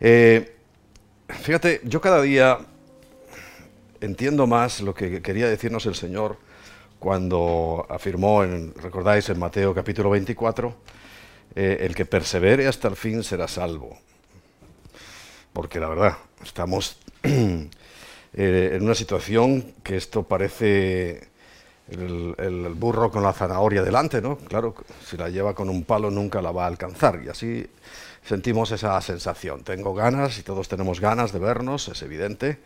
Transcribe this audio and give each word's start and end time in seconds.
Eh, 0.00 0.56
fíjate, 1.28 1.80
yo 1.84 2.00
cada 2.00 2.20
día 2.22 2.58
entiendo 4.00 4.46
más 4.46 4.80
lo 4.80 4.94
que 4.94 5.22
quería 5.22 5.48
decirnos 5.48 5.86
el 5.86 5.94
Señor 5.94 6.36
cuando 6.98 7.86
afirmó, 7.88 8.44
en, 8.44 8.74
recordáis 8.74 9.28
en 9.28 9.38
Mateo 9.38 9.74
capítulo 9.74 10.10
24, 10.10 10.74
eh, 11.54 11.78
el 11.80 11.94
que 11.94 12.06
persevere 12.06 12.66
hasta 12.66 12.88
el 12.88 12.96
fin 12.96 13.22
será 13.22 13.46
salvo. 13.46 13.98
Porque 15.52 15.78
la 15.78 15.88
verdad, 15.88 16.16
estamos 16.42 16.98
eh, 17.22 17.68
en 18.72 18.82
una 18.82 18.94
situación 18.94 19.74
que 19.82 19.96
esto 19.96 20.24
parece 20.24 21.28
el, 21.90 22.34
el, 22.38 22.68
burro 22.74 23.10
con 23.10 23.22
la 23.22 23.32
zanahoria 23.32 23.82
delante, 23.82 24.20
¿no? 24.20 24.38
Claro, 24.38 24.74
si 25.06 25.16
la 25.16 25.28
lleva 25.28 25.54
con 25.54 25.68
un 25.68 25.84
palo 25.84 26.10
nunca 26.10 26.42
la 26.42 26.50
va 26.50 26.64
a 26.64 26.68
alcanzar. 26.68 27.22
Y 27.24 27.28
así 27.28 27.66
sentimos 28.24 28.70
esa 28.72 29.00
sensación. 29.00 29.62
Tengo 29.64 29.94
ganas 29.94 30.38
y 30.38 30.42
todos 30.42 30.68
tenemos 30.68 31.00
ganas 31.00 31.32
de 31.32 31.38
vernos, 31.38 31.88
es 31.88 32.02
evidente. 32.02 32.58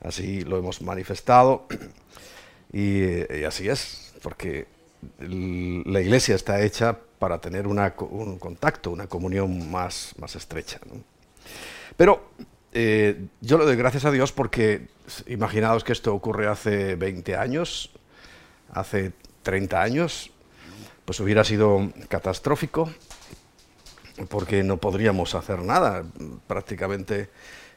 Así 0.00 0.42
lo 0.42 0.58
hemos 0.58 0.82
manifestado. 0.82 1.66
Y, 2.70 3.22
así 3.44 3.66
es, 3.66 4.12
porque 4.20 4.66
la 5.20 6.00
iglesia 6.02 6.34
está 6.34 6.60
hecha 6.60 6.98
para 7.18 7.40
tener 7.40 7.66
un 7.66 8.38
contacto, 8.38 8.90
una 8.90 9.06
comunión 9.06 9.70
más, 9.70 10.14
más 10.18 10.36
estrecha. 10.36 10.78
Pero 11.96 12.28
eh, 12.74 13.28
yo 13.40 13.56
le 13.56 13.64
doy 13.64 13.76
gracias 13.76 14.04
a 14.04 14.10
Dios 14.10 14.32
porque 14.32 14.88
imaginaos 15.28 15.82
que 15.82 15.92
esto 15.92 16.14
ocurre 16.14 16.46
hace 16.46 16.94
20 16.96 17.36
años, 17.36 17.90
hace 18.70 19.12
30 19.44 19.80
años, 19.80 20.30
pues 21.06 21.20
hubiera 21.20 21.42
sido 21.44 21.90
catastrófico 22.08 22.90
porque 24.28 24.62
no 24.62 24.76
podríamos 24.76 25.34
hacer 25.34 25.60
nada. 25.62 26.04
Prácticamente 26.46 27.28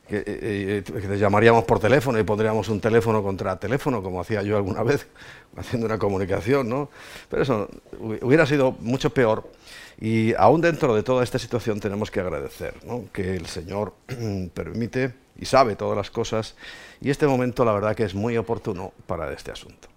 que, 0.07 0.17
eh, 0.17 0.83
eh, 0.85 1.17
llamaríamos 1.17 1.63
por 1.63 1.79
teléfono 1.79 2.19
y 2.19 2.23
pondríamos 2.23 2.67
un 2.69 2.81
teléfono 2.81 3.23
contra 3.23 3.57
teléfono, 3.57 4.03
como 4.03 4.19
hacía 4.19 4.41
yo 4.41 4.57
alguna 4.57 4.83
vez, 4.83 5.07
haciendo 5.55 5.85
una 5.85 5.97
comunicación, 5.97 6.67
¿no? 6.67 6.89
Pero 7.29 7.43
eso 7.43 7.69
hubiera 8.21 8.45
sido 8.45 8.73
mucho 8.79 9.11
peor. 9.11 9.49
Y 9.99 10.33
aún 10.33 10.61
dentro 10.61 10.95
de 10.95 11.03
toda 11.03 11.23
esta 11.23 11.37
situación 11.37 11.79
tenemos 11.79 12.09
que 12.09 12.19
agradecer 12.19 12.73
¿no? 12.85 13.05
que 13.13 13.35
el 13.35 13.45
Señor 13.45 13.93
permite 14.53 15.13
y 15.39 15.45
sabe 15.45 15.75
todas 15.75 15.95
las 15.95 16.09
cosas. 16.09 16.55
Y 17.01 17.11
este 17.11 17.27
momento, 17.27 17.63
la 17.63 17.71
verdad, 17.71 17.95
que 17.95 18.03
es 18.03 18.15
muy 18.15 18.35
oportuno 18.35 18.93
para 19.05 19.31
este 19.31 19.51
asunto. 19.51 19.87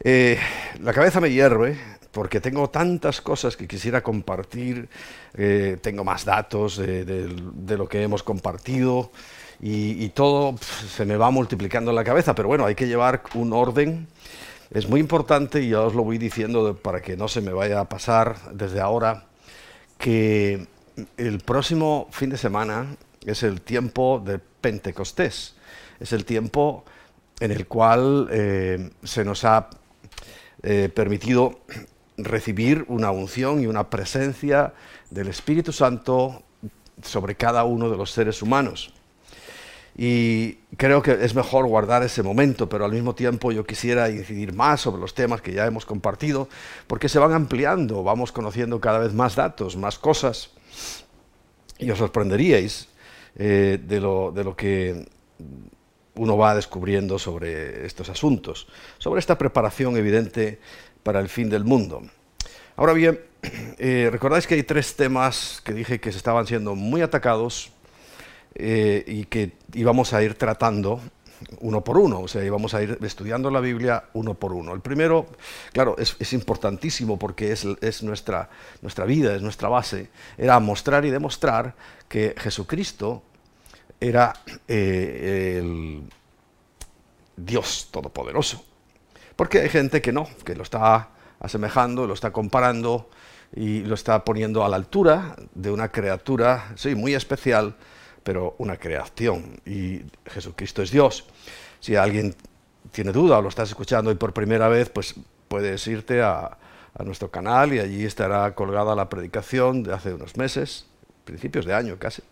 Eh, 0.00 0.38
la 0.80 0.92
cabeza 0.92 1.20
me 1.20 1.30
hierve 1.30 1.78
porque 2.18 2.40
tengo 2.40 2.68
tantas 2.68 3.20
cosas 3.20 3.56
que 3.56 3.68
quisiera 3.68 4.02
compartir, 4.02 4.88
eh, 5.34 5.78
tengo 5.80 6.02
más 6.02 6.24
datos 6.24 6.76
de, 6.76 7.28
lo 7.76 7.88
que 7.88 8.02
hemos 8.02 8.24
compartido 8.24 9.12
y, 9.60 10.08
todo 10.08 10.56
se 10.58 11.04
me 11.04 11.16
va 11.16 11.30
multiplicando 11.30 11.92
en 11.92 11.94
la 11.94 12.02
cabeza, 12.02 12.34
pero 12.34 12.48
bueno, 12.48 12.66
hay 12.66 12.74
que 12.74 12.88
llevar 12.88 13.22
un 13.34 13.52
orden. 13.52 14.08
Es 14.72 14.88
muy 14.88 14.98
importante, 14.98 15.62
y 15.62 15.68
ya 15.68 15.82
os 15.82 15.94
lo 15.94 16.02
voy 16.02 16.18
diciendo 16.18 16.76
para 16.76 17.00
que 17.00 17.16
no 17.16 17.28
se 17.28 17.40
me 17.40 17.52
vaya 17.52 17.78
a 17.78 17.88
pasar 17.88 18.34
desde 18.52 18.80
ahora, 18.80 19.26
que 19.96 20.66
el 21.18 21.38
próximo 21.38 22.08
fin 22.10 22.30
de 22.30 22.36
semana 22.36 22.96
es 23.26 23.44
el 23.44 23.60
tiempo 23.60 24.20
de 24.26 24.40
Pentecostés, 24.40 25.54
es 26.00 26.12
el 26.12 26.24
tiempo 26.24 26.84
en 27.38 27.52
el 27.52 27.68
cual 27.68 28.26
eh, 28.32 28.90
se 29.04 29.24
nos 29.24 29.44
ha 29.44 29.70
eh, 30.64 30.90
permitido 30.92 31.60
recibir 32.18 32.84
una 32.88 33.10
unción 33.10 33.62
y 33.62 33.66
una 33.66 33.88
presencia 33.88 34.74
del 35.10 35.28
Espíritu 35.28 35.72
Santo 35.72 36.42
sobre 37.02 37.36
cada 37.36 37.64
uno 37.64 37.88
de 37.88 37.96
los 37.96 38.10
seres 38.10 38.42
humanos. 38.42 38.92
Y 39.96 40.54
creo 40.76 41.02
que 41.02 41.24
es 41.24 41.34
mejor 41.34 41.66
guardar 41.66 42.04
ese 42.04 42.22
momento, 42.22 42.68
pero 42.68 42.84
al 42.84 42.92
mismo 42.92 43.16
tiempo 43.16 43.50
yo 43.50 43.64
quisiera 43.64 44.08
incidir 44.10 44.52
más 44.52 44.80
sobre 44.80 45.00
los 45.00 45.12
temas 45.12 45.40
que 45.40 45.52
ya 45.52 45.66
hemos 45.66 45.86
compartido, 45.86 46.48
porque 46.86 47.08
se 47.08 47.18
van 47.18 47.32
ampliando, 47.32 48.04
vamos 48.04 48.30
conociendo 48.30 48.80
cada 48.80 49.00
vez 49.00 49.12
más 49.12 49.34
datos, 49.34 49.76
más 49.76 49.98
cosas, 49.98 50.50
y 51.78 51.90
os 51.90 51.98
sorprenderíais 51.98 52.88
eh, 53.36 53.80
de, 53.82 54.00
lo, 54.00 54.30
de 54.30 54.44
lo 54.44 54.54
que 54.54 55.08
uno 56.14 56.36
va 56.36 56.54
descubriendo 56.54 57.18
sobre 57.18 57.86
estos 57.86 58.08
asuntos, 58.08 58.68
sobre 58.98 59.20
esta 59.20 59.38
preparación 59.38 59.96
evidente 59.96 60.60
para 61.08 61.20
el 61.20 61.30
fin 61.30 61.48
del 61.48 61.64
mundo. 61.64 62.02
Ahora 62.76 62.92
bien, 62.92 63.18
eh, 63.78 64.10
recordáis 64.12 64.46
que 64.46 64.56
hay 64.56 64.62
tres 64.62 64.94
temas 64.94 65.62
que 65.64 65.72
dije 65.72 66.00
que 66.00 66.12
se 66.12 66.18
estaban 66.18 66.46
siendo 66.46 66.74
muy 66.74 67.00
atacados 67.00 67.70
eh, 68.54 69.04
y 69.06 69.24
que 69.24 69.52
íbamos 69.72 70.12
a 70.12 70.22
ir 70.22 70.34
tratando 70.34 71.00
uno 71.60 71.82
por 71.82 71.96
uno, 71.96 72.20
o 72.20 72.28
sea, 72.28 72.44
íbamos 72.44 72.74
a 72.74 72.82
ir 72.82 72.98
estudiando 73.00 73.50
la 73.50 73.60
Biblia 73.60 74.04
uno 74.12 74.34
por 74.34 74.52
uno. 74.52 74.74
El 74.74 74.82
primero, 74.82 75.28
claro, 75.72 75.96
es, 75.96 76.32
importantísimo 76.34 77.18
porque 77.18 77.52
es, 77.52 78.02
nuestra, 78.02 78.50
nuestra 78.82 79.06
vida, 79.06 79.34
es 79.34 79.40
nuestra 79.40 79.70
base, 79.70 80.10
era 80.36 80.60
mostrar 80.60 81.06
y 81.06 81.10
demostrar 81.10 81.74
que 82.06 82.34
Jesucristo 82.36 83.22
era 83.98 84.34
eh, 84.68 85.56
el 85.58 86.02
Dios 87.34 87.88
Todopoderoso. 87.90 88.67
Porque 89.38 89.60
hay 89.60 89.68
gente 89.68 90.02
que 90.02 90.10
no, 90.10 90.28
que 90.44 90.56
lo 90.56 90.64
está 90.64 91.10
asemejando, 91.38 92.08
lo 92.08 92.14
está 92.14 92.32
comparando 92.32 93.08
y 93.54 93.82
lo 93.82 93.94
está 93.94 94.24
poniendo 94.24 94.64
a 94.64 94.68
la 94.68 94.74
altura 94.74 95.36
de 95.54 95.70
una 95.70 95.92
criatura, 95.92 96.72
sí, 96.74 96.96
muy 96.96 97.14
especial, 97.14 97.76
pero 98.24 98.56
una 98.58 98.78
creación. 98.78 99.60
Y 99.64 100.00
Jesucristo 100.26 100.82
es 100.82 100.90
Dios. 100.90 101.24
Si 101.78 101.94
alguien 101.94 102.34
tiene 102.90 103.12
duda 103.12 103.38
o 103.38 103.42
lo 103.42 103.48
estás 103.48 103.68
escuchando 103.68 104.10
hoy 104.10 104.16
por 104.16 104.32
primera 104.32 104.66
vez, 104.66 104.90
pues 104.90 105.14
puedes 105.46 105.86
irte 105.86 106.20
a, 106.20 106.58
a 106.94 107.02
nuestro 107.04 107.30
canal 107.30 107.72
y 107.72 107.78
allí 107.78 108.04
estará 108.04 108.56
colgada 108.56 108.96
la 108.96 109.08
predicación 109.08 109.84
de 109.84 109.94
hace 109.94 110.14
unos 110.14 110.36
meses, 110.36 110.86
principios 111.24 111.64
de 111.64 111.74
año 111.74 111.96
casi 111.96 112.22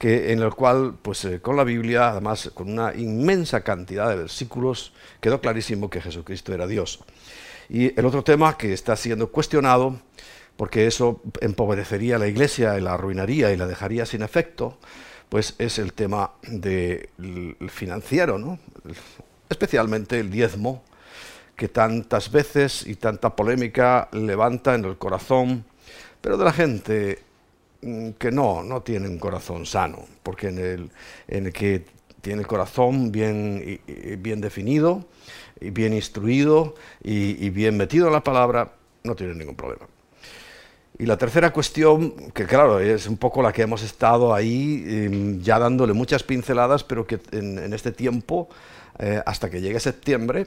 que, 0.00 0.32
en 0.32 0.40
el 0.40 0.54
cual, 0.54 0.94
pues 1.02 1.26
eh, 1.26 1.42
con 1.42 1.58
la 1.58 1.62
Biblia, 1.62 2.08
además 2.08 2.50
con 2.54 2.72
una 2.72 2.94
inmensa 2.94 3.60
cantidad 3.60 4.08
de 4.08 4.16
versículos, 4.16 4.94
quedó 5.20 5.42
clarísimo 5.42 5.90
que 5.90 6.00
Jesucristo 6.00 6.54
era 6.54 6.66
Dios. 6.66 7.00
Y 7.68 7.98
el 8.00 8.06
otro 8.06 8.24
tema 8.24 8.56
que 8.56 8.72
está 8.72 8.96
siendo 8.96 9.30
cuestionado, 9.30 10.00
porque 10.56 10.86
eso 10.86 11.20
empobrecería 11.42 12.18
la 12.18 12.28
iglesia 12.28 12.78
y 12.78 12.80
la 12.80 12.94
arruinaría 12.94 13.52
y 13.52 13.58
la 13.58 13.66
dejaría 13.66 14.06
sin 14.06 14.22
efecto, 14.22 14.78
pues 15.28 15.54
es 15.58 15.78
el 15.78 15.92
tema 15.92 16.30
del 16.44 17.58
financiero, 17.68 18.38
¿no? 18.38 18.58
especialmente 19.50 20.18
el 20.18 20.30
diezmo, 20.30 20.82
que 21.56 21.68
tantas 21.68 22.32
veces 22.32 22.86
y 22.86 22.94
tanta 22.94 23.36
polémica 23.36 24.08
levanta 24.12 24.74
en 24.74 24.86
el 24.86 24.96
corazón, 24.96 25.66
pero 26.22 26.38
de 26.38 26.44
la 26.46 26.52
gente 26.54 27.18
que 28.18 28.30
no, 28.30 28.62
no 28.62 28.82
tiene 28.82 29.08
un 29.08 29.18
corazón 29.18 29.66
sano, 29.66 30.04
porque 30.22 30.48
en 30.48 30.58
el, 30.58 30.90
en 31.28 31.46
el 31.46 31.52
que 31.52 31.84
tiene 32.20 32.42
el 32.42 32.46
corazón 32.46 33.10
bien, 33.10 33.80
bien 34.18 34.40
definido, 34.40 35.06
y 35.60 35.70
bien 35.70 35.92
instruido 35.92 36.74
y, 37.02 37.50
bien 37.50 37.76
metido 37.76 38.06
en 38.06 38.12
la 38.12 38.24
palabra, 38.24 38.72
no 39.04 39.14
tiene 39.14 39.34
ningún 39.34 39.54
problema. 39.54 39.86
Y 40.98 41.06
la 41.06 41.16
tercera 41.16 41.52
cuestión, 41.52 42.30
que 42.32 42.44
claro, 42.44 42.78
es 42.78 43.06
un 43.06 43.16
poco 43.16 43.42
la 43.42 43.52
que 43.52 43.62
hemos 43.62 43.82
estado 43.82 44.34
ahí 44.34 44.84
em, 44.86 45.40
ya 45.40 45.58
dándole 45.58 45.92
muchas 45.94 46.22
pinceladas, 46.22 46.84
pero 46.84 47.06
que 47.06 47.20
en, 47.32 47.72
este 47.72 47.92
tiempo, 47.92 48.48
eh, 48.98 49.22
hasta 49.24 49.48
que 49.48 49.60
llegue 49.60 49.80
septiembre, 49.80 50.46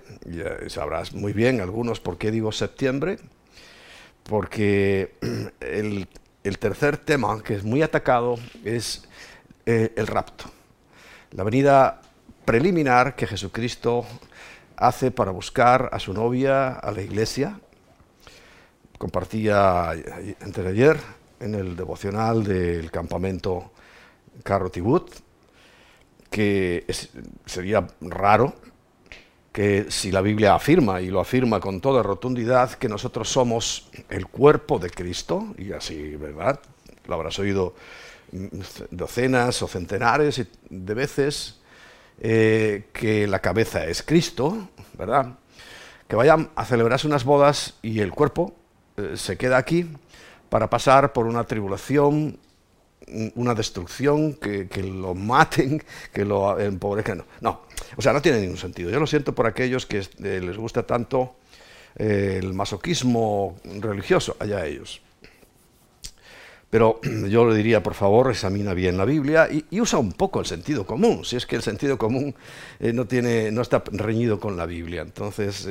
sabrás 0.67 1.13
muy 1.13 1.33
bien 1.33 1.59
algunos 1.59 1.99
por 1.99 2.17
qué 2.17 2.29
digo 2.29 2.51
septiembre, 2.51 3.17
porque 4.23 5.13
el, 5.59 6.07
el 6.43 6.59
tercer 6.59 6.97
tema, 6.97 7.41
que 7.41 7.55
es 7.55 7.63
muy 7.63 7.81
atacado, 7.81 8.37
es 8.63 9.03
eh, 9.65 9.93
el 9.95 10.07
rapto. 10.07 10.45
La 11.31 11.43
venida 11.43 12.01
preliminar 12.45 13.15
que 13.15 13.27
Jesucristo 13.27 14.05
hace 14.75 15.11
para 15.11 15.31
buscar 15.31 15.89
a 15.91 15.99
su 15.99 16.13
novia, 16.13 16.73
a 16.73 16.91
la 16.91 17.01
iglesia. 17.01 17.59
Compartía 18.97 19.91
antes 19.91 20.63
de 20.63 20.69
ayer 20.69 20.97
en 21.39 21.55
el 21.55 21.75
devocional 21.75 22.43
del 22.43 22.91
campamento 22.91 23.71
Carro 24.43 24.69
Tibut, 24.69 25.11
que 26.29 26.85
sería 27.45 27.87
raro 28.01 28.53
que 29.53 29.85
si 29.89 30.11
la 30.11 30.21
Biblia 30.21 30.55
afirma, 30.55 30.99
y 30.99 31.09
lo 31.09 31.19
afirma 31.19 31.59
con 31.59 31.79
toda 31.79 32.01
rotundidad, 32.01 32.71
que 32.71 32.89
nosotros 32.89 33.29
somos 33.29 33.87
el 34.09 34.25
cuerpo 34.25 34.79
de 34.79 34.89
Cristo, 34.89 35.53
y 35.59 35.71
así, 35.71 36.15
¿verdad? 36.15 36.59
Lo 37.05 37.13
habrás 37.13 37.37
oído 37.37 37.75
docenas 38.89 39.61
o 39.61 39.67
centenares 39.67 40.41
de 40.69 40.93
veces, 40.95 41.59
eh, 42.19 42.85
que 42.93 43.27
la 43.27 43.39
cabeza 43.39 43.85
es 43.85 44.01
Cristo, 44.01 44.69
¿verdad? 44.97 45.37
Que 46.07 46.15
vayan 46.15 46.49
a 46.55 46.65
celebrarse 46.65 47.05
unas 47.05 47.23
bodas 47.23 47.75
y 47.83 47.99
el 47.99 48.11
cuerpo 48.11 48.55
eh, 48.97 49.13
se 49.15 49.37
queda 49.37 49.57
aquí 49.57 49.87
para 50.49 50.67
pasar 50.67 51.13
por 51.13 51.27
una 51.27 51.43
tribulación 51.43 52.39
una 53.35 53.53
destrucción, 53.53 54.33
que, 54.33 54.67
lo 54.83 55.13
maten, 55.13 55.83
que 56.11 56.25
lo 56.25 56.59
empobrezcan. 56.59 57.23
No, 57.41 57.61
o 57.95 58.01
sea, 58.01 58.13
no 58.13 58.21
tiene 58.21 58.39
ningún 58.39 58.57
sentido. 58.57 58.89
Yo 58.89 58.99
lo 58.99 59.07
siento 59.07 59.33
por 59.33 59.47
aquellos 59.47 59.85
que 59.85 59.99
eh, 59.99 60.41
les 60.41 60.57
gusta 60.57 60.83
tanto 60.83 61.35
eh, 61.95 62.39
el 62.41 62.53
masoquismo 62.53 63.57
religioso, 63.79 64.35
allá 64.39 64.65
ellos. 64.65 65.01
Pero 66.69 66.99
yo 67.29 67.47
le 67.47 67.55
diría, 67.55 67.83
por 67.83 67.93
favor, 67.93 68.31
examina 68.31 68.73
bien 68.73 68.97
la 68.97 69.05
Biblia 69.05 69.47
y, 69.51 69.79
usa 69.79 69.99
un 69.99 70.13
poco 70.13 70.39
el 70.39 70.45
sentido 70.45 70.85
común, 70.85 71.23
si 71.25 71.35
es 71.35 71.45
que 71.45 71.55
el 71.55 71.61
sentido 71.61 71.97
común 71.97 72.35
eh, 72.79 72.93
no, 72.93 73.05
tiene, 73.05 73.51
no 73.51 73.61
está 73.61 73.83
reñido 73.91 74.39
con 74.39 74.57
la 74.57 74.65
Biblia. 74.65 75.01
Entonces, 75.01 75.67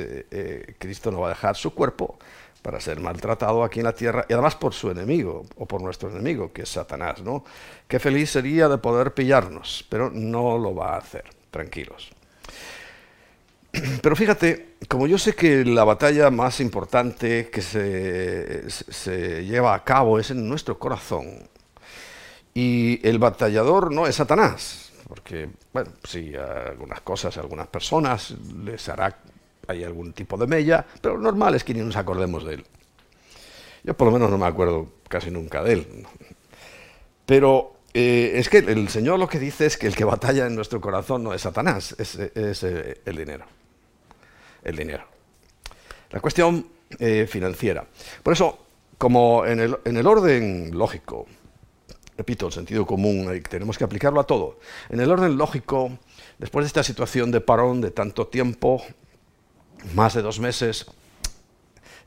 Cristo 0.79 1.11
no 1.11 1.21
va 1.21 1.27
a 1.27 1.29
dejar 1.29 1.55
su 1.55 1.73
cuerpo 1.73 2.17
para 2.63 2.79
ser 2.79 2.99
maltratado 2.99 3.63
aquí 3.63 3.79
en 3.79 3.85
la 3.85 3.93
tierra 3.93 4.25
y 4.27 4.33
además 4.33 4.55
por 4.55 4.73
su 4.73 4.89
enemigo 4.89 5.45
o 5.57 5.67
por 5.67 5.81
nuestro 5.81 6.09
enemigo, 6.09 6.51
que 6.53 6.63
es 6.63 6.69
Satanás, 6.69 7.21
¿no? 7.21 7.43
Qué 7.87 7.99
feliz 7.99 8.31
sería 8.31 8.69
de 8.69 8.77
poder 8.77 9.13
pillarnos, 9.13 9.85
pero 9.89 10.09
no 10.09 10.57
lo 10.57 10.73
va 10.73 10.95
a 10.95 10.97
hacer, 10.97 11.25
tranquilos. 11.53 12.09
Pero 14.01 14.15
fíjate, 14.15 14.75
como 14.89 15.07
yo 15.07 15.17
sé 15.17 15.33
que 15.33 15.63
la 15.63 15.83
batalla 15.83 16.29
más 16.29 16.59
importante 16.59 17.49
que 17.49 17.61
se, 17.61 19.45
lleva 19.45 19.73
a 19.73 19.83
cabo 19.83 20.19
es 20.19 20.31
en 20.31 20.47
nuestro 20.49 20.77
corazón, 20.77 21.47
y 22.53 22.99
el 23.07 23.17
batallador 23.17 23.91
no 23.91 24.05
es 24.05 24.15
Satanás, 24.15 24.91
porque, 25.07 25.49
bueno, 25.71 25.91
sí, 26.03 26.33
algunas 26.35 27.01
cosas, 27.01 27.37
algunas 27.37 27.67
personas 27.67 28.31
les 28.63 28.89
hará 28.89 29.17
hay 29.67 29.83
algún 29.83 30.11
tipo 30.11 30.37
de 30.37 30.45
mella, 30.45 30.85
pero 31.01 31.17
normal 31.17 31.55
es 31.55 31.63
que 31.63 31.73
ni 31.73 31.79
nos 31.79 31.95
acordemos 31.95 32.43
de 32.43 32.55
él. 32.55 32.65
Yo 33.83 33.95
por 33.95 34.07
lo 34.07 34.13
menos 34.13 34.29
no 34.29 34.37
me 34.37 34.45
acuerdo 34.45 34.89
casi 35.07 35.31
nunca 35.31 35.63
de 35.63 35.73
él. 35.73 36.07
Pero 37.25 37.72
eh, 37.93 38.33
es 38.35 38.49
que 38.49 38.57
el 38.57 38.89
Señor 38.89 39.19
lo 39.19 39.27
que 39.27 39.39
dice 39.39 39.65
es 39.65 39.77
que 39.77 39.87
el 39.87 39.95
que 39.95 40.03
batalla 40.03 40.47
en 40.47 40.55
nuestro 40.55 40.81
corazón 40.81 41.23
no 41.23 41.33
es 41.33 41.41
Satanás, 41.41 41.95
es, 41.97 42.17
eh, 42.63 43.01
el 43.05 43.15
dinero. 43.15 43.45
El 44.63 44.75
dinero. 44.75 45.05
La 46.11 46.19
cuestión 46.19 46.67
eh, 46.99 47.27
financiera. 47.29 47.85
Por 48.21 48.33
eso, 48.33 48.65
como 48.97 49.45
en 49.45 49.59
el, 49.59 49.77
en 49.85 49.97
el 49.97 50.07
orden 50.07 50.71
lógico, 50.77 51.27
repito, 52.17 52.47
el 52.47 52.53
sentido 52.53 52.85
común, 52.85 53.41
tenemos 53.49 53.77
que 53.77 53.83
aplicarlo 53.83 54.19
a 54.19 54.25
todo. 54.25 54.59
En 54.89 54.99
el 54.99 55.11
orden 55.11 55.37
lógico, 55.37 55.97
después 56.37 56.63
de 56.63 56.67
esta 56.67 56.83
situación 56.83 57.31
de 57.31 57.41
parón 57.41 57.81
de 57.81 57.91
tanto 57.91 58.27
tiempo, 58.27 58.83
más 59.93 60.13
de 60.13 60.21
dos 60.21 60.39
meses, 60.39 60.85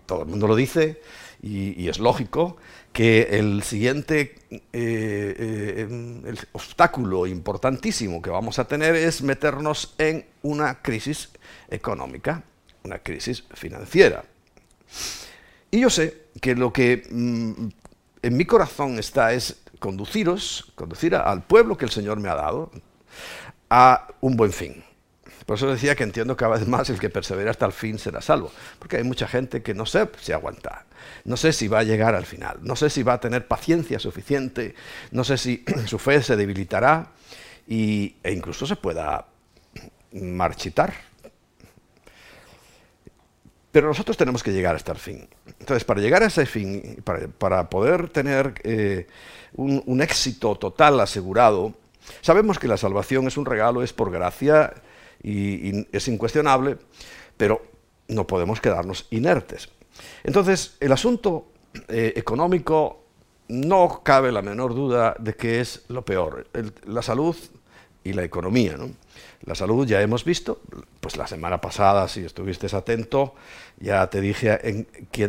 todo 0.07 0.23
el 0.23 0.29
mundo 0.29 0.47
lo 0.47 0.57
dice 0.57 1.01
y, 1.43 1.89
es 1.89 1.99
lógico, 1.99 2.57
que 2.97 3.29
el 3.39 3.63
siguiente 3.63 4.37
eh, 4.51 4.65
eh, 4.73 6.35
obstáculo 6.53 7.27
importantísimo 7.27 8.23
que 8.23 8.31
vamos 8.31 8.59
a 8.59 8.67
tener 8.67 8.95
es 8.95 9.21
meternos 9.21 9.95
en 9.99 10.25
una 10.41 10.81
crisis 10.81 11.29
económica, 11.69 12.43
una 12.85 13.01
crisis 13.01 13.45
financiera. 13.53 14.25
Y 15.71 15.81
yo 15.81 15.91
sé 15.91 16.23
que 16.41 16.55
lo 16.55 16.73
que 16.73 17.07
mm, 17.11 17.69
en 18.23 18.35
mi 18.35 18.47
corazón 18.47 18.99
está 18.99 19.35
es 19.35 19.61
conduciros, 19.79 20.73
conducir 20.75 21.17
al 21.17 21.43
pueblo 21.43 21.77
que 21.77 21.85
el 21.85 21.91
Señor 21.91 22.19
me 22.19 22.31
ha 22.31 22.35
dado 22.35 22.71
a 23.69 24.09
un 24.23 24.39
buen 24.39 24.55
fin. 24.55 24.83
Por 25.47 25.57
eso 25.57 25.71
decía 25.71 25.95
que 25.95 26.03
entiendo 26.03 26.37
cada 26.37 26.57
vez 26.57 26.67
más 26.67 26.91
el 26.91 26.99
que 26.99 27.09
persevera 27.09 27.53
hasta 27.53 27.67
el 27.67 27.73
fin 27.73 28.01
será 28.01 28.21
salvo. 28.21 28.51
Porque 28.81 28.97
hay 28.97 29.05
mucha 29.05 29.29
gente 29.29 29.63
que 29.63 29.75
no 29.75 29.87
sé 29.87 30.09
si 30.21 30.33
aguanta, 30.33 30.87
no 31.25 31.37
sé 31.37 31.53
si 31.53 31.69
va 31.69 31.79
a 31.79 31.83
llegar 31.85 32.17
al 32.17 32.27
final, 32.27 32.59
no 32.63 32.75
sé 32.75 32.91
si 32.91 33.05
va 33.05 33.15
a 33.15 33.21
tener 33.21 33.47
paciencia 33.47 34.01
suficiente, 34.01 34.75
no 35.13 35.23
sé 35.23 35.39
si 35.39 35.65
su 35.87 36.01
fe 36.01 36.21
se 36.21 36.35
debilitará 36.35 37.13
y, 37.69 38.17
e 38.25 38.33
incluso 38.33 38.67
se 38.67 38.75
pueda 38.75 39.27
marchitar. 40.13 40.93
Pero 43.71 43.87
nosotros 43.87 44.17
tenemos 44.17 44.43
que 44.43 44.53
llegar 44.53 44.75
hasta 44.75 44.91
el 44.91 44.99
fin. 44.99 45.29
Entonces, 45.61 45.85
para 45.85 46.01
llegar 46.01 46.25
a 46.25 46.27
ese 46.27 46.47
fin, 46.47 47.05
para, 47.39 47.71
poder 47.71 48.09
tener 48.09 48.55
eh, 48.65 49.07
un 49.53 50.01
éxito 50.01 50.57
total 50.57 50.99
asegurado, 50.99 51.75
sabemos 52.23 52.59
que 52.59 52.69
la 52.69 52.79
salvación 52.79 53.27
es 53.29 53.37
un 53.37 53.45
regalo, 53.45 53.83
es 53.83 53.93
por 53.93 54.11
gracia 54.11 54.73
y, 55.27 55.87
es 55.93 56.07
incuestionable, 56.09 56.79
pero 57.37 57.61
no 58.09 58.27
podemos 58.27 58.61
quedarnos 58.61 59.07
inertes. 59.11 59.69
Entonces, 60.23 60.77
el 60.79 60.93
asunto 60.93 61.49
eh, 61.89 62.13
económico 62.17 63.03
no 63.49 64.03
cabe 64.05 64.31
la 64.31 64.43
menor 64.43 64.75
duda 64.75 65.17
de 65.19 65.35
que 65.35 65.61
es 65.61 65.85
lo 65.89 66.05
peor, 66.05 66.47
la 66.87 67.03
salud 67.03 67.37
y 68.05 68.13
la 68.13 68.23
economía. 68.23 68.77
La 69.43 69.55
salud 69.55 69.87
ya 69.87 70.01
hemos 70.01 70.25
visto, 70.25 70.61
pues 71.01 71.17
la 71.17 71.27
semana 71.27 71.61
pasada, 71.61 72.07
si 72.09 72.25
estuviste 72.25 72.75
atento, 72.75 73.35
ya 73.79 74.09
te 74.09 74.21
dije 74.21 74.85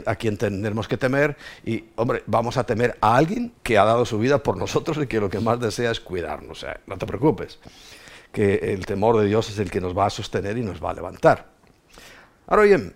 a 0.05 0.15
quién 0.15 0.37
tenemos 0.37 0.87
que 0.87 0.97
temer 0.97 1.37
y, 1.65 1.85
hombre, 1.95 2.23
vamos 2.27 2.57
a 2.57 2.65
temer 2.65 2.97
a 3.01 3.15
alguien 3.15 3.53
que 3.63 3.77
ha 3.77 3.83
dado 3.83 4.05
su 4.05 4.19
vida 4.19 4.43
por 4.43 4.57
nosotros 4.57 4.97
y 5.01 5.07
que 5.07 5.19
lo 5.19 5.29
que 5.29 5.39
más 5.39 5.59
desea 5.59 5.91
es 5.91 5.99
cuidarnos. 5.99 6.57
O 6.57 6.61
sea, 6.61 6.79
no 6.85 6.97
te 6.97 7.05
preocupes 7.05 7.59
que 8.31 8.73
el 8.73 8.85
temor 8.85 9.17
de 9.17 9.25
Dios 9.25 9.49
es 9.49 9.59
el 9.59 9.71
que 9.71 9.81
nos 9.81 9.97
va 9.97 10.05
a 10.05 10.09
sostener 10.09 10.57
y 10.57 10.61
nos 10.61 10.83
va 10.83 10.91
a 10.91 10.93
levantar. 10.93 11.47
Ahora 12.47 12.63
bien, 12.63 12.95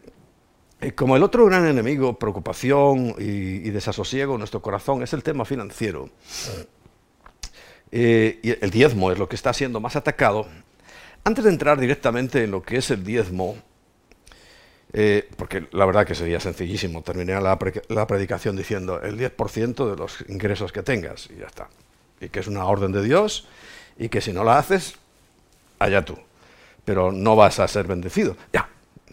eh, 0.79 0.93
como 0.93 1.15
el 1.15 1.23
otro 1.23 1.45
gran 1.45 1.65
enemigo, 1.67 2.17
preocupación 2.17 3.15
y, 3.19 3.69
desasosiego 3.69 4.33
en 4.33 4.39
nuestro 4.39 4.61
corazón 4.61 5.03
es 5.03 5.13
el 5.13 5.23
tema 5.23 5.45
financiero, 5.45 6.09
eh, 7.91 8.39
y 8.41 8.49
el 8.63 8.71
diezmo 8.71 9.11
es 9.11 9.19
lo 9.19 9.29
que 9.29 9.35
está 9.35 9.53
siendo 9.53 9.79
más 9.79 9.95
atacado, 9.95 10.47
antes 11.23 11.43
de 11.43 11.51
entrar 11.51 11.79
directamente 11.79 12.43
en 12.43 12.51
lo 12.51 12.63
que 12.63 12.77
es 12.77 12.89
el 12.89 13.03
diezmo, 13.03 13.57
eh, 14.93 15.29
porque 15.37 15.67
la 15.71 15.85
verdad 15.85 16.05
que 16.05 16.15
sería 16.15 16.39
sencillísimo, 16.39 17.03
terminar 17.03 17.43
la, 17.43 17.59
la, 17.89 18.07
predicación 18.07 18.55
diciendo 18.55 19.01
el 19.01 19.17
10% 19.17 19.89
de 19.89 19.95
los 19.95 20.25
ingresos 20.27 20.71
que 20.71 20.81
tengas 20.81 21.29
y 21.29 21.39
ya 21.39 21.45
está. 21.45 21.69
Y 22.19 22.29
que 22.29 22.39
es 22.39 22.47
una 22.47 22.65
orden 22.65 22.91
de 22.91 23.03
Dios 23.03 23.47
y 23.97 24.09
que 24.09 24.19
si 24.19 24.33
no 24.33 24.43
la 24.43 24.57
haces, 24.57 24.95
allá 25.83 26.03
tú. 26.03 26.17
Pero 26.85 27.11
no 27.11 27.35
vas 27.35 27.59
a 27.59 27.67
ser 27.67 27.85
bendecido. 27.87 28.35
Ya, 28.51 28.69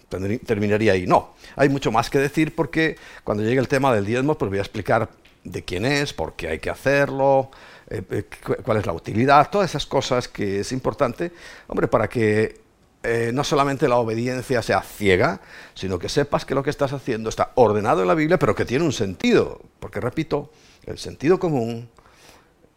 terminaría 0.08 0.92
ahí. 0.92 1.06
No, 1.06 1.34
hay 1.56 1.68
mucho 1.68 1.92
más 1.92 2.10
que 2.10 2.18
decir 2.18 2.54
porque 2.54 2.96
cuando 3.24 3.42
llegue 3.42 3.60
el 3.60 3.68
tema 3.68 3.94
del 3.94 4.06
diezmo, 4.06 4.36
pues 4.36 4.48
voy 4.48 4.58
a 4.58 4.62
explicar 4.62 5.08
de 5.44 5.64
quién 5.64 5.84
es, 5.84 6.12
por 6.12 6.34
qué 6.34 6.48
hay 6.48 6.58
que 6.58 6.70
hacerlo, 6.70 7.50
eh, 7.88 8.02
eh, 8.10 8.24
cuál 8.64 8.78
es 8.78 8.86
la 8.86 8.92
utilidad, 8.92 9.50
todas 9.50 9.70
esas 9.70 9.86
cosas 9.86 10.28
que 10.28 10.60
es 10.60 10.72
importante, 10.72 11.32
hombre, 11.68 11.88
para 11.88 12.08
que 12.08 12.60
eh, 13.02 13.30
no 13.32 13.44
solamente 13.44 13.88
la 13.88 13.96
obediencia 13.96 14.60
sea 14.60 14.82
ciega, 14.82 15.40
sino 15.74 15.98
que 15.98 16.08
sepas 16.08 16.44
que 16.44 16.54
lo 16.54 16.62
que 16.62 16.70
estás 16.70 16.92
haciendo 16.92 17.28
está 17.28 17.52
ordenado 17.54 18.02
en 18.02 18.08
la 18.08 18.14
Biblia, 18.14 18.38
pero 18.38 18.54
que 18.54 18.64
tiene 18.64 18.84
un 18.84 18.92
sentido. 18.92 19.60
Porque, 19.78 20.00
repito, 20.00 20.50
el 20.84 20.98
sentido 20.98 21.38
común 21.38 21.88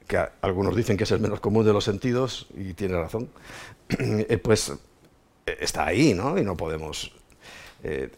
que 0.08 0.17
algunos 0.41 0.75
dicen 0.75 0.98
que 0.98 1.03
es 1.03 1.12
el 1.12 1.20
menos 1.20 1.39
común 1.39 1.65
de 1.65 1.74
los 1.74 1.84
sentidos, 1.84 2.48
y 2.55 2.74
tiene 2.74 2.98
razón, 2.98 3.29
eh, 3.89 4.38
pues 4.38 4.72
eh, 5.46 5.58
está 5.60 5.86
ahí, 5.86 6.13
¿no? 6.13 6.38
Y 6.38 6.43
no 6.43 6.55
podemos 6.55 7.13
eh, 7.84 8.10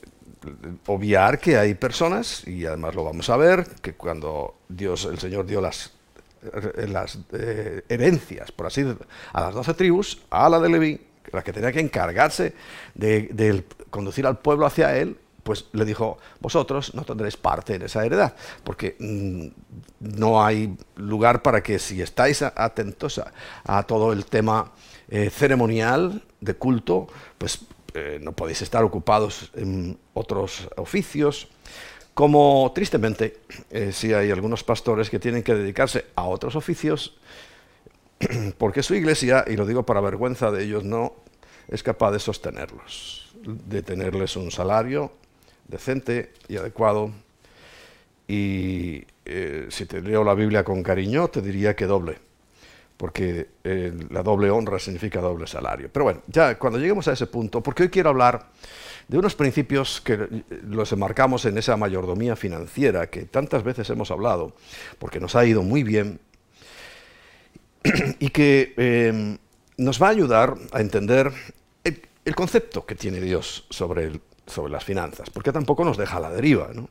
obviar 0.88 1.40
que 1.40 1.58
hay 1.58 1.75
personas, 1.75 2.48
y 2.48 2.66
además 2.66 2.96
lo 2.96 3.04
vamos 3.04 3.30
a 3.30 3.38
ver, 3.38 3.66
que 3.82 3.94
cuando 3.94 4.56
Dios, 4.68 5.06
el 5.06 5.20
Señor 5.20 5.46
dio 5.46 5.62
las, 5.62 5.94
herencias, 7.88 8.52
por 8.52 8.68
así 8.68 8.84
decirlo, 8.84 9.06
a 9.32 9.42
las 9.42 9.54
doce 9.54 9.74
tribus, 9.74 10.24
a 10.30 10.50
la 10.50 10.60
de 10.60 10.70
Leví, 10.70 11.00
la 11.32 11.42
que 11.42 11.54
tenía 11.54 11.72
que 11.72 11.80
encargarse 11.80 12.54
de 12.96 13.63
conducir 13.90 14.28
al 14.28 14.40
pueblo 14.40 14.66
hacia 14.66 14.98
él, 14.98 15.18
pues 15.43 15.65
le 15.73 15.85
dijo, 15.85 16.17
vosotros 16.39 16.93
no 16.95 17.03
tendréis 17.03 17.38
parte 17.38 17.75
en 17.75 17.83
esa 17.83 18.05
heredad, 18.05 18.35
porque 18.63 18.95
mm, 19.00 19.47
no 20.17 20.43
hay 20.43 20.75
lugar 20.95 21.41
para 21.41 21.62
que 21.62 21.79
si 21.79 22.01
estáis 22.01 22.41
atentos 22.41 23.21
a, 23.65 23.83
todo 23.83 24.13
el 24.13 24.25
tema 24.25 24.71
eh, 25.09 25.29
ceremonial 25.29 26.23
de 26.39 26.55
culto, 26.55 27.07
pues 27.38 27.59
eh, 27.93 28.19
no 28.21 28.31
podéis 28.31 28.62
estar 28.62 28.83
ocupados 28.83 29.51
en 29.53 29.97
otros 30.13 30.67
oficios, 30.77 31.50
como 32.13 32.71
tristemente 32.73 33.41
eh, 33.69 33.91
si 33.91 34.13
hay 34.13 34.31
algunos 34.31 34.63
pastores 34.63 35.09
que 35.09 35.19
tienen 35.19 35.43
que 35.43 35.55
dedicarse 35.55 36.05
a 36.15 36.23
otros 36.23 36.55
oficios, 36.55 37.17
porque 38.57 38.83
su 38.83 38.95
iglesia, 38.95 39.43
y 39.47 39.57
lo 39.57 39.65
digo 39.65 39.85
para 39.85 40.00
vergüenza 40.00 40.51
de 40.51 40.63
ellos, 40.63 40.83
no 40.83 41.13
es 41.67 41.83
capaz 41.83 42.12
de 42.12 42.19
sostenerlos, 42.19 43.33
de 43.43 43.81
tenerles 43.81 44.35
un 44.35 44.51
salario 44.51 45.12
decente 45.67 46.34
y 46.48 46.58
adecuado. 46.58 47.12
Y 48.27 49.03
eh, 49.25 49.67
si 49.70 49.86
te 49.86 50.01
leo 50.01 50.24
la 50.24 50.34
Biblia 50.34 50.63
con 50.63 50.84
cariño, 50.84 51.27
te 51.27 51.41
diría 51.41 51.75
que 51.75 51.86
doble, 51.86 52.17
porque 52.98 53.48
eh, 53.63 53.93
la 54.10 54.24
doble 54.24 54.50
honra 54.50 54.79
significa 54.79 55.20
doble 55.22 55.48
salario. 55.48 55.89
Pero 55.91 56.05
bueno, 56.05 56.22
ya 56.27 56.58
cuando 56.58 56.79
lleguemos 56.79 57.08
a 57.08 57.13
ese 57.13 57.27
punto, 57.27 57.62
porque 57.62 57.84
hoy 57.84 57.89
quiero 57.89 58.10
hablar 58.10 58.48
de 59.08 59.17
unos 59.17 59.36
principios 59.36 60.01
que 60.01 60.43
los 60.67 60.91
enmarcamos 60.91 61.46
en 61.46 61.58
esa 61.58 61.75
mayordomía 61.75 62.36
financiera 62.36 63.10
que 63.10 63.24
tantas 63.24 63.63
veces 63.63 63.89
hemos 63.89 64.12
hablado, 64.12 64.55
porque 65.00 65.20
nos 65.20 65.36
ha 65.36 65.46
ido 65.46 65.62
muy 65.62 65.84
bien, 65.84 66.20
y 68.20 68.29
que 68.29 68.74
em, 68.77 69.38
nos 69.77 70.01
va 70.01 70.08
a 70.08 70.12
ayudar 70.12 70.55
a 70.72 70.82
entender 70.82 71.32
el, 71.84 72.36
concepto 72.36 72.86
que 72.86 72.96
tiene 72.96 73.20
Dios 73.20 73.65
sobre, 73.70 74.22
sobre 74.45 74.71
las 74.71 74.83
finanzas, 74.83 75.29
porque 75.29 75.51
tampoco 75.51 75.83
nos 75.85 75.97
deja 75.97 76.17
a 76.17 76.21
la 76.21 76.29
deriva, 76.29 76.69
¿no? 76.73 76.89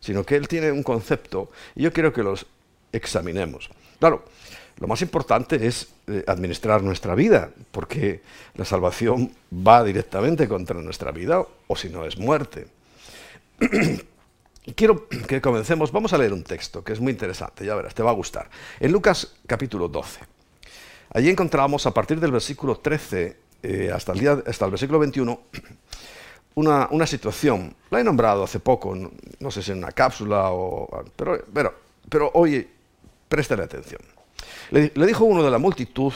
sino 0.00 0.24
que 0.24 0.36
Él 0.36 0.48
tiene 0.48 0.70
un 0.70 0.82
concepto 0.82 1.50
y 1.74 1.82
yo 1.82 1.92
quiero 1.92 2.12
que 2.12 2.22
los 2.22 2.46
examinemos. 2.92 3.70
Claro, 3.98 4.24
lo 4.78 4.88
más 4.88 5.02
importante 5.02 5.66
es 5.66 5.88
eh, 6.08 6.24
administrar 6.26 6.82
nuestra 6.82 7.14
vida, 7.14 7.50
porque 7.70 8.20
la 8.54 8.64
salvación 8.64 9.32
va 9.52 9.84
directamente 9.84 10.48
contra 10.48 10.80
nuestra 10.80 11.12
vida, 11.12 11.44
o 11.66 11.76
si 11.76 11.88
no 11.88 12.04
es 12.04 12.18
muerte. 12.18 12.66
Quiero 14.74 15.08
que 15.08 15.40
comencemos, 15.40 15.92
vamos 15.92 16.12
a 16.12 16.18
leer 16.18 16.32
un 16.32 16.42
texto 16.42 16.82
que 16.82 16.94
es 16.94 17.00
muy 17.00 17.12
interesante, 17.12 17.64
ya 17.64 17.74
verás, 17.74 17.94
te 17.94 18.02
va 18.02 18.10
a 18.10 18.14
gustar. 18.14 18.48
En 18.80 18.92
Lucas 18.92 19.34
capítulo 19.46 19.88
12. 19.88 20.20
Allí 21.10 21.30
encontramos 21.30 21.86
a 21.86 21.92
partir 21.92 22.18
del 22.18 22.32
versículo 22.32 22.78
13 22.78 23.36
eh, 23.62 23.90
hasta, 23.94 24.12
el 24.12 24.18
día, 24.18 24.42
hasta 24.46 24.64
el 24.64 24.70
versículo 24.70 24.98
21 24.98 25.40
una, 26.54 26.88
una, 26.90 27.06
situación. 27.06 27.74
La 27.90 28.00
he 28.00 28.04
nombrado 28.04 28.44
hace 28.44 28.60
poco, 28.60 28.94
no, 28.94 29.50
sé 29.50 29.62
si 29.62 29.72
en 29.72 29.78
una 29.78 29.92
cápsula 29.92 30.50
o... 30.50 31.04
Pero, 31.16 31.44
pero, 31.52 31.74
pero 32.08 32.30
oye, 32.34 32.68
préstale 33.28 33.64
atención. 33.64 34.00
Le, 34.70 34.90
dijo 35.06 35.24
uno 35.24 35.42
de 35.42 35.50
la 35.50 35.58
multitud, 35.58 36.12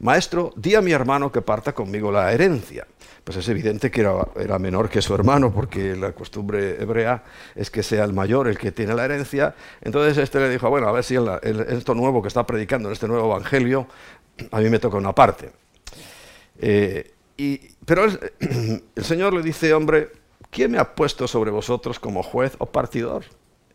Maestro, 0.00 0.52
di 0.56 0.74
a 0.74 0.82
mi 0.82 0.92
hermano 0.92 1.32
que 1.32 1.42
parta 1.42 1.72
conmigo 1.72 2.12
la 2.12 2.32
herencia. 2.32 2.86
Pues 3.24 3.38
es 3.38 3.48
evidente 3.48 3.90
que 3.90 4.02
era, 4.02 4.58
menor 4.58 4.88
que 4.88 5.02
su 5.02 5.14
hermano, 5.14 5.52
porque 5.52 5.96
la 5.96 6.12
costumbre 6.12 6.80
hebrea 6.80 7.24
es 7.56 7.70
que 7.70 7.82
sea 7.82 8.04
el 8.04 8.12
mayor 8.12 8.46
el 8.46 8.56
que 8.56 8.70
tiene 8.70 8.94
la 8.94 9.04
herencia. 9.04 9.54
Entonces 9.80 10.16
este 10.18 10.38
le 10.38 10.48
dijo, 10.48 10.70
bueno, 10.70 10.88
a 10.88 10.92
ver 10.92 11.02
si 11.02 11.16
esto 11.68 11.94
nuevo 11.94 12.22
que 12.22 12.28
está 12.28 12.46
predicando, 12.46 12.88
en 12.88 12.92
este 12.92 13.08
nuevo 13.08 13.26
evangelio, 13.26 13.88
a 14.52 14.60
mí 14.60 14.70
me 14.70 14.78
toca 14.78 14.96
una 14.96 15.12
parte. 15.12 15.50
Eh, 16.58 17.14
y, 17.36 17.75
pero 17.86 18.04
el 18.40 19.04
Señor 19.04 19.32
le 19.32 19.42
dice, 19.42 19.72
hombre, 19.72 20.12
¿quién 20.50 20.72
me 20.72 20.78
ha 20.78 20.94
puesto 20.94 21.26
sobre 21.26 21.50
vosotros 21.50 21.98
como 21.98 22.22
juez 22.22 22.52
o 22.58 22.66
partidor? 22.66 23.24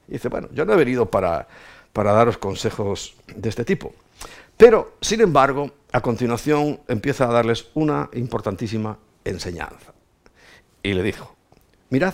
Y 0.08 0.14
dice, 0.14 0.30
bueno, 0.30 0.50
yo 0.52 0.66
no 0.66 0.74
he 0.74 0.78
venido 0.78 1.10
para 1.10 1.48
para 1.94 2.14
daros 2.14 2.38
consejos 2.38 3.16
de 3.36 3.50
este 3.50 3.66
tipo. 3.66 3.94
Pero, 4.58 4.98
sin 5.02 5.22
embargo, 5.22 5.72
a 5.92 6.02
continuación 6.02 6.80
empieza 6.88 7.26
a 7.26 7.34
darles 7.34 7.68
una 7.74 8.10
importantísima 8.14 8.98
enseñanza. 9.24 9.94
Y 10.84 10.94
le 10.94 11.04
dijo, 11.04 11.36
mirad, 11.90 12.14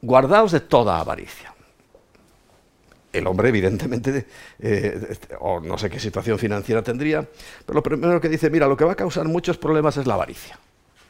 guardaos 0.00 0.52
de 0.52 0.60
toda 0.60 1.00
avaricia. 1.00 1.54
El 3.12 3.26
hombre, 3.26 3.50
evidentemente, 3.50 4.26
eh, 4.58 5.16
o 5.40 5.60
no 5.60 5.76
sé 5.76 5.90
qué 5.90 6.00
situación 6.00 6.38
financiera 6.38 6.82
tendría, 6.82 7.26
pero 7.66 7.74
lo 7.74 7.82
primero 7.82 8.20
que 8.20 8.28
dice, 8.28 8.48
mira, 8.48 8.66
lo 8.66 8.76
que 8.76 8.84
va 8.84 8.92
a 8.92 8.96
causar 8.96 9.26
muchos 9.28 9.58
problemas 9.58 9.96
es 9.98 10.06
la 10.06 10.14
avaricia. 10.14 10.58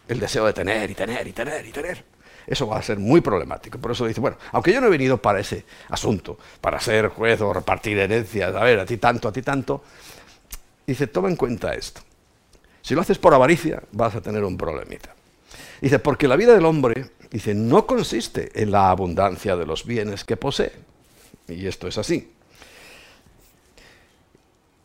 El 0.08 0.18
deseo 0.18 0.44
de 0.46 0.52
tener 0.52 0.90
y 0.90 0.94
tener 0.94 1.26
y 1.26 1.32
tener 1.32 1.64
y 1.64 1.70
tener. 1.70 2.04
Eso 2.46 2.66
va 2.66 2.78
a 2.78 2.82
ser 2.82 2.98
muy 2.98 3.20
problemático. 3.20 3.78
Por 3.78 3.92
eso 3.92 4.06
dice, 4.06 4.20
bueno, 4.20 4.36
aunque 4.50 4.72
yo 4.72 4.80
no 4.80 4.88
he 4.88 4.90
venido 4.90 5.18
para 5.18 5.40
ese 5.40 5.64
asunto, 5.88 6.38
para 6.60 6.80
ser 6.80 7.08
juez 7.08 7.40
o 7.40 7.52
repartir 7.52 7.98
herencias, 7.98 8.54
a 8.54 8.64
ver, 8.64 8.80
a 8.80 8.84
ti 8.84 8.96
tanto, 8.96 9.28
a 9.28 9.32
ti 9.32 9.42
tanto, 9.42 9.84
dice, 10.86 11.06
toma 11.06 11.28
en 11.28 11.36
cuenta 11.36 11.74
esto. 11.74 12.00
Si 12.80 12.94
lo 12.94 13.00
haces 13.00 13.18
por 13.18 13.32
avaricia, 13.32 13.82
vas 13.92 14.16
a 14.16 14.20
tener 14.20 14.42
un 14.42 14.56
problemita. 14.56 15.14
Dice, 15.80 15.98
porque 15.98 16.26
la 16.26 16.36
vida 16.36 16.52
del 16.52 16.64
hombre, 16.64 17.10
dice, 17.30 17.54
no 17.54 17.86
consiste 17.86 18.50
en 18.60 18.72
la 18.72 18.90
abundancia 18.90 19.56
de 19.56 19.66
los 19.66 19.86
bienes 19.86 20.24
que 20.24 20.36
posee. 20.36 20.72
Y 21.48 21.66
esto 21.66 21.88
es 21.88 21.98
así. 21.98 22.32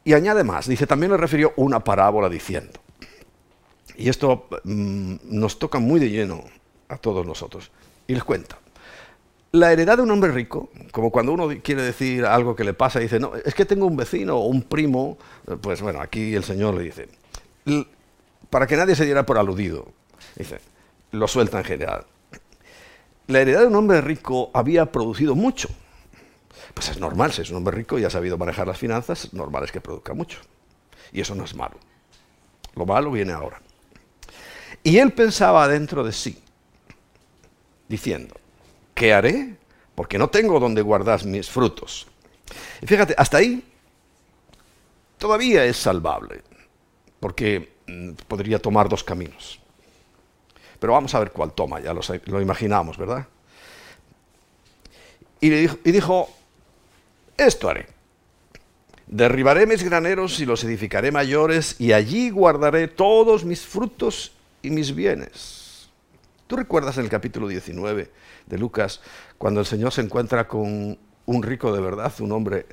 Y 0.03 0.13
añade 0.13 0.43
más, 0.43 0.67
dice, 0.67 0.87
también 0.87 1.11
le 1.11 1.17
refirió 1.17 1.53
una 1.57 1.83
parábola 1.83 2.29
diciendo, 2.29 2.79
y 3.97 4.07
esto 4.09 4.47
mm, 4.63 5.15
nos 5.23 5.59
toca 5.59 5.79
muy 5.79 5.99
de 5.99 6.09
lleno 6.09 6.43
a 6.87 6.97
todos 6.97 7.25
nosotros. 7.25 7.71
Y 8.07 8.13
les 8.13 8.23
cuenta. 8.23 8.57
La 9.51 9.71
heredad 9.71 9.97
de 9.97 10.03
un 10.03 10.11
hombre 10.11 10.31
rico, 10.31 10.69
como 10.91 11.11
cuando 11.11 11.33
uno 11.33 11.49
quiere 11.61 11.81
decir 11.81 12.25
algo 12.25 12.55
que 12.55 12.63
le 12.63 12.73
pasa 12.73 12.99
y 12.99 13.03
dice, 13.03 13.19
no, 13.19 13.33
es 13.35 13.53
que 13.53 13.65
tengo 13.65 13.85
un 13.85 13.97
vecino 13.97 14.37
o 14.37 14.47
un 14.47 14.61
primo, 14.61 15.17
pues 15.61 15.81
bueno, 15.81 15.99
aquí 15.99 16.35
el 16.35 16.43
Señor 16.43 16.75
le 16.75 16.83
dice, 16.83 17.09
para 18.49 18.67
que 18.67 18.77
nadie 18.77 18.95
se 18.95 19.05
diera 19.05 19.25
por 19.25 19.37
aludido, 19.37 19.87
dice, 20.35 20.59
lo 21.11 21.27
suelta 21.27 21.57
en 21.57 21.65
general. 21.65 22.05
La 23.27 23.41
heredad 23.41 23.61
de 23.61 23.67
un 23.67 23.75
hombre 23.75 23.99
rico 24.01 24.51
había 24.53 24.91
producido 24.91 25.35
mucho. 25.35 25.69
Pues 26.73 26.89
es 26.89 26.99
normal, 26.99 27.31
si 27.31 27.41
es 27.41 27.49
un 27.49 27.57
hombre 27.57 27.75
rico 27.75 27.97
y 27.97 28.05
ha 28.05 28.09
sabido 28.09 28.37
manejar 28.37 28.67
las 28.67 28.77
finanzas, 28.77 29.33
normal 29.33 29.63
es 29.63 29.71
que 29.71 29.81
produzca 29.81 30.13
mucho. 30.13 30.39
Y 31.11 31.21
eso 31.21 31.35
no 31.35 31.45
es 31.45 31.55
malo. 31.55 31.77
Lo 32.75 32.85
malo 32.85 33.11
viene 33.11 33.33
ahora. 33.33 33.61
Y 34.83 34.97
él 34.99 35.11
pensaba 35.11 35.67
dentro 35.67 36.03
de 36.03 36.11
sí, 36.11 36.41
diciendo, 37.87 38.35
¿qué 38.93 39.13
haré? 39.13 39.55
Porque 39.95 40.17
no 40.17 40.29
tengo 40.29 40.59
donde 40.59 40.81
guardar 40.81 41.25
mis 41.25 41.49
frutos. 41.49 42.07
Y 42.81 42.85
fíjate, 42.85 43.15
hasta 43.17 43.37
ahí 43.37 43.63
todavía 45.17 45.65
es 45.65 45.77
salvable, 45.77 46.41
porque 47.19 47.73
mm, 47.87 48.11
podría 48.27 48.59
tomar 48.59 48.87
dos 48.87 49.03
caminos. 49.03 49.59
Pero 50.79 50.93
vamos 50.93 51.13
a 51.15 51.19
ver 51.19 51.31
cuál 51.31 51.53
toma, 51.53 51.79
ya 51.79 51.93
lo, 51.93 52.41
imaginamos, 52.41 52.97
¿verdad? 52.97 53.27
Y, 55.39 55.49
dijo, 55.49 55.77
y 55.83 55.91
dijo, 55.91 56.29
esto 57.37 57.69
haré. 57.69 57.87
Derribaré 59.07 59.65
mis 59.65 59.83
graneros 59.83 60.39
y 60.39 60.45
los 60.45 60.63
edificaré 60.63 61.11
mayores, 61.11 61.75
y 61.79 61.93
allí 61.93 62.29
guardaré 62.29 62.87
todos 62.87 63.45
mis 63.45 63.61
frutos 63.61 64.33
y 64.61 64.69
mis 64.69 64.93
bienes 64.93 65.67
¿Tú 66.47 66.55
recuerdas 66.55 66.97
en 66.97 67.03
el 67.03 67.09
capítulo 67.09 67.49
19 67.49 68.09
de 68.45 68.57
Lucas 68.57 69.01
cuando 69.37 69.59
el 69.59 69.65
Señor 69.65 69.91
se 69.91 69.99
encuentra 69.99 70.47
con 70.47 70.97
un 71.25 71.43
rico 71.43 71.75
de 71.75 71.81
verdad, 71.81 72.13
un 72.21 72.31
hombre 72.31 72.65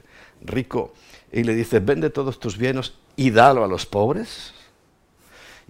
rico, 0.43 0.95
y 1.33 1.43
le 1.43 1.57
dice, 1.57 1.81
vende 1.81 2.09
todos 2.11 2.39
tus 2.39 2.57
bienes 2.57 2.95
y 3.17 3.33
dalo 3.33 3.65
a 3.65 3.67
los 3.67 3.85
pobres? 3.85 4.54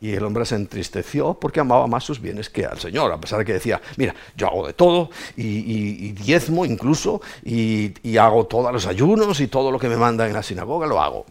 Y 0.01 0.13
el 0.13 0.25
hombre 0.25 0.45
se 0.45 0.57
entristeció 0.57 1.35
porque 1.35 1.61
amaba 1.61 1.87
más 1.87 2.05
sus 2.05 2.21
bienes 2.21 2.51
que 2.51 2.67
al 2.67 2.79
Señor, 2.79 3.13
a 3.13 3.19
pesar 3.19 3.39
de 3.39 3.45
que 3.45 3.55
decía, 3.55 3.81
mira, 3.97 4.15
yo 4.37 4.49
hago 4.49 4.67
de 4.67 4.73
todo, 4.73 5.11
y, 5.37 6.13
diezmo 6.13 6.65
incluso, 6.67 7.21
y, 7.45 8.17
hago 8.17 8.47
todos 8.47 8.73
los 8.73 8.87
ayunos 8.87 9.41
y 9.41 9.49
todo 9.49 9.71
lo 9.71 9.79
que 9.79 9.89
me 9.89 9.97
manda 9.97 10.27
en 10.27 10.33
la 10.33 10.43
sinagoga 10.43 10.87
lo 10.87 11.01
hago. 11.01 11.27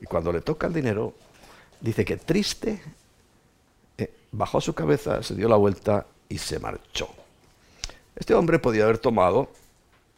Y 0.00 0.04
cuando 0.04 0.32
le 0.32 0.40
toca 0.40 0.66
el 0.66 0.72
dinero, 0.72 1.14
dice 1.80 2.04
que 2.04 2.16
triste 2.16 2.80
bajó 4.32 4.60
su 4.60 4.74
cabeza, 4.74 5.22
se 5.22 5.34
dio 5.34 5.48
la 5.48 5.56
vuelta 5.56 6.06
y 6.28 6.38
se 6.38 6.58
marchó. 6.58 7.08
Este 8.14 8.34
hombre 8.34 8.58
podía 8.58 8.84
haber 8.84 8.98
tomado 8.98 9.50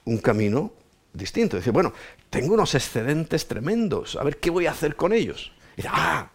un 0.05 0.19
camino 0.19 0.73
distinto. 1.13 1.57
Dice, 1.57 1.71
bueno, 1.71 1.93
tengo 2.31 2.55
unos 2.55 2.75
excedentes 2.75 3.47
tremendos, 3.47 4.17
a 4.17 4.25
ver 4.25 4.39
qué 4.39 4.51
voy 4.51 4.67
a 4.67 4.73
hacer 4.73 4.97
con 4.97 5.13
ellos. 5.13 5.53
Y 5.75 5.77
dice, 5.77 5.89
ah, 5.93 6.31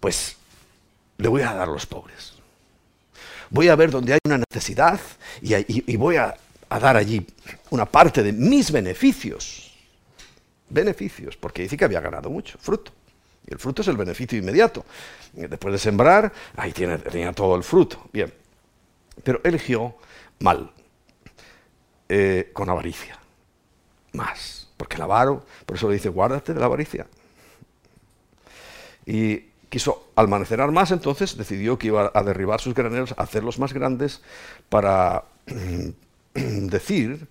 pues 0.00 0.36
le 1.18 1.28
voy 1.28 1.42
a 1.42 1.52
dar 1.52 1.68
a 1.68 1.72
los 1.72 1.86
pobres. 1.86 2.34
Voy 3.50 3.68
a 3.68 3.76
ver 3.76 3.90
dónde 3.90 4.14
hay 4.14 4.20
una 4.24 4.42
necesidad 4.50 5.00
y, 5.42 5.96
voy 5.96 6.16
a, 6.16 6.34
a 6.68 6.80
dar 6.80 6.96
allí 6.96 7.26
una 7.70 7.84
parte 7.84 8.22
de 8.22 8.32
mis 8.32 8.70
beneficios. 8.72 9.76
Beneficios, 10.68 11.36
porque 11.36 11.62
dice 11.62 11.76
que 11.76 11.84
había 11.84 12.00
ganado 12.00 12.30
mucho, 12.30 12.56
fruto. 12.58 12.92
Y 13.46 13.52
el 13.52 13.58
fruto 13.58 13.82
es 13.82 13.88
el 13.88 13.96
beneficio 13.96 14.38
inmediato. 14.38 14.84
Después 15.32 15.72
de 15.72 15.78
sembrar, 15.78 16.32
ahí 16.56 16.72
tiene, 16.72 16.98
tenía 16.98 17.32
todo 17.32 17.56
el 17.56 17.64
fruto. 17.64 18.08
Bien. 18.12 18.32
Pero 19.24 19.40
eligió 19.42 19.96
mal, 20.38 20.70
eh, 22.08 22.50
con 22.52 22.68
avaricia. 22.70 23.18
Más. 24.12 24.68
Porque 24.76 24.96
el 24.96 25.02
avaro, 25.02 25.44
por 25.66 25.76
eso 25.76 25.88
le 25.88 25.94
dice, 25.94 26.08
guárdate 26.08 26.54
de 26.54 26.60
la 26.60 26.66
avaricia. 26.66 27.06
Y 29.04 29.49
quiso 29.70 30.10
almacenar 30.16 30.70
más, 30.72 30.90
entonces 30.90 31.36
decidió 31.38 31.78
que 31.78 31.86
iba 31.86 32.12
a 32.12 32.22
derribar 32.22 32.60
sus 32.60 32.74
graneros, 32.74 33.14
hacerlos 33.16 33.58
más 33.58 33.72
grandes, 33.72 34.20
para 34.68 35.24
decir, 36.34 37.26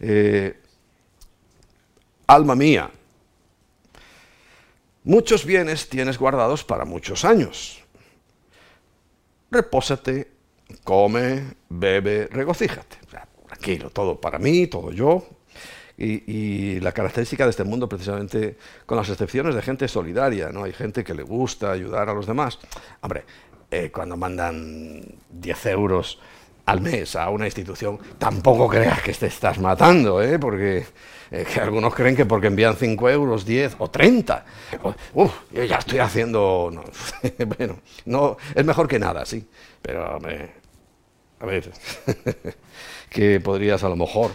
eh, 0.00 0.58
alma 2.26 2.54
mía, 2.54 2.90
Muchos 5.04 5.44
bienes 5.44 5.90
tienes 5.90 6.18
guardados 6.18 6.64
para 6.64 6.86
muchos 6.86 7.26
años. 7.26 7.84
Repósate, 9.50 10.30
come, 10.82 11.56
bebe, 11.68 12.26
regocíjate. 12.28 12.96
tranquilo, 13.46 13.90
todo 13.90 14.18
para 14.18 14.38
mí, 14.38 14.66
todo 14.66 14.92
yo. 14.92 15.26
Y, 15.96 16.80
la 16.80 16.92
característica 16.92 17.44
de 17.44 17.50
este 17.50 17.64
mundo, 17.64 17.88
precisamente, 17.88 18.56
con 18.84 18.98
las 18.98 19.08
excepciones 19.08 19.54
de 19.54 19.62
gente 19.62 19.86
solidaria, 19.86 20.50
¿no? 20.50 20.64
Hay 20.64 20.72
gente 20.72 21.04
que 21.04 21.14
le 21.14 21.22
gusta 21.22 21.70
ayudar 21.70 22.08
a 22.08 22.14
los 22.14 22.26
demás. 22.26 22.58
Hombre, 23.00 23.24
eh, 23.70 23.90
cuando 23.92 24.16
mandan 24.16 25.02
10 25.30 25.66
euros 25.66 26.18
al 26.66 26.80
mes 26.80 27.14
a 27.16 27.28
una 27.30 27.46
institución, 27.46 27.98
tampoco 28.18 28.68
creas 28.68 29.02
que 29.02 29.12
te 29.12 29.26
estás 29.26 29.58
matando, 29.58 30.22
¿eh? 30.22 30.38
porque 30.38 30.86
eh, 31.30 31.46
algunos 31.60 31.94
creen 31.94 32.16
que 32.16 32.24
porque 32.24 32.46
envían 32.46 32.76
5 32.76 33.10
euros, 33.10 33.44
10 33.44 33.76
o 33.78 33.90
30, 33.90 34.44
uff, 35.14 35.32
yo 35.52 35.64
ya 35.64 35.76
estoy 35.76 35.98
haciendo... 35.98 36.72
bueno, 37.58 37.78
no, 38.06 38.36
es 38.54 38.64
mejor 38.64 38.88
que 38.88 38.98
nada, 38.98 39.26
sí, 39.26 39.46
pero 39.82 40.04
a 40.06 40.18
ver, 40.18 41.70
que 43.10 43.40
podrías 43.40 43.84
a 43.84 43.88
lo 43.88 43.96
mejor 43.96 44.30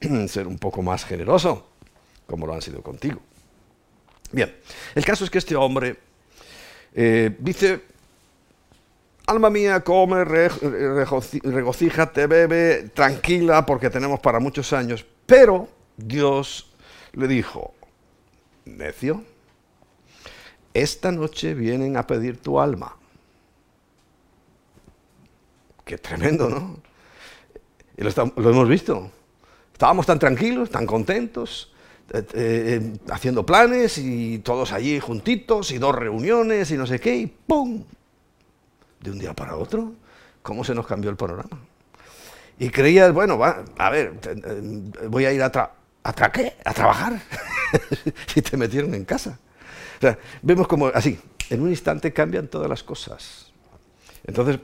ser 0.28 0.46
un 0.46 0.58
poco 0.58 0.82
más 0.82 1.04
generoso, 1.04 1.66
como 2.26 2.46
lo 2.46 2.54
han 2.54 2.62
sido 2.62 2.82
contigo. 2.82 3.20
Bien, 4.32 4.54
el 4.94 5.04
caso 5.04 5.24
es 5.24 5.30
que 5.30 5.38
este 5.38 5.54
hombre 5.54 5.96
eh, 6.94 7.36
dice, 7.38 7.82
alma 9.26 9.50
mía, 9.50 9.80
come, 9.80 10.24
regocíjate, 10.24 12.26
bebe, 12.26 12.90
tranquila, 12.94 13.66
porque 13.66 13.90
tenemos 13.90 14.20
para 14.20 14.40
muchos 14.40 14.72
años. 14.72 15.04
Pero 15.26 15.68
Dios 15.96 16.72
le 17.12 17.28
dijo, 17.28 17.74
necio, 18.64 19.22
esta 20.74 21.12
noche 21.12 21.54
vienen 21.54 21.96
a 21.96 22.06
pedir 22.06 22.38
tu 22.38 22.60
alma. 22.60 22.96
Qué 25.84 25.98
tremendo, 25.98 26.48
¿no? 26.48 26.80
Lo 28.36 28.50
hemos 28.50 28.68
visto. 28.68 29.10
Estábamos 29.76 30.06
tan 30.06 30.18
tranquilos, 30.18 30.70
tan 30.70 30.86
contentos, 30.86 31.70
eh, 32.10 32.24
eh, 32.32 32.92
haciendo 33.10 33.44
planes 33.44 33.98
y 33.98 34.38
todos 34.38 34.72
allí 34.72 34.98
juntitos 35.00 35.70
y 35.70 35.76
dos 35.76 35.94
reuniones 35.94 36.70
y 36.70 36.78
no 36.78 36.86
sé 36.86 36.98
qué, 36.98 37.14
y 37.14 37.26
¡pum! 37.26 37.84
De 38.98 39.10
un 39.10 39.18
día 39.18 39.34
para 39.34 39.54
otro, 39.54 39.92
¿cómo 40.42 40.64
se 40.64 40.74
nos 40.74 40.86
cambió 40.86 41.10
el 41.10 41.16
panorama? 41.18 41.60
Y 42.58 42.70
creías, 42.70 43.12
bueno, 43.12 43.36
va, 43.36 43.66
a 43.76 43.90
ver, 43.90 44.14
eh, 44.24 45.08
voy 45.10 45.26
a 45.26 45.32
ir 45.34 45.42
a, 45.42 45.52
¿a, 46.04 46.32
qué? 46.32 46.56
¿A 46.64 46.72
trabajar? 46.72 47.20
y 48.34 48.40
te 48.40 48.56
metieron 48.56 48.94
en 48.94 49.04
casa. 49.04 49.38
Vemos 50.40 50.66
como 50.68 50.86
así, 50.86 51.20
en 51.50 51.60
un 51.60 51.68
instante 51.68 52.14
cambian 52.14 52.48
todas 52.48 52.70
las 52.70 52.82
cosas. 52.82 53.52
Entonces, 54.24 54.58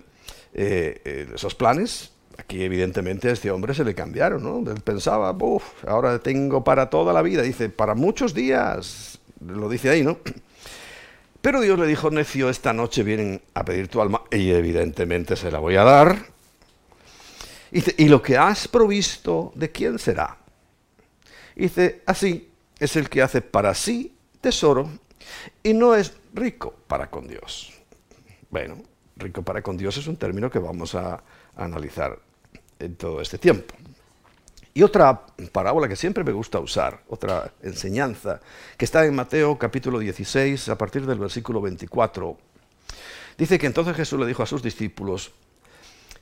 esos 0.54 1.54
planes 1.54 2.11
Aquí 2.42 2.64
evidentemente 2.64 3.28
a 3.28 3.32
este 3.32 3.52
hombre 3.52 3.72
se 3.72 3.84
le 3.84 3.94
cambiaron, 3.94 4.42
¿no? 4.42 4.68
Él 4.68 4.80
pensaba, 4.80 5.30
uff, 5.30 5.62
ahora 5.86 6.18
tengo 6.18 6.64
para 6.64 6.90
toda 6.90 7.12
la 7.12 7.22
vida. 7.22 7.42
Dice, 7.42 7.68
para 7.68 7.94
muchos 7.94 8.34
días, 8.34 9.20
lo 9.46 9.68
dice 9.68 9.90
ahí, 9.90 10.02
¿no? 10.02 10.18
Pero 11.40 11.60
Dios 11.60 11.78
le 11.78 11.86
dijo, 11.86 12.10
necio, 12.10 12.50
esta 12.50 12.72
noche 12.72 13.04
vienen 13.04 13.40
a 13.54 13.64
pedir 13.64 13.86
tu 13.86 14.02
alma 14.02 14.22
y 14.32 14.50
evidentemente 14.50 15.36
se 15.36 15.52
la 15.52 15.60
voy 15.60 15.76
a 15.76 15.84
dar. 15.84 16.26
Dice, 17.70 17.94
¿y 17.96 18.08
lo 18.08 18.20
que 18.20 18.36
has 18.36 18.66
provisto 18.66 19.52
de 19.54 19.70
quién 19.70 20.00
será? 20.00 20.36
Dice, 21.54 22.02
así 22.06 22.50
es 22.80 22.96
el 22.96 23.08
que 23.08 23.22
hace 23.22 23.40
para 23.40 23.72
sí 23.74 24.16
tesoro 24.40 24.90
y 25.62 25.74
no 25.74 25.94
es 25.94 26.12
rico 26.34 26.74
para 26.88 27.08
con 27.08 27.28
Dios. 27.28 27.72
Bueno, 28.50 28.82
rico 29.16 29.42
para 29.42 29.62
con 29.62 29.76
Dios 29.76 29.96
es 29.96 30.08
un 30.08 30.16
término 30.16 30.50
que 30.50 30.58
vamos 30.58 30.96
a 30.96 31.22
analizar 31.54 32.18
en 32.84 32.96
todo 32.96 33.20
este 33.20 33.38
tiempo. 33.38 33.74
Y 34.74 34.82
otra 34.82 35.26
parábola 35.52 35.86
que 35.86 35.96
siempre 35.96 36.24
me 36.24 36.32
gusta 36.32 36.58
usar, 36.58 37.02
otra 37.08 37.52
enseñanza, 37.62 38.40
que 38.76 38.86
está 38.86 39.04
en 39.04 39.14
Mateo 39.14 39.58
capítulo 39.58 39.98
16, 39.98 40.70
a 40.70 40.78
partir 40.78 41.04
del 41.04 41.18
versículo 41.18 41.60
24, 41.60 42.38
dice 43.36 43.58
que 43.58 43.66
entonces 43.66 43.94
Jesús 43.94 44.18
le 44.18 44.26
dijo 44.26 44.42
a 44.42 44.46
sus 44.46 44.62
discípulos, 44.62 45.32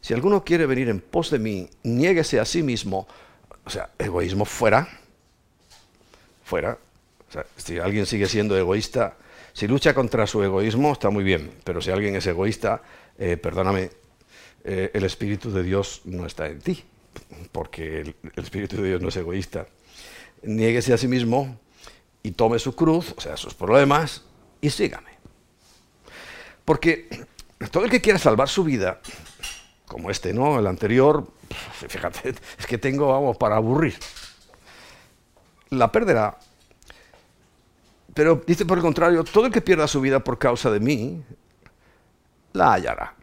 si 0.00 0.14
alguno 0.14 0.44
quiere 0.44 0.66
venir 0.66 0.88
en 0.88 1.00
pos 1.00 1.30
de 1.30 1.38
mí, 1.38 1.70
niéguese 1.84 2.40
a 2.40 2.44
sí 2.44 2.62
mismo, 2.62 3.06
o 3.64 3.70
sea, 3.70 3.90
egoísmo 3.98 4.44
fuera, 4.44 4.88
fuera, 6.42 6.76
o 7.28 7.32
sea, 7.32 7.46
si 7.56 7.78
alguien 7.78 8.04
sigue 8.04 8.26
siendo 8.26 8.58
egoísta, 8.58 9.16
si 9.52 9.68
lucha 9.68 9.94
contra 9.94 10.26
su 10.26 10.42
egoísmo, 10.42 10.92
está 10.92 11.10
muy 11.10 11.22
bien, 11.22 11.52
pero 11.62 11.80
si 11.80 11.92
alguien 11.92 12.16
es 12.16 12.26
egoísta, 12.26 12.82
eh, 13.16 13.36
perdóname, 13.36 13.90
eh, 14.64 14.90
el 14.92 15.04
Espíritu 15.04 15.50
de 15.50 15.62
Dios 15.62 16.02
no 16.04 16.26
está 16.26 16.46
en 16.46 16.60
ti, 16.60 16.84
porque 17.52 18.00
el, 18.00 18.14
Espíritu 18.36 18.76
de 18.76 18.88
Dios 18.88 19.02
no 19.02 19.08
es 19.08 19.16
egoísta. 19.16 19.66
Niéguese 20.42 20.92
a 20.92 20.98
sí 20.98 21.08
mismo 21.08 21.58
y 22.22 22.32
tome 22.32 22.58
su 22.58 22.74
cruz, 22.74 23.14
o 23.16 23.20
sea, 23.20 23.36
sus 23.36 23.54
problemas, 23.54 24.24
y 24.60 24.70
sígame. 24.70 25.10
Porque 26.64 27.08
todo 27.70 27.84
el 27.84 27.90
que 27.90 28.00
quiera 28.00 28.18
salvar 28.18 28.48
su 28.48 28.64
vida, 28.64 29.00
como 29.86 30.10
este, 30.10 30.32
¿no? 30.32 30.58
El 30.58 30.66
anterior, 30.66 31.26
fíjate, 31.88 32.34
es 32.58 32.66
que 32.66 32.78
tengo, 32.78 33.08
vamos, 33.08 33.36
para 33.36 33.56
aburrir. 33.56 33.98
La 35.70 35.90
perderá. 35.90 36.38
Pero 38.12 38.42
dice 38.46 38.66
por 38.66 38.76
el 38.76 38.82
contrario, 38.82 39.24
todo 39.24 39.46
el 39.46 39.52
que 39.52 39.60
pierda 39.60 39.86
su 39.86 40.00
vida 40.00 40.22
por 40.22 40.38
causa 40.38 40.70
de 40.70 40.80
mí, 40.80 41.22
la 42.52 42.74
hallará. 42.74 43.14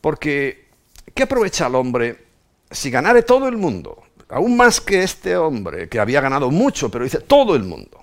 Porque, 0.00 0.68
¿qué 1.14 1.24
aprovecha 1.24 1.66
el 1.66 1.74
hombre 1.74 2.26
si 2.70 2.90
ganare 2.90 3.22
todo 3.22 3.48
el 3.48 3.56
mundo? 3.56 4.02
Aún 4.28 4.56
más 4.56 4.80
que 4.80 5.02
este 5.02 5.36
hombre, 5.36 5.88
que 5.88 5.98
había 5.98 6.20
ganado 6.20 6.50
mucho, 6.50 6.90
pero 6.90 7.04
dice 7.04 7.20
todo 7.20 7.56
el 7.56 7.64
mundo. 7.64 8.00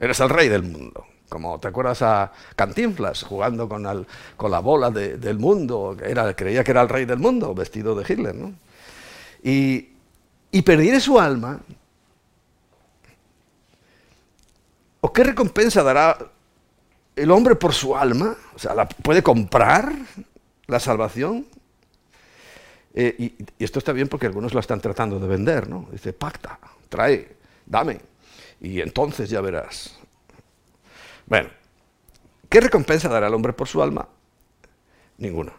Eres 0.00 0.18
el 0.20 0.30
rey 0.30 0.48
del 0.48 0.62
mundo. 0.62 1.06
Como 1.28 1.58
te 1.60 1.68
acuerdas 1.68 2.02
a 2.02 2.32
Cantinflas 2.56 3.22
jugando 3.22 3.68
con, 3.68 3.82
la 3.82 4.58
bola 4.58 4.90
del 4.90 5.38
mundo, 5.38 5.96
era, 6.04 6.34
creía 6.34 6.64
que 6.64 6.72
era 6.72 6.82
el 6.82 6.88
rey 6.88 7.04
del 7.04 7.18
mundo, 7.18 7.54
vestido 7.54 7.94
de 7.94 8.12
Hitler, 8.12 8.34
¿no? 8.34 8.52
Y, 9.42 9.88
y 10.50 10.62
perdiere 10.62 11.00
su 11.00 11.18
alma, 11.18 11.58
¿o 15.00 15.12
qué 15.12 15.24
recompensa 15.24 15.82
dará 15.82 16.18
el 17.16 17.30
hombre 17.30 17.54
por 17.54 17.72
su 17.72 17.96
alma? 17.96 18.36
O 18.54 18.58
sea, 18.58 18.74
¿la 18.74 18.88
puede 18.88 19.22
comprar? 19.22 19.92
La 20.72 20.80
salvación. 20.80 21.46
Eh, 22.94 23.14
y, 23.18 23.64
esto 23.64 23.78
está 23.78 23.92
bien 23.92 24.08
porque 24.08 24.26
algunos 24.26 24.54
la 24.54 24.60
están 24.60 24.80
tratando 24.80 25.20
de 25.20 25.28
vender, 25.28 25.68
¿no? 25.68 25.88
Dice, 25.92 26.12
pacta, 26.12 26.58
trae, 26.88 27.36
dame. 27.64 28.00
Y 28.60 28.80
entonces 28.80 29.30
ya 29.30 29.40
verás. 29.40 29.96
Bueno, 31.26 31.50
¿qué 32.48 32.60
recompensa 32.60 33.08
dará 33.08 33.28
el 33.28 33.34
hombre 33.34 33.52
por 33.52 33.68
su 33.68 33.82
alma? 33.82 34.08
Ninguna. 35.18 35.52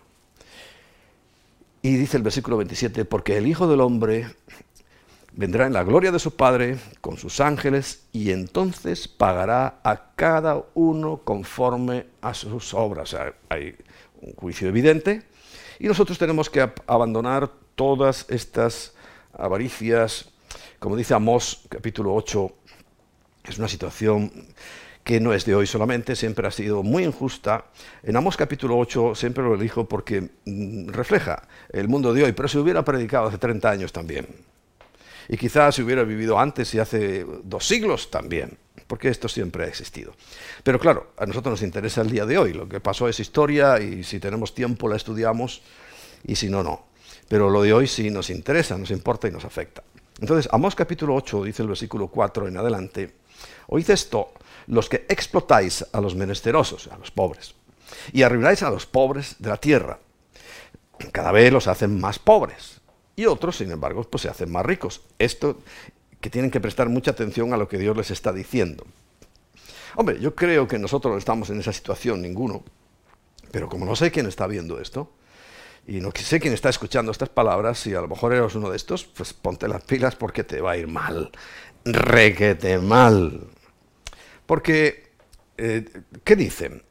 Y 1.81 1.95
dice 1.95 2.17
el 2.17 2.23
versículo 2.23 2.57
27, 2.57 3.05
porque 3.05 3.37
el 3.37 3.47
Hijo 3.47 3.67
del 3.67 3.81
Hombre 3.81 4.27
vendrá 5.33 5.65
en 5.67 5.73
la 5.73 5.83
gloria 5.83 6.11
de 6.11 6.19
su 6.19 6.35
Padre 6.35 6.77
con 7.01 7.17
sus 7.17 7.39
ángeles 7.39 8.05
y 8.13 8.31
entonces 8.31 9.07
pagará 9.07 9.79
a 9.83 10.11
cada 10.15 10.63
uno 10.75 11.21
conforme 11.23 12.05
a 12.21 12.33
sus 12.33 12.73
obras. 12.73 13.13
O 13.13 13.17
sea, 13.17 13.33
hay 13.49 13.75
un 14.23 14.33
juicio 14.33 14.67
evidente, 14.67 15.23
y 15.79 15.87
nosotros 15.87 16.17
tenemos 16.17 16.49
que 16.49 16.71
abandonar 16.87 17.49
todas 17.75 18.25
estas 18.29 18.93
avaricias, 19.33 20.29
como 20.79 20.95
dice 20.95 21.13
Amós 21.13 21.61
capítulo 21.69 22.13
8, 22.15 22.51
es 23.45 23.57
una 23.57 23.67
situación 23.67 24.31
que 25.03 25.19
no 25.19 25.33
es 25.33 25.43
de 25.45 25.55
hoy 25.55 25.67
solamente, 25.67 26.15
siempre 26.15 26.47
ha 26.47 26.51
sido 26.51 26.81
muy 26.81 27.03
injusta. 27.03 27.65
En 28.03 28.15
Amós 28.15 28.37
capítulo 28.37 28.77
8 28.77 29.15
siempre 29.15 29.43
lo 29.43 29.55
elijo 29.55 29.85
porque 29.85 30.29
mm, 30.45 30.89
refleja 30.89 31.43
el 31.69 31.89
mundo 31.89 32.13
de 32.13 32.23
hoy, 32.23 32.31
pero 32.31 32.47
se 32.47 32.59
hubiera 32.59 32.85
predicado 32.85 33.27
hace 33.27 33.37
30 33.37 33.69
años 33.69 33.91
también. 33.91 34.27
Y 35.27 35.37
quizás 35.37 35.75
se 35.75 35.83
hubiera 35.83 36.03
vivido 36.03 36.39
antes 36.39 36.73
y 36.73 36.79
hace 36.79 37.25
dos 37.43 37.67
siglos 37.67 38.09
también 38.09 38.57
porque 38.87 39.09
esto 39.09 39.27
siempre 39.27 39.65
ha 39.65 39.67
existido. 39.67 40.13
Pero 40.63 40.79
claro, 40.79 41.13
a 41.17 41.25
nosotros 41.25 41.53
nos 41.53 41.61
interesa 41.61 42.01
el 42.01 42.09
día 42.09 42.25
de 42.25 42.37
hoy, 42.37 42.53
lo 42.53 42.67
que 42.67 42.79
pasó 42.79 43.07
es 43.07 43.19
historia 43.19 43.79
y 43.79 44.03
si 44.03 44.19
tenemos 44.19 44.53
tiempo 44.53 44.87
la 44.87 44.95
estudiamos 44.95 45.61
y 46.25 46.35
si 46.35 46.49
no, 46.49 46.63
no. 46.63 46.85
Pero 47.27 47.49
lo 47.49 47.61
de 47.61 47.73
hoy 47.73 47.87
sí 47.87 48.09
nos 48.09 48.29
interesa, 48.29 48.77
nos 48.77 48.91
importa 48.91 49.27
y 49.27 49.31
nos 49.31 49.45
afecta. 49.45 49.83
Entonces, 50.19 50.49
Amós 50.51 50.75
capítulo 50.75 51.15
8 51.15 51.43
dice 51.43 51.63
el 51.63 51.69
versículo 51.69 52.07
4 52.07 52.47
en 52.47 52.57
adelante, 52.57 53.13
oíd 53.67 53.89
esto, 53.89 54.33
los 54.67 54.87
que 54.87 55.05
explotáis 55.09 55.85
a 55.91 55.99
los 55.99 56.15
menesterosos, 56.15 56.87
a 56.87 56.97
los 56.97 57.11
pobres, 57.11 57.55
y 58.11 58.23
arruináis 58.23 58.63
a 58.63 58.69
los 58.69 58.85
pobres 58.85 59.35
de 59.39 59.49
la 59.49 59.57
tierra. 59.57 59.99
Cada 61.11 61.31
vez 61.31 61.51
los 61.51 61.67
hacen 61.67 61.99
más 61.99 62.19
pobres 62.19 62.81
y 63.15 63.25
otros, 63.25 63.57
sin 63.57 63.71
embargo, 63.71 64.03
pues 64.03 64.23
se 64.23 64.29
hacen 64.29 64.51
más 64.51 64.65
ricos. 64.65 65.01
Esto 65.19 65.59
que 66.23 66.29
tienen 66.29 66.49
que 66.49 66.61
prestar 66.61 66.87
mucha 66.87 67.11
atención 67.11 67.53
a 67.53 67.57
lo 67.57 67.67
que 67.67 67.77
Dios 67.77 67.97
les 67.97 68.09
está 68.09 68.31
diciendo. 68.31 68.85
Hombre, 69.97 70.21
yo 70.21 70.33
creo 70.33 70.69
que 70.69 70.79
nosotros 70.79 71.11
no 71.11 71.17
estamos 71.17 71.49
en 71.49 71.59
esa 71.59 71.73
situación, 71.73 72.21
ninguno, 72.21 72.63
pero 73.51 73.67
como 73.67 73.85
no 73.85 73.93
sé 73.93 74.09
quién 74.09 74.25
está 74.27 74.47
viendo 74.47 74.79
esto, 74.79 75.11
y 75.85 75.99
no 75.99 76.11
sé 76.15 76.39
quién 76.39 76.53
está 76.53 76.69
escuchando 76.69 77.11
estas 77.11 77.27
palabras, 77.27 77.85
y 77.87 77.93
a 77.93 77.99
lo 77.99 78.07
mejor 78.07 78.33
eres 78.33 78.55
uno 78.55 78.69
de 78.69 78.77
estos, 78.77 79.03
pues 79.03 79.33
ponte 79.33 79.67
las 79.67 79.83
pilas 79.83 80.15
porque 80.15 80.45
te 80.45 80.61
va 80.61 80.71
a 80.71 80.77
ir 80.77 80.87
mal, 80.87 81.29
requete 81.83 82.79
mal. 82.79 83.45
Porque, 84.45 85.11
eh, 85.57 85.85
¿qué 86.23 86.37
dicen? 86.37 86.83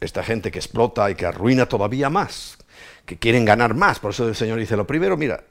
Esta 0.00 0.24
gente 0.24 0.50
que 0.50 0.58
explota 0.58 1.08
y 1.08 1.14
que 1.14 1.26
arruina 1.26 1.66
todavía 1.66 2.10
más, 2.10 2.58
que 3.06 3.16
quieren 3.16 3.44
ganar 3.44 3.74
más. 3.74 4.00
Por 4.00 4.10
eso 4.10 4.26
el 4.26 4.34
Señor 4.34 4.58
dice, 4.58 4.76
lo 4.76 4.88
primero, 4.88 5.16
mira, 5.16 5.44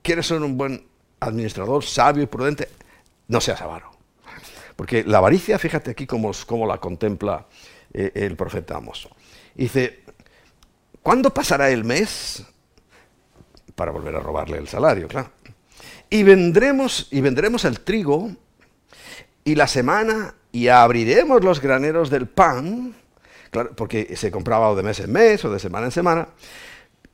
quieres 0.00 0.26
ser 0.26 0.40
un 0.40 0.56
buen 0.56 0.93
administrador, 1.24 1.84
sabio 1.84 2.22
y 2.22 2.26
prudente, 2.26 2.68
no 3.28 3.40
seas 3.40 3.60
avaro. 3.62 3.90
Porque 4.76 5.04
la 5.04 5.18
avaricia, 5.18 5.58
fíjate 5.58 5.92
aquí 5.92 6.06
cómo, 6.06 6.32
cómo 6.46 6.66
la 6.66 6.78
contempla 6.78 7.46
eh, 7.92 8.12
el 8.14 8.36
profeta 8.36 8.76
Amos. 8.76 9.08
Dice, 9.54 10.02
¿cuándo 11.02 11.32
pasará 11.32 11.70
el 11.70 11.84
mes? 11.84 12.44
Para 13.74 13.92
volver 13.92 14.16
a 14.16 14.20
robarle 14.20 14.58
el 14.58 14.68
salario, 14.68 15.08
claro. 15.08 15.30
Y 16.10 16.22
vendremos, 16.22 17.08
y 17.10 17.20
vendremos 17.20 17.64
el 17.64 17.80
trigo 17.80 18.30
y 19.44 19.54
la 19.54 19.66
semana 19.66 20.34
y 20.52 20.68
abriremos 20.68 21.42
los 21.42 21.60
graneros 21.60 22.10
del 22.10 22.26
pan, 22.26 22.94
porque 23.76 24.16
se 24.16 24.30
compraba 24.30 24.70
o 24.70 24.76
de 24.76 24.82
mes 24.82 25.00
en 25.00 25.12
mes 25.12 25.44
o 25.44 25.50
de 25.50 25.58
semana 25.58 25.86
en 25.86 25.92
semana. 25.92 26.28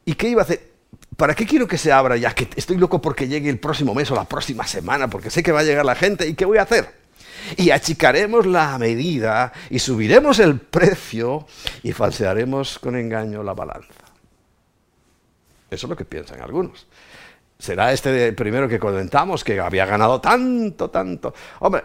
¿Y 0.05 0.15
qué 0.15 0.29
iba 0.29 0.43
a 0.43 0.45
hacer? 0.45 0.70
¿Para 1.17 1.35
qué 1.35 1.45
quiero 1.45 1.69
que 1.69 1.77
se 1.77 1.93
abra 1.93 2.17
ya? 2.17 2.35
Que 2.35 2.49
estoy 2.57 2.79
loco 2.79 3.01
porque 3.01 3.29
llegue 3.29 3.51
el 3.51 3.59
próximo 3.59 3.95
mes 3.95 4.11
o 4.11 4.15
la 4.15 4.25
próxima 4.25 4.67
semana, 4.67 5.09
porque 5.09 5.31
sé 5.31 5.43
que 5.43 5.53
va 5.53 5.61
a 5.61 5.65
llegar 5.65 5.85
la 5.85 5.95
gente. 5.95 6.27
¿Y 6.27 6.35
qué 6.35 6.45
voy 6.45 6.59
a 6.59 6.63
hacer? 6.63 6.95
Y 7.57 7.71
achicaremos 7.71 8.47
la 8.47 8.79
medida 8.79 9.53
y 9.69 9.79
subiremos 9.79 10.39
el 10.39 10.59
precio 10.59 11.47
y 11.83 11.93
falsearemos 11.93 12.79
con 12.79 12.97
engaño 12.97 13.43
la 13.43 13.55
balanza. 13.55 14.05
Eso 15.71 15.87
es 15.87 15.91
lo 15.91 15.97
que 15.97 16.05
piensan 16.05 16.41
algunos. 16.41 16.87
¿Será 17.59 17.93
este 17.93 18.33
primero 18.33 18.69
que 18.69 18.79
comentamos 18.79 19.45
que 19.45 19.61
había 19.61 19.85
ganado 19.85 20.21
tanto, 20.21 20.89
tanto? 20.89 21.35
Hombre, 21.61 21.85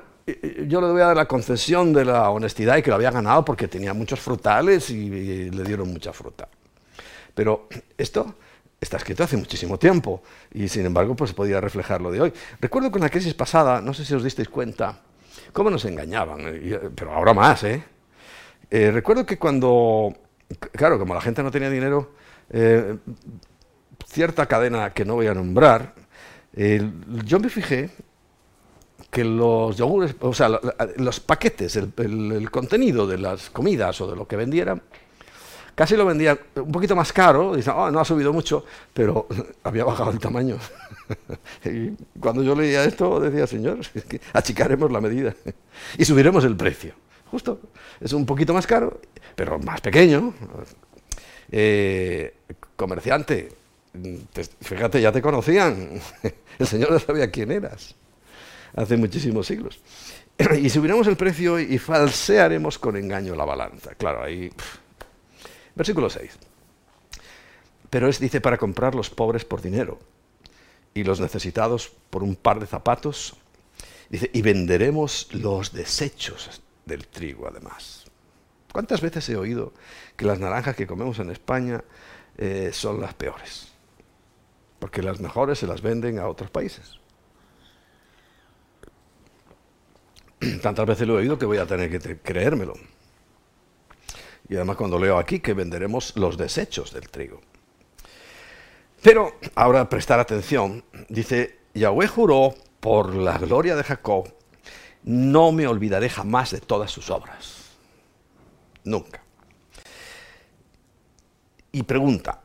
yo 0.67 0.81
le 0.81 0.87
voy 0.87 1.01
a 1.01 1.07
dar 1.07 1.17
la 1.17 1.27
concesión 1.27 1.93
de 1.93 2.05
la 2.05 2.29
honestidad 2.29 2.77
y 2.77 2.81
que 2.81 2.89
lo 2.89 2.95
había 2.95 3.11
ganado 3.11 3.45
porque 3.45 3.67
tenía 3.67 3.93
muchos 3.93 4.19
frutales 4.19 4.89
y, 4.89 5.49
le 5.51 5.63
dieron 5.63 5.91
mucha 5.91 6.13
fruta. 6.13 6.47
Pero 7.33 7.67
esto 7.97 8.35
está 8.79 8.97
escrito 8.97 9.23
hace 9.23 9.37
muchísimo 9.37 9.79
tiempo 9.79 10.21
y 10.53 10.67
sin 10.67 10.85
embargo 10.85 11.15
pues 11.15 11.33
podía 11.33 11.61
reflejar 11.61 12.01
lo 12.01 12.11
de 12.11 12.21
hoy. 12.21 12.33
Recuerdo 12.59 12.91
que 12.91 12.97
en 12.97 13.03
la 13.03 13.09
crisis 13.09 13.33
pasada, 13.33 13.81
no 13.81 13.93
sé 13.93 14.05
si 14.05 14.13
os 14.13 14.23
disteis 14.23 14.49
cuenta, 14.49 15.01
cómo 15.53 15.69
nos 15.69 15.85
engañaban, 15.85 16.41
pero 16.95 17.13
ahora 17.13 17.33
más, 17.33 17.63
¿eh? 17.63 17.83
eh 18.69 18.91
recuerdo 18.91 19.25
que 19.25 19.37
cuando, 19.37 20.13
claro, 20.71 20.99
como 20.99 21.13
la 21.13 21.21
gente 21.21 21.43
no 21.43 21.51
tenía 21.51 21.69
dinero, 21.69 22.13
eh, 22.49 22.97
cierta 24.05 24.45
cadena 24.45 24.93
que 24.93 25.05
no 25.05 25.15
voy 25.15 25.27
a 25.27 25.33
nombrar, 25.33 25.93
yo 26.53 27.39
me 27.39 27.49
fijé 27.49 27.89
que 29.15 29.23
los 29.23 29.77
yogures, 29.77 30.15
o 30.19 30.33
sea, 30.33 30.49
los 30.97 31.19
paquetes, 31.21 31.77
el, 31.77 32.51
contenido 32.51 33.07
de 33.07 33.17
las 33.17 33.49
comidas 33.49 34.01
o 34.01 34.11
de 34.11 34.15
lo 34.15 34.27
que 34.27 34.35
vendieran, 34.35 34.81
casi 35.75 35.95
lo 35.95 36.05
vendían 36.05 36.39
un 36.55 36.71
poquito 36.71 36.95
más 36.95 37.13
caro, 37.13 37.55
dicen, 37.55 37.73
oh, 37.75 37.91
no 37.91 37.99
ha 37.99 38.05
subido 38.05 38.33
mucho, 38.33 38.65
pero 38.93 39.27
había 39.63 39.83
bajado 39.83 40.11
el 40.11 40.19
tamaño. 40.19 40.57
y 41.65 41.91
cuando 42.19 42.41
yo 42.41 42.55
leía 42.55 42.83
esto, 42.83 43.19
decía, 43.19 43.45
señor, 43.45 43.79
achicaremos 44.33 44.91
la 44.91 45.01
medida 45.01 45.35
y 45.97 46.05
subiremos 46.05 46.43
el 46.45 46.55
precio. 46.55 46.93
Justo, 47.29 47.59
es 47.99 48.13
un 48.13 48.25
poquito 48.25 48.53
más 48.53 48.65
caro, 48.65 48.99
pero 49.35 49.59
más 49.59 49.81
pequeño. 49.81 50.33
Eh, 51.51 52.33
comerciante, 52.75 53.51
fíjate, 54.61 55.01
ya 55.01 55.11
te 55.11 55.21
conocían, 55.21 56.01
el 56.59 56.67
señor 56.67 56.91
ya 56.91 56.99
sabía 56.99 57.29
quién 57.29 57.51
eras 57.51 57.95
hace 58.75 58.97
muchísimos 58.97 59.47
siglos. 59.47 59.79
y 60.61 60.69
subiremos 60.69 61.07
el 61.07 61.15
precio 61.15 61.59
y 61.59 61.77
falsearemos 61.77 62.77
con 62.77 62.97
engaño 62.97 63.35
la 63.35 63.45
balanza. 63.45 63.95
Claro, 63.95 64.23
ahí... 64.23 64.51
Versículo 65.75 66.09
6. 66.09 66.31
Pero 67.89 68.07
es, 68.07 68.19
dice, 68.19 68.41
para 68.41 68.57
comprar 68.57 68.95
los 68.95 69.09
pobres 69.09 69.45
por 69.45 69.61
dinero 69.61 69.99
y 70.93 71.03
los 71.03 71.19
necesitados 71.19 71.91
por 72.09 72.23
un 72.23 72.35
par 72.35 72.59
de 72.59 72.65
zapatos. 72.65 73.35
Dice, 74.09 74.29
y 74.33 74.41
venderemos 74.41 75.29
los 75.33 75.73
desechos 75.73 76.61
del 76.85 77.07
trigo 77.07 77.47
además. 77.47 78.05
¿Cuántas 78.71 79.01
veces 79.01 79.27
he 79.29 79.37
oído 79.37 79.73
que 80.15 80.25
las 80.25 80.39
naranjas 80.39 80.75
que 80.75 80.87
comemos 80.87 81.19
en 81.19 81.31
España 81.31 81.83
eh, 82.37 82.71
son 82.73 82.99
las 82.99 83.13
peores? 83.13 83.69
Porque 84.79 85.01
las 85.01 85.19
mejores 85.19 85.59
se 85.59 85.67
las 85.67 85.81
venden 85.81 86.19
a 86.19 86.27
otros 86.27 86.49
países. 86.49 86.99
Tantas 90.61 90.85
veces 90.85 91.07
lo 91.07 91.15
he 91.15 91.21
oído 91.21 91.39
que 91.39 91.45
voy 91.45 91.57
a 91.57 91.65
tener 91.65 91.89
que 91.89 92.17
creérmelo. 92.19 92.73
Y 94.49 94.55
además 94.55 94.77
cuando 94.77 94.99
leo 94.99 95.17
aquí 95.17 95.39
que 95.39 95.53
venderemos 95.53 96.15
los 96.15 96.37
desechos 96.37 96.93
del 96.93 97.09
trigo. 97.09 97.41
Pero 99.01 99.39
ahora 99.55 99.87
prestar 99.89 100.19
atención, 100.19 100.83
dice, 101.09 101.59
Yahweh 101.73 102.07
juró 102.07 102.55
por 102.79 103.15
la 103.15 103.37
gloria 103.37 103.75
de 103.75 103.83
Jacob, 103.83 104.33
no 105.03 105.51
me 105.51 105.67
olvidaré 105.67 106.09
jamás 106.09 106.51
de 106.51 106.61
todas 106.61 106.91
sus 106.91 107.09
obras. 107.09 107.71
Nunca. 108.83 109.21
Y 111.71 111.83
pregunta, 111.83 112.41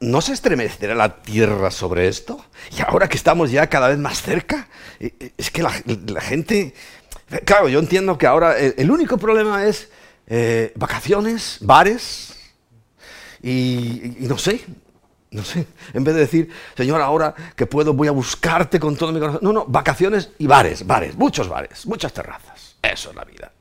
¿no 0.00 0.20
se 0.20 0.32
estremecerá 0.32 0.94
la 0.94 1.22
tierra 1.22 1.70
sobre 1.70 2.08
esto? 2.08 2.44
Y 2.76 2.82
ahora 2.82 3.08
que 3.08 3.16
estamos 3.16 3.50
ya 3.50 3.68
cada 3.68 3.88
vez 3.88 3.98
más 3.98 4.22
cerca, 4.22 4.68
eh, 4.98 5.14
eh, 5.20 5.32
es 5.36 5.50
que 5.50 5.62
la, 5.62 5.72
la 6.06 6.20
gente 6.20 6.74
Claro, 7.44 7.68
yo 7.68 7.80
entiendo 7.80 8.16
que 8.18 8.26
ahora 8.26 8.56
el, 8.56 8.88
único 8.88 9.18
problema 9.18 9.66
es 9.66 9.90
eh, 10.26 10.72
vacaciones, 10.76 11.58
bares, 11.60 12.36
y, 13.42 14.16
no 14.20 14.38
sé, 14.38 14.64
no 15.30 15.44
sé, 15.44 15.66
en 15.94 16.02
vez 16.02 16.14
de 16.14 16.20
decir, 16.20 16.50
Señor, 16.76 17.00
ahora 17.00 17.34
que 17.54 17.66
puedo 17.66 17.94
voy 17.94 18.08
a 18.08 18.12
buscarte 18.12 18.80
con 18.80 18.96
todo 18.96 19.12
mi 19.12 19.20
corazón. 19.20 19.40
No, 19.42 19.52
no, 19.52 19.66
vacaciones 19.66 20.30
y 20.38 20.46
bares, 20.46 20.86
bares, 20.86 21.16
muchos 21.16 21.48
bares, 21.48 21.86
muchas 21.86 22.12
terrazas. 22.12 22.76
Eso 22.82 23.10
es 23.10 23.16
la 23.16 23.24
vida. 23.24 23.52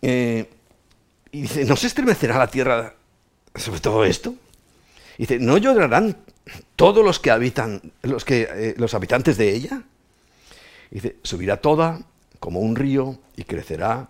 Eh, 0.00 0.48
y 1.32 1.42
dice, 1.42 1.64
¿no 1.64 1.76
se 1.76 1.88
estremecerá 1.88 2.38
la 2.38 2.46
tierra 2.46 2.94
sobre 3.54 3.80
todo 3.80 4.04
esto? 4.04 4.34
Y 5.18 5.22
dice, 5.22 5.38
¿no 5.38 5.58
llorarán 5.58 6.16
todos 6.76 7.04
los 7.04 7.18
que 7.18 7.30
habitan, 7.30 7.92
los, 8.02 8.24
que, 8.24 8.48
eh, 8.50 8.74
los 8.78 8.94
habitantes 8.94 9.36
de 9.36 9.52
ella? 9.52 9.82
Dice, 10.90 11.16
subirá 11.22 11.56
toda 11.56 12.00
como 12.46 12.60
un 12.60 12.76
río 12.76 13.18
y 13.34 13.42
crecerá 13.42 14.06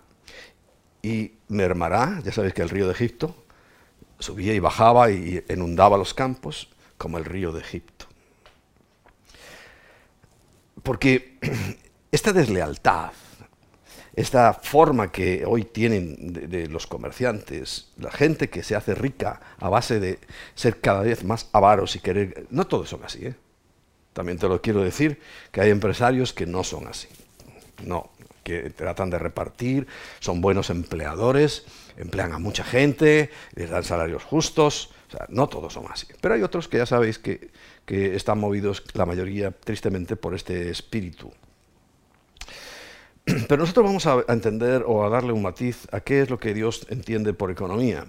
y 1.01 1.31
mermará, 1.47 2.21
ya 2.23 2.31
sabéis 2.31 2.53
que 2.53 2.61
el 2.61 2.69
río 2.69 2.85
de 2.85 2.93
Egipto 2.93 3.35
subía 4.19 4.53
y 4.53 4.59
bajaba 4.59 5.09
y 5.09 5.43
inundaba 5.49 5.97
los 5.97 6.13
campos 6.13 6.69
como 6.99 7.17
el 7.17 7.25
río 7.25 7.51
de 7.51 7.61
Egipto. 7.61 8.05
Porque 10.83 11.39
esta 12.11 12.31
deslealtad, 12.31 13.09
esta 14.15 14.53
forma 14.53 15.11
que 15.11 15.43
hoy 15.43 15.63
tienen 15.63 16.31
de, 16.31 16.67
los 16.67 16.85
comerciantes, 16.85 17.89
la 17.97 18.11
gente 18.11 18.51
que 18.51 18.61
se 18.61 18.75
hace 18.75 18.93
rica 18.93 19.41
a 19.57 19.67
base 19.67 19.99
de 19.99 20.19
ser 20.53 20.79
cada 20.79 21.01
vez 21.01 21.23
más 21.23 21.49
avaros 21.53 21.95
y 21.95 22.01
querer... 22.01 22.45
No 22.51 22.67
todos 22.67 22.87
son 22.87 23.03
así, 23.03 23.25
¿eh? 23.25 23.35
También 24.13 24.37
te 24.37 24.47
lo 24.47 24.61
quiero 24.61 24.83
decir, 24.83 25.19
que 25.51 25.61
hay 25.61 25.71
empresarios 25.71 26.33
que 26.33 26.45
no 26.45 26.63
son 26.63 26.85
así. 26.85 27.07
No, 27.83 28.09
que 28.47 28.69
tratan 28.69 29.09
de 29.09 29.19
repartir, 29.19 29.87
son 30.21 30.39
buenos 30.39 30.69
empleadores, 30.69 31.65
emplean 31.97 32.31
a 32.31 32.39
mucha 32.39 32.63
gente, 32.63 33.29
les 33.55 33.69
dan 33.69 33.83
salarios 33.83 34.23
justos. 34.23 34.91
No 35.27 35.47
todos 35.49 35.73
son 35.73 35.85
así. 35.91 36.07
Pero 36.21 36.35
hay 36.35 36.43
otros 36.43 36.69
que 36.69 36.77
ya 36.77 36.85
sabéis 36.85 37.19
que, 37.19 37.51
que 37.85 38.15
están 38.15 38.39
movidos, 38.39 38.83
la 38.93 39.05
mayoría, 39.05 39.51
tristemente, 39.51 40.15
por 40.15 40.33
este 40.33 40.69
espíritu 40.69 41.31
pero 43.49 43.61
nosotros 43.61 43.85
vamos 43.85 44.05
a 44.05 44.23
entender 44.29 44.83
o 44.87 45.03
a 45.03 45.09
darle 45.09 45.33
un 45.33 45.41
matiz 45.41 45.87
a 45.91 45.99
qué 45.99 46.21
es 46.21 46.29
lo 46.29 46.39
que 46.39 46.53
Dios 46.53 46.87
entiende 46.89 47.33
por 47.33 47.51
economía. 47.51 48.05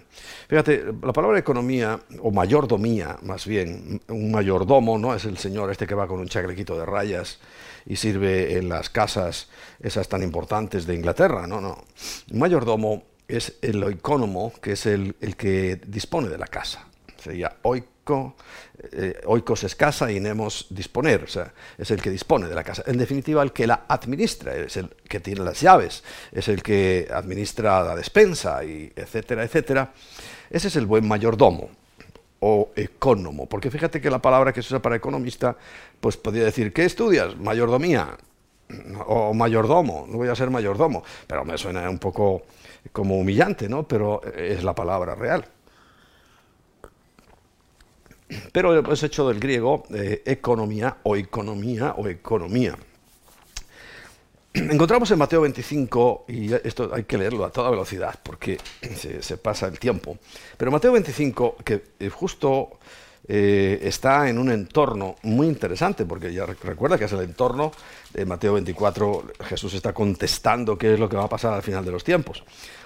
Fíjate, 0.49 0.85
la 1.03 1.13
palabra 1.13 1.39
economía, 1.39 1.99
o 2.23 2.31
mayordomía 2.31 3.19
más 3.23 3.45
bien, 3.45 4.01
un 4.09 4.31
mayordomo, 4.31 4.97
¿no? 4.99 5.15
Es 5.15 5.25
el 5.25 5.37
señor 5.39 5.73
este 5.73 5.89
que 5.89 5.97
va 5.97 6.07
con 6.07 6.21
un 6.21 6.29
chaclequito 6.29 6.79
de 6.79 6.87
rayas 6.87 7.41
y 7.89 7.97
sirve 7.97 8.59
en 8.59 8.69
las 8.69 8.91
casas 8.91 9.49
esas 9.81 10.09
tan 10.09 10.23
importantes 10.23 10.87
de 10.87 10.95
Inglaterra, 10.95 11.47
no, 11.47 11.59
no. 11.59 11.85
Un 12.31 12.39
mayordomo 12.39 13.05
es 13.27 13.55
el 13.63 13.83
oicónomo, 13.83 14.53
que 14.61 14.73
es 14.73 14.85
el, 14.85 15.17
el 15.23 15.37
que 15.37 15.81
dispone 15.87 16.29
de 16.29 16.37
la 16.37 16.47
casa. 16.47 16.87
Sería 17.17 17.57
oico, 17.63 18.37
eh, 18.93 19.21
oikos 19.25 19.65
es 19.65 19.75
casa 19.75 20.13
y 20.13 20.21
nemos 20.21 20.67
disponer, 20.69 21.25
o 21.25 21.27
sea, 21.27 21.53
es 21.79 21.91
el 21.91 22.03
que 22.03 22.11
dispone 22.11 22.47
de 22.47 22.55
la 22.55 22.63
casa. 22.63 22.85
En 22.87 22.99
definitiva, 22.99 23.43
el 23.43 23.53
que 23.53 23.67
la 23.67 23.87
administra, 23.89 24.55
es 24.55 24.77
el 24.77 24.91
que 25.09 25.21
tiene 25.21 25.41
las 25.43 25.63
llaves, 25.63 26.05
es 26.31 26.49
el 26.49 26.63
que 26.63 27.09
administra 27.11 27.83
la 27.83 27.97
despensa, 27.97 28.63
y 28.65 28.93
etcétera, 28.95 29.45
etcétera. 29.45 29.95
Ese 30.51 30.69
es 30.69 30.77
el 30.77 30.85
buen 30.85 31.09
mayordomo 31.09 31.71
o 32.41 32.71
ecónomo, 32.77 33.47
porque 33.47 33.71
fíjate 33.71 34.01
que 34.01 34.11
la 34.11 34.21
palabra 34.21 34.53
que 34.53 34.63
se 34.63 34.69
usa 34.69 34.83
para 34.83 34.97
economista, 34.97 35.57
pues 36.01 36.17
podría 36.17 36.45
decir, 36.45 36.73
¿qué 36.73 36.85
estudias? 36.85 37.37
Mayordomía. 37.37 38.17
o 39.07 39.33
mayordomo, 39.33 40.07
no 40.09 40.19
voy 40.19 40.29
a 40.29 40.35
ser 40.35 40.51
mayordomo, 40.51 41.03
pero 41.27 41.43
me 41.45 41.57
suena 41.57 41.89
un 41.89 41.99
poco 41.99 42.43
como 42.93 43.17
humillante, 43.17 43.69
¿no? 43.69 43.89
Pero 43.89 44.23
es 44.23 44.63
la 44.63 44.75
palabra 44.75 45.15
real. 45.15 45.45
Pero 48.53 48.93
es 48.93 49.03
hecho 49.03 49.29
del 49.29 49.41
griego 49.41 49.85
eh, 49.91 50.23
economía 50.27 50.99
o 51.03 51.17
economía 51.17 51.95
o 51.97 52.09
economía. 52.09 52.77
Encontramos 54.55 55.11
en 55.11 55.19
Mateo 55.19 55.43
25, 55.43 56.25
y 56.29 56.53
esto 56.53 56.91
hay 56.93 57.05
que 57.05 57.19
leerlo 57.19 57.45
a 57.45 57.51
toda 57.51 57.71
velocidad 57.71 58.19
porque 58.23 58.59
se, 59.21 59.37
pasa 59.37 59.67
el 59.67 59.79
tiempo, 59.79 60.19
pero 60.57 60.71
Mateo 60.71 60.93
25, 60.93 61.57
que 61.65 61.83
eh, 62.01 62.09
justo 62.09 62.79
eh, 63.27 63.79
está 63.83 64.29
en 64.29 64.39
un 64.39 64.51
entorno 64.51 65.17
muy 65.23 65.49
interesante, 65.49 66.07
porque 66.07 66.33
ya 66.33 66.47
recuerda 66.47 66.97
que 66.97 67.05
es 67.05 67.13
el 67.13 67.21
entorno 67.21 67.73
de 68.13 68.25
Mateo 68.25 68.55
24, 68.55 69.25
Jesús 69.41 69.75
está 69.75 69.93
contestando 69.93 70.79
qué 70.79 70.95
es 70.95 71.01
lo 71.01 71.09
que 71.09 71.17
va 71.17 71.25
a 71.25 71.29
pasar 71.29 71.53
al 71.53 71.63
final 71.63 71.85
de 71.85 71.93
los 71.93 72.05
tiempos. 72.05 72.43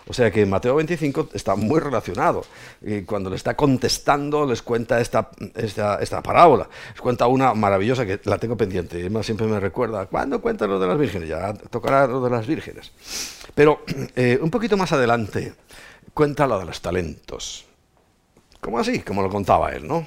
O 0.08 0.12
sea 0.12 0.30
que 0.32 0.44
Mateo 0.44 0.74
25 0.74 1.28
está 1.32 1.54
muy 1.54 1.78
relacionado. 1.78 2.44
Y 2.80 3.02
cuando 3.02 3.30
le 3.30 3.36
está 3.36 3.54
contestando, 3.54 4.44
les 4.44 4.62
cuenta 4.62 5.00
esta, 5.00 5.30
esta, 5.54 6.22
parábola. 6.22 6.68
Les 6.90 7.00
cuenta 7.00 7.28
una 7.28 7.54
maravillosa 7.54 8.04
que 8.04 8.20
la 8.24 8.38
tengo 8.38 8.56
pendiente. 8.56 9.04
Emma 9.04 9.22
siempre 9.22 9.46
me 9.46 9.60
recuerda, 9.60 10.06
¿cuándo 10.06 10.40
cuenta 10.40 10.66
lo 10.66 10.80
de 10.80 10.88
las 10.88 10.98
vírgenes? 10.98 11.28
Ya 11.28 11.54
tocará 11.54 12.06
lo 12.08 12.20
de 12.20 12.30
las 12.30 12.46
vírgenes. 12.46 12.90
Pero 13.54 13.84
eh, 14.16 14.38
un 14.42 14.50
poquito 14.50 14.76
más 14.76 14.92
adelante, 14.92 15.54
cuenta 16.12 16.48
lo 16.48 16.58
de 16.58 16.64
los 16.64 16.80
talentos. 16.80 17.64
¿Cómo 18.60 18.78
así? 18.78 19.00
Como 19.00 19.22
lo 19.22 19.28
contaba 19.28 19.70
él, 19.70 19.86
¿no? 19.86 20.04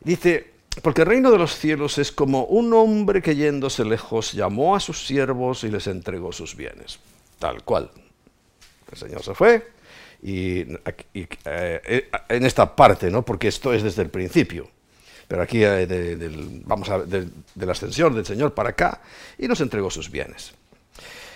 Dice, 0.00 0.55
porque 0.82 1.02
el 1.02 1.08
reino 1.08 1.30
de 1.30 1.38
los 1.38 1.56
cielos 1.56 1.98
es 1.98 2.12
como 2.12 2.44
un 2.44 2.72
hombre 2.72 3.22
que 3.22 3.34
yéndose 3.34 3.84
lejos 3.84 4.32
llamó 4.32 4.76
a 4.76 4.80
sus 4.80 5.06
siervos 5.06 5.64
y 5.64 5.70
les 5.70 5.86
entregó 5.86 6.32
sus 6.32 6.54
bienes. 6.54 6.98
Tal 7.38 7.62
cual. 7.62 7.90
El 8.90 8.98
Señor 8.98 9.22
se 9.22 9.34
fue 9.34 9.72
y, 10.22 10.64
eh, 11.44 12.08
en 12.28 12.46
esta 12.46 12.74
parte, 12.74 13.10
¿no? 13.10 13.22
porque 13.22 13.48
esto 13.48 13.72
es 13.72 13.82
desde 13.82 14.02
el 14.02 14.10
principio. 14.10 14.68
Pero 15.28 15.42
aquí 15.42 15.64
eh, 15.64 16.30
vamos 16.64 16.88
a 16.88 17.00
de, 17.00 17.28
de 17.54 17.66
la 17.66 17.72
ascensión 17.72 18.14
del 18.14 18.24
Señor 18.24 18.54
para 18.54 18.70
acá 18.70 19.00
y 19.38 19.48
nos 19.48 19.60
entregó 19.60 19.90
sus 19.90 20.10
bienes. 20.10 20.54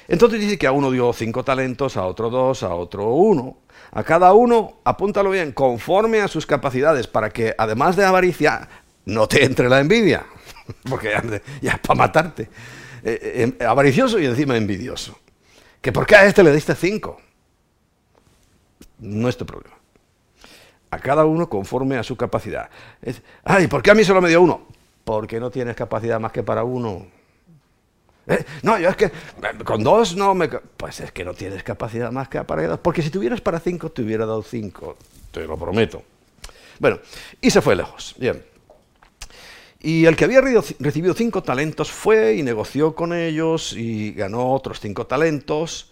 Entonces 0.07 0.41
dice 0.41 0.59
que 0.59 0.67
a 0.67 0.73
uno 0.73 0.91
dio 0.91 1.13
cinco 1.13 1.45
talentos, 1.45 1.97
a 1.97 2.05
otro 2.05 2.31
dos, 2.31 2.63
a 2.63 2.75
otro 2.75 3.15
uno. 3.15 3.59
A 3.93 4.05
cada 4.05 4.33
uno, 4.33 4.79
apúntalo 4.85 5.31
bien, 5.31 5.53
conforme 5.53 6.21
a 6.21 6.29
sus 6.29 6.47
capacidades, 6.47 7.07
para 7.07 7.31
que 7.31 7.55
además 7.59 7.97
de 7.97 8.05
avaricia, 8.05 8.69
no 9.11 9.29
te 9.29 9.45
entre 9.45 9.69
la 9.69 9.81
envidia, 9.81 10.25
porque 10.89 11.11
ya, 11.61 11.73
es 11.73 11.79
para 11.81 11.99
matarte. 11.99 12.49
Eh, 13.03 13.57
avaricioso 13.67 14.19
y 14.19 14.27
encima 14.27 14.57
envidioso. 14.57 15.19
Que 15.81 15.93
por 15.93 16.07
qué 16.07 16.17
a 16.17 16.27
este 16.27 16.43
le 16.43 16.53
diste 16.53 16.75
cinco 16.75 17.19
no 19.01 19.29
es 19.29 19.37
tu 19.37 19.47
problema. 19.47 19.77
A 20.91 20.99
cada 20.99 21.25
uno 21.25 21.49
conforme 21.49 21.97
a 21.97 22.03
su 22.03 22.17
capacidad. 22.17 22.69
Ay, 23.45 23.67
¿por 23.69 23.83
qué 23.83 23.91
a 23.91 23.95
mí 23.95 24.05
solo 24.05 24.21
me 24.21 24.29
dio 24.29 24.43
uno? 24.43 24.67
Porque 25.05 25.39
no 25.41 25.51
tienes 25.51 25.77
capacidad 25.77 26.19
más 26.19 26.33
que 26.33 26.43
para 26.43 26.65
uno. 26.65 27.07
¿Eh? 28.27 28.45
No, 28.63 28.79
yo 28.79 28.89
es 28.89 28.97
que 28.97 29.11
con 29.65 29.83
dos 29.83 30.17
no 30.17 30.35
me... 30.35 30.49
Pues 30.49 31.01
es 31.01 31.13
que 31.13 31.25
no 31.25 31.35
tienes 31.35 31.63
capacidad 31.63 32.11
más 32.13 32.29
que 32.29 32.43
para 32.45 32.67
dos. 32.67 32.81
Porque 32.81 33.03
si 33.03 33.11
tuvieras 33.11 33.41
para 33.41 33.61
cinco, 33.61 33.91
te 33.91 34.03
hubiera 34.03 34.27
dado 34.27 34.43
cinco. 34.43 34.97
Te 35.31 35.47
lo 35.47 35.57
prometo. 35.57 36.03
Bueno, 36.79 36.99
y 37.41 37.51
se 37.51 37.61
fue 37.61 37.77
lejos. 37.77 38.15
Bien. 38.19 38.45
Y 39.83 40.05
el 40.05 40.15
que 40.15 40.25
había 40.25 40.43
recibido 40.43 41.15
cinco 41.15 41.43
talentos 41.43 41.91
fue 41.91 42.35
y 42.35 42.43
negoció 42.43 42.95
con 42.95 43.15
ellos 43.15 43.73
y 43.73 44.13
ganó 44.13 44.53
otros 44.53 44.79
cinco 44.79 45.07
talentos. 45.07 45.91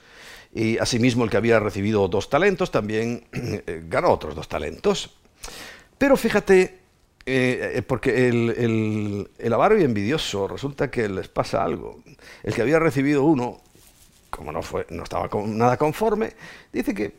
Y 0.53 0.77
asimismo 0.79 1.25
el 1.25 1.31
que 1.31 1.39
había 1.39 1.59
recibido 1.59 2.07
dos 2.09 2.29
talentos 2.29 2.71
también 2.71 3.25
eh, 3.33 3.85
ganó 3.89 4.11
otros 4.11 4.35
dos 4.35 4.49
talentos. 4.49 5.17
Pero 5.97 6.17
fíjate, 6.17 6.79
eh, 7.31 7.73
eh, 7.77 7.83
porque 7.83 8.29
el, 8.29 9.53
avaro 9.53 9.79
y 9.79 9.85
envidioso 9.85 10.49
resulta 10.49 10.91
que 10.91 11.09
les 11.09 11.29
pasa 11.29 11.63
algo. 11.63 12.03
El 12.43 12.55
que 12.55 12.63
había 12.63 12.79
recibido 12.79 13.25
uno, 13.25 13.61
como 14.31 14.51
no, 14.53 14.63
fue, 14.63 14.87
no 14.91 15.03
estaba 15.03 15.29
con, 15.29 15.59
nada 15.59 15.77
conforme, 15.77 16.33
dice 16.73 16.95
que 16.95 17.15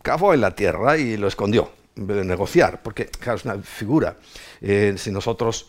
cavó 0.00 0.32
en 0.32 0.40
la 0.40 0.54
tierra 0.54 0.96
y 0.96 1.16
lo 1.16 1.28
escondió, 1.28 1.70
de 1.96 2.24
negociar, 2.24 2.82
porque 2.82 3.06
claro, 3.06 3.38
es 3.38 3.44
una 3.44 3.58
figura. 3.62 4.16
si 4.60 5.10
nosotros 5.10 5.68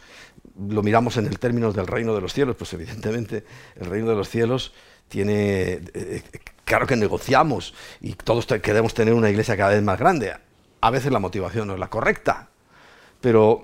lo 0.70 0.84
miramos 0.84 1.18
en 1.18 1.26
el 1.26 1.40
término 1.40 1.72
del 1.72 1.88
reino 1.88 2.14
de 2.14 2.22
los 2.22 2.34
cielos, 2.34 2.56
pues 2.56 2.74
evidentemente 2.74 3.44
el 3.76 3.88
reino 3.88 4.10
de 4.10 4.16
los 4.16 4.30
cielos 4.30 4.74
tiene 5.08 5.82
Claro 6.68 6.86
que 6.86 6.98
negociamos 6.98 7.74
y 8.02 8.16
todos 8.16 8.46
queremos 8.62 8.94
tener 8.94 9.14
una 9.14 9.30
iglesia 9.30 9.56
cada 9.56 9.70
vez 9.70 9.82
más 9.82 9.98
grande. 9.98 10.34
A 10.82 10.92
veces 10.92 11.14
la 11.14 11.20
motivación 11.20 11.70
no 11.70 11.76
es 11.76 11.80
la 11.80 11.88
correcta, 11.88 12.50
pero 13.22 13.62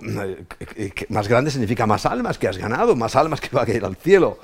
eh, 0.77 0.93
más 1.09 1.27
grande 1.27 1.51
significa 1.51 1.85
más 1.85 2.05
almas 2.05 2.37
que 2.37 2.47
has 2.47 2.57
ganado, 2.57 2.95
más 2.95 3.17
almas 3.17 3.41
que 3.41 3.49
van 3.51 3.69
a 3.69 3.73
ir 3.73 3.83
al 3.83 3.97
cielo, 3.97 4.39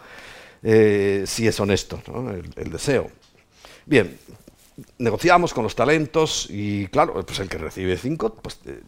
eh, 0.61 1.23
si 1.25 1.47
es 1.47 1.57
honesto 1.57 2.01
el, 2.57 2.69
deseo. 2.69 3.09
Bien, 3.85 4.19
negociamos 4.97 5.53
con 5.53 5.63
los 5.63 5.75
talentos 5.75 6.47
y 6.49 6.87
claro, 6.87 7.25
pues 7.25 7.39
el 7.39 7.49
que 7.49 7.57
recibe 7.57 7.97
cinco 7.97 8.35
pues, 8.35 8.59
eh, 8.65 8.81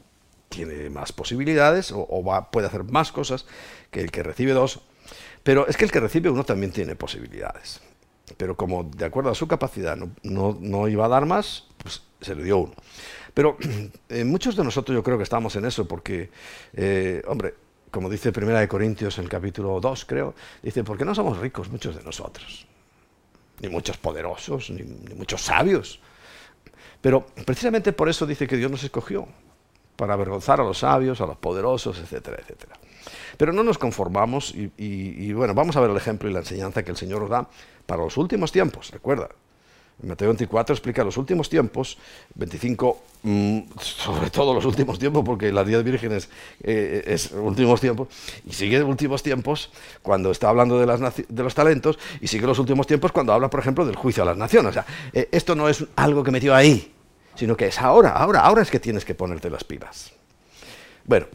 tiene 0.50 0.90
más 0.90 1.12
posibilidades 1.12 1.92
o, 1.96 2.48
puede 2.52 2.68
hacer 2.68 2.84
más 2.84 3.12
cosas 3.12 3.46
que 3.90 4.02
el 4.02 4.12
que 4.12 4.24
recibe 4.24 4.52
dos, 4.52 4.82
pero 5.44 5.68
es 5.68 5.78
que 5.78 5.86
el 5.86 5.92
que 5.92 6.00
recibe 6.00 6.30
uno 6.30 6.44
también 6.44 6.72
tiene 6.72 6.96
posibilidades. 6.96 7.82
Pero 8.38 8.56
como 8.56 8.84
de 8.84 9.06
acuerdo 9.06 9.30
a 9.30 9.36
su 9.36 9.48
capacidad 9.48 9.98
no, 10.24 10.88
iba 10.88 11.06
a 11.06 11.10
dar 11.10 11.26
más, 11.26 11.68
pues 11.78 12.04
se 12.22 12.36
le 12.36 12.44
dio 12.44 12.58
uno. 12.58 12.74
Pero 13.34 13.58
eh, 14.10 14.24
muchos 14.24 14.56
de 14.56 14.64
nosotros 14.64 14.94
yo 14.96 15.04
creo 15.04 15.18
que 15.18 15.24
estamos 15.24 15.56
en 15.56 15.66
eso, 15.66 15.88
porque, 15.88 16.30
eh, 16.74 17.22
hombre, 17.28 17.56
como 17.90 18.10
dice 18.10 18.32
Primera 18.32 18.60
de 18.60 18.68
Corintios 18.68 19.18
en 19.18 19.26
el 19.26 19.30
capítulo 19.30 19.80
2, 19.80 20.06
creo, 20.06 20.34
dice, 20.62 20.84
porque 20.84 21.06
no 21.06 21.16
somos 21.16 21.38
ricos 21.40 21.70
muchos 21.70 21.96
de 21.96 22.04
nosotros, 22.04 22.66
ni 23.62 23.70
muchos 23.70 23.98
poderosos, 23.98 24.70
ni, 24.70 24.82
ni 24.82 25.16
muchos 25.16 25.42
sabios. 25.42 26.00
Pero 27.00 27.26
precisamente 27.46 27.94
por 27.94 28.10
eso 28.10 28.26
dice 28.26 28.48
que 28.48 28.58
Dios 28.58 28.70
nos 28.70 28.84
escogió, 28.84 29.28
para 30.02 30.16
avergonzar 30.16 30.60
a 30.60 30.64
los 30.64 30.80
sabios, 30.80 31.22
a 31.22 31.28
los 31.28 31.38
poderosos, 31.38 32.00
etcétera, 32.00 32.38
etcétera. 32.42 32.74
Pero 33.38 33.54
no 33.54 33.64
nos 33.64 33.78
conformamos 33.78 34.52
y, 34.56 35.32
bueno, 35.34 35.54
vamos 35.54 35.76
a 35.76 35.80
ver 35.80 35.92
el 35.92 35.98
ejemplo 35.98 36.28
y 36.28 36.34
la 36.34 36.40
enseñanza 36.40 36.84
que 36.84 36.90
el 36.90 36.98
Señor 36.98 37.22
nos 37.22 37.30
da 37.30 37.48
para 37.86 38.02
los 38.04 38.18
últimos 38.18 38.52
tiempos, 38.52 38.90
recuerda. 38.90 39.30
Mateo 40.04 40.30
24 40.30 40.74
explica 40.74 41.04
los 41.04 41.18
últimos 41.18 41.50
tiempos, 41.50 41.98
25 42.36 43.04
mm, 43.24 43.60
sobre 43.80 44.30
todo 44.30 44.54
los 44.54 44.66
últimos 44.66 44.98
tiempos, 44.98 45.24
porque 45.24 45.52
las 45.52 45.68
10 45.68 45.84
vírgenes 45.84 46.30
eh, 46.64 47.04
es 47.06 47.32
últimos 47.32 47.80
tiempos, 47.80 48.08
y 48.46 48.54
sigue 48.54 48.82
últimos 48.84 49.22
tiempos 49.22 49.70
cuando 50.02 50.32
está 50.32 50.50
hablando 50.50 50.80
de, 50.80 50.86
las 50.88 51.00
de, 51.00 51.44
los 51.44 51.54
talentos, 51.54 52.00
y 52.20 52.28
sigue 52.28 52.48
los 52.48 52.58
últimos 52.58 52.88
tiempos 52.88 53.12
cuando 53.12 53.34
habla, 53.34 53.50
por 53.50 53.60
ejemplo, 53.60 53.86
del 53.86 53.96
juicio 53.96 54.24
a 54.24 54.26
las 54.26 54.38
naciones. 54.38 54.72
O 54.72 54.74
sea, 54.74 54.86
eh, 55.14 55.30
esto 55.32 55.56
no 55.56 55.70
es 55.70 55.86
algo 55.96 56.24
que 56.24 56.32
metió 56.32 56.56
ahí, 56.56 56.94
sino 57.36 57.56
que 57.56 57.68
es 57.68 57.80
ahora, 57.80 58.12
ahora, 58.12 58.42
ahora 58.42 58.64
es 58.64 58.72
que 58.72 58.80
tienes 58.80 59.06
que 59.06 59.14
ponerte 59.14 59.50
las 59.50 59.64
pilas. 59.64 60.12
Bueno, 61.06 61.28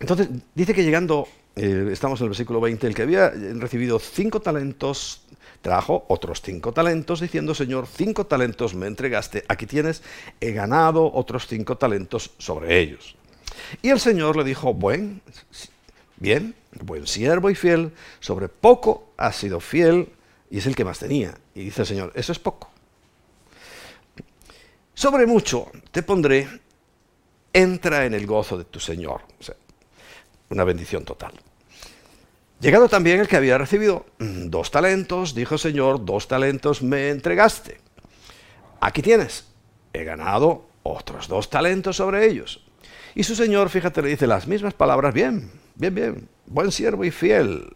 entonces, 0.00 0.28
dice 0.54 0.74
que 0.74 0.84
llegando, 0.84 1.28
eh, 1.56 1.90
estamos 1.92 2.20
en 2.20 2.24
el 2.24 2.30
versículo 2.30 2.60
20, 2.60 2.86
el 2.86 2.94
que 2.94 3.02
había 3.02 3.30
recibido 3.30 3.98
cinco 3.98 4.40
talentos 4.40 5.20
trajo 5.64 6.04
otros 6.08 6.42
cinco 6.42 6.72
talentos, 6.72 7.20
diciendo, 7.20 7.54
Señor, 7.54 7.86
cinco 7.86 8.26
talentos 8.26 8.74
me 8.74 8.86
entregaste, 8.86 9.44
aquí 9.48 9.64
tienes, 9.64 10.02
he 10.38 10.52
ganado 10.52 11.10
otros 11.10 11.46
cinco 11.46 11.78
talentos 11.78 12.32
sobre 12.36 12.78
ellos. 12.80 13.16
Y 13.80 13.88
el 13.88 13.98
Señor 13.98 14.36
le 14.36 14.44
dijo, 14.44 14.74
buen, 14.74 15.22
bien, 16.16 16.54
buen 16.82 17.06
siervo 17.06 17.48
y 17.48 17.54
fiel, 17.54 17.92
sobre 18.20 18.48
poco 18.48 19.14
has 19.16 19.36
sido 19.36 19.58
fiel, 19.58 20.10
y 20.50 20.58
es 20.58 20.66
el 20.66 20.76
que 20.76 20.84
más 20.84 20.98
tenía. 20.98 21.34
Y 21.54 21.64
dice 21.64 21.80
el 21.80 21.86
Señor, 21.86 22.12
eso 22.14 22.32
es 22.32 22.38
poco. 22.38 22.70
Sobre 24.92 25.26
mucho 25.26 25.72
te 25.90 26.02
pondré, 26.02 26.46
entra 27.54 28.04
en 28.04 28.12
el 28.12 28.26
gozo 28.26 28.58
de 28.58 28.64
tu 28.64 28.80
Señor 28.80 29.22
una 30.50 30.64
bendición 30.64 31.06
total. 31.06 31.32
Llegado 32.64 32.88
también 32.88 33.20
el 33.20 33.28
que 33.28 33.36
había 33.36 33.58
recibido 33.58 34.06
mm, 34.20 34.48
dos 34.48 34.70
talentos, 34.70 35.34
dijo 35.34 35.58
Señor, 35.58 36.06
dos 36.06 36.28
talentos 36.28 36.82
me 36.82 37.10
entregaste. 37.10 37.76
Aquí 38.80 39.02
tienes, 39.02 39.48
he 39.92 40.02
ganado 40.02 40.64
otros 40.82 41.28
dos 41.28 41.50
talentos 41.50 41.96
sobre 41.96 42.24
ellos. 42.24 42.64
Y 43.14 43.24
su 43.24 43.34
Señor, 43.34 43.68
fíjate, 43.68 44.00
le 44.00 44.08
dice 44.08 44.26
las 44.26 44.46
mismas 44.46 44.72
palabras, 44.72 45.12
bien, 45.12 45.50
bien, 45.74 45.94
bien, 45.94 46.28
buen 46.46 46.72
siervo 46.72 47.04
y 47.04 47.10
fiel. 47.10 47.68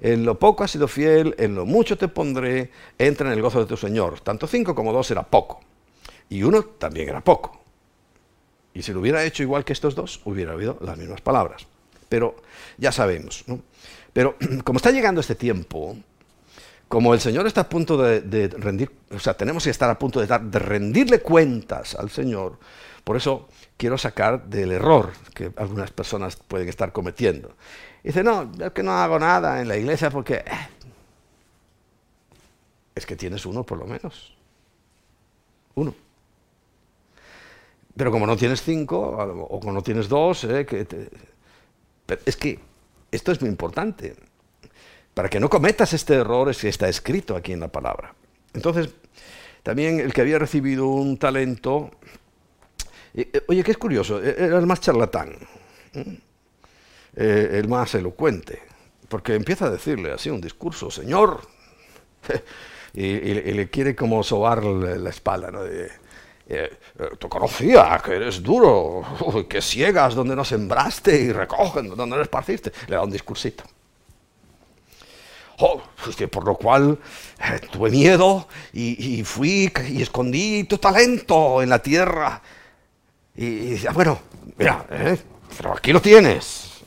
En 0.00 0.24
lo 0.24 0.38
poco 0.38 0.64
has 0.64 0.70
sido 0.70 0.88
fiel, 0.88 1.34
en 1.36 1.54
lo 1.54 1.66
mucho 1.66 1.98
te 1.98 2.08
pondré, 2.08 2.70
entra 2.96 3.26
en 3.26 3.34
el 3.34 3.42
gozo 3.42 3.60
de 3.60 3.66
tu 3.66 3.76
Señor. 3.76 4.20
Tanto 4.20 4.46
cinco 4.46 4.74
como 4.74 4.94
dos 4.94 5.10
era 5.10 5.22
poco. 5.22 5.60
Y 6.30 6.44
uno 6.44 6.62
también 6.62 7.10
era 7.10 7.20
poco. 7.20 7.60
Y 8.72 8.80
si 8.80 8.94
lo 8.94 9.00
hubiera 9.00 9.22
hecho 9.22 9.42
igual 9.42 9.66
que 9.66 9.74
estos 9.74 9.94
dos, 9.94 10.22
hubiera 10.24 10.52
habido 10.52 10.78
las 10.80 10.96
mismas 10.96 11.20
palabras. 11.20 11.66
pero 12.08 12.36
ya 12.78 12.90
sabemos. 12.90 13.44
Pero 14.12 14.36
como 14.64 14.78
está 14.78 14.90
llegando 14.90 15.20
este 15.20 15.34
tiempo, 15.34 15.96
como 16.88 17.14
el 17.14 17.20
Señor 17.20 17.46
está 17.46 17.62
a 17.62 17.68
punto 17.68 17.96
de, 17.96 18.48
rendir, 18.48 18.90
o 19.10 19.18
sea, 19.18 19.34
tenemos 19.34 19.64
que 19.64 19.70
estar 19.70 19.88
a 19.88 19.98
punto 19.98 20.20
de, 20.20 20.38
rendirle 20.58 21.20
cuentas 21.20 21.94
al 21.94 22.10
Señor, 22.10 22.58
por 23.04 23.16
eso 23.16 23.48
quiero 23.76 23.96
sacar 23.96 24.44
del 24.46 24.72
error 24.72 25.12
que 25.34 25.52
algunas 25.56 25.90
personas 25.90 26.36
pueden 26.36 26.68
estar 26.68 26.92
cometiendo. 26.92 27.54
Dice, 28.02 28.22
no, 28.22 28.50
es 28.58 28.72
que 28.72 28.82
no 28.82 28.92
hago 28.92 29.18
nada 29.18 29.60
en 29.60 29.68
la 29.68 29.76
iglesia 29.76 30.10
porque... 30.10 30.34
Eh, 30.34 30.68
es 32.94 33.06
que 33.06 33.16
tienes 33.16 33.46
uno 33.46 33.64
por 33.64 33.78
lo 33.78 33.86
menos. 33.86 34.36
Uno. 35.76 35.94
Pero 37.96 38.10
como 38.10 38.26
no 38.26 38.36
tienes 38.36 38.62
cinco, 38.62 38.98
o 38.98 39.60
como 39.60 39.72
no 39.72 39.82
tienes 39.82 40.08
dos, 40.08 40.44
eh, 40.44 40.66
es 42.26 42.36
que 42.36 42.58
esto 43.10 43.32
es 43.32 43.40
muy 43.40 43.50
importante. 43.50 44.14
Para 45.14 45.28
que 45.28 45.40
no 45.40 45.50
cometas 45.50 45.92
este 45.92 46.14
error 46.14 46.48
es 46.50 46.58
que 46.58 46.68
está 46.68 46.88
escrito 46.88 47.36
aquí 47.36 47.52
en 47.52 47.60
la 47.60 47.68
palabra. 47.68 48.14
Entonces, 48.54 48.90
también 49.62 50.00
el 50.00 50.12
que 50.12 50.20
había 50.20 50.38
recibido 50.38 50.86
un 50.86 51.18
talento, 51.18 51.90
eh, 53.14 53.28
eh, 53.32 53.42
oye, 53.48 53.62
qué 53.62 53.72
es 53.72 53.78
curioso, 53.78 54.22
e-, 54.22 54.44
era 54.44 54.58
el 54.58 54.66
más 54.66 54.80
charlatán, 54.80 55.36
el 57.14 57.68
más 57.68 57.94
elocuente, 57.94 58.62
porque 59.08 59.34
empieza 59.34 59.66
a 59.66 59.70
decirle 59.70 60.12
así 60.12 60.30
un 60.30 60.40
discurso, 60.40 60.90
Señor, 60.90 61.40
y, 62.94 63.52
le 63.52 63.68
quiere 63.68 63.94
como 63.94 64.22
sobar 64.22 64.64
la, 64.64 65.10
espalda, 65.10 65.50
¿no? 65.50 65.64
Eh, 65.66 65.90
eh, 66.50 66.70
te 67.18 67.28
conocía, 67.28 68.00
que 68.04 68.16
eres 68.16 68.42
duro, 68.42 69.04
que 69.48 69.62
ciegas 69.62 70.14
donde 70.14 70.34
no 70.34 70.44
sembraste 70.44 71.16
y 71.16 71.32
recogen 71.32 71.88
donde 71.88 72.16
no 72.16 72.22
esparciste. 72.22 72.72
Le 72.88 72.96
da 72.96 73.02
un 73.02 73.10
discursito. 73.10 73.64
Oh, 75.58 75.82
por 76.30 76.44
lo 76.46 76.54
cual 76.56 76.98
eh, 77.38 77.60
tuve 77.70 77.90
miedo 77.90 78.48
y, 78.72 79.22
fui 79.24 79.70
y 79.88 80.02
escondí 80.02 80.64
tu 80.64 80.78
talento 80.78 81.62
en 81.62 81.68
la 81.68 81.78
tierra. 81.80 82.40
Y, 83.36 83.44
y 83.44 83.86
bueno, 83.92 84.18
mira, 84.56 84.86
pero 85.56 85.74
aquí 85.74 85.92
lo 85.92 86.00
tienes. 86.00 86.82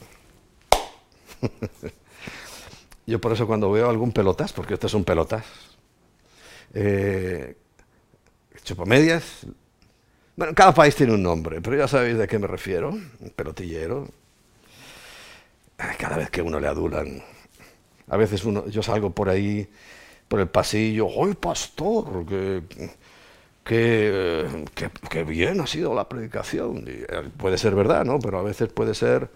Yo 3.05 3.19
por 3.19 3.33
eso 3.33 3.45
cuando 3.47 3.71
veo 3.71 3.89
algún 3.89 4.11
pelotas, 4.11 4.53
porque 4.53 4.75
este 4.75 4.87
es 4.87 4.93
un 4.93 5.03
pelotas, 5.03 5.45
eh, 6.73 7.57
medias 8.85 9.45
Bueno, 10.35 10.53
cada 10.55 10.73
país 10.73 10.95
tiene 10.95 11.13
un 11.13 11.23
nombre, 11.23 11.61
pero 11.61 11.77
ya 11.77 11.87
sabéis 11.87 12.17
de 12.17 12.27
qué 12.27 12.39
me 12.39 12.47
refiero. 12.47 12.89
Un 12.89 13.29
pelotillero. 13.35 14.07
Cada 15.97 16.17
vez 16.17 16.29
que 16.29 16.41
uno 16.41 16.59
le 16.59 16.67
adulan. 16.67 17.21
A 18.07 18.17
veces 18.17 18.43
uno, 18.45 18.67
yo 18.67 18.83
salgo 18.83 19.09
por 19.11 19.29
ahí, 19.29 19.67
por 20.27 20.39
el 20.39 20.47
pasillo, 20.47 21.07
¡ay, 21.23 21.33
pastor! 21.35 22.25
¡Qué, 23.63 25.23
bien 25.25 25.61
ha 25.61 25.67
sido 25.67 25.93
la 25.93 26.07
predicación! 26.07 26.83
Eh, 26.87 27.29
puede 27.37 27.57
ser 27.57 27.75
verdad, 27.75 28.05
¿no? 28.05 28.19
Pero 28.19 28.39
a 28.39 28.43
veces 28.43 28.69
puede 28.69 28.93
ser 28.93 29.29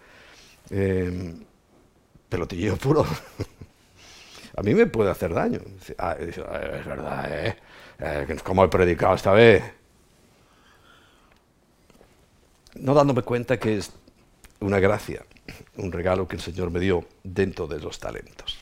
eh, 0.70 1.34
pelotillero 2.30 2.78
puro. 2.78 3.06
a 4.58 4.62
mí 4.62 4.74
me 4.74 4.88
puede 4.88 5.12
hacer 5.12 5.34
daño. 5.34 5.60
Ah, 5.98 6.16
es 6.20 6.36
verdad, 6.86 7.46
¿eh? 7.48 7.56
Eh 8.00 8.38
¿Cómo 8.44 8.64
he 8.64 8.68
predicado 8.68 9.16
esta 9.16 9.32
vez? 9.32 9.64
No 12.76 12.94
dándome 12.94 13.24
cuenta 13.24 13.58
que 13.58 13.78
es 13.78 13.92
una 14.60 14.80
gracia, 14.80 15.26
un 15.78 15.92
regalo 15.92 16.28
que 16.28 16.36
el 16.36 16.42
Señor 16.42 16.72
me 16.72 16.80
dio 16.80 17.06
dentro 17.24 17.68
de 17.68 17.80
los 17.80 18.00
talentos. 18.00 18.58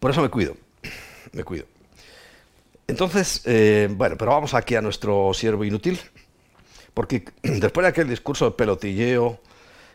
Por 0.00 0.10
eso 0.10 0.22
me 0.22 0.28
cuido, 0.28 0.56
me 1.32 1.44
cuido. 1.44 1.66
Entonces, 2.88 3.42
eh, 3.44 3.88
bueno, 3.90 4.16
pero 4.18 4.32
vamos 4.32 4.54
aquí 4.54 4.74
a 4.74 4.82
nuestro 4.82 5.32
siervo 5.32 5.64
inútil, 5.64 6.00
porque 6.92 7.24
después 7.42 7.84
de 7.84 7.88
aquel 7.88 8.08
discurso 8.08 8.46
de 8.46 8.50
pelotilleo, 8.50 9.40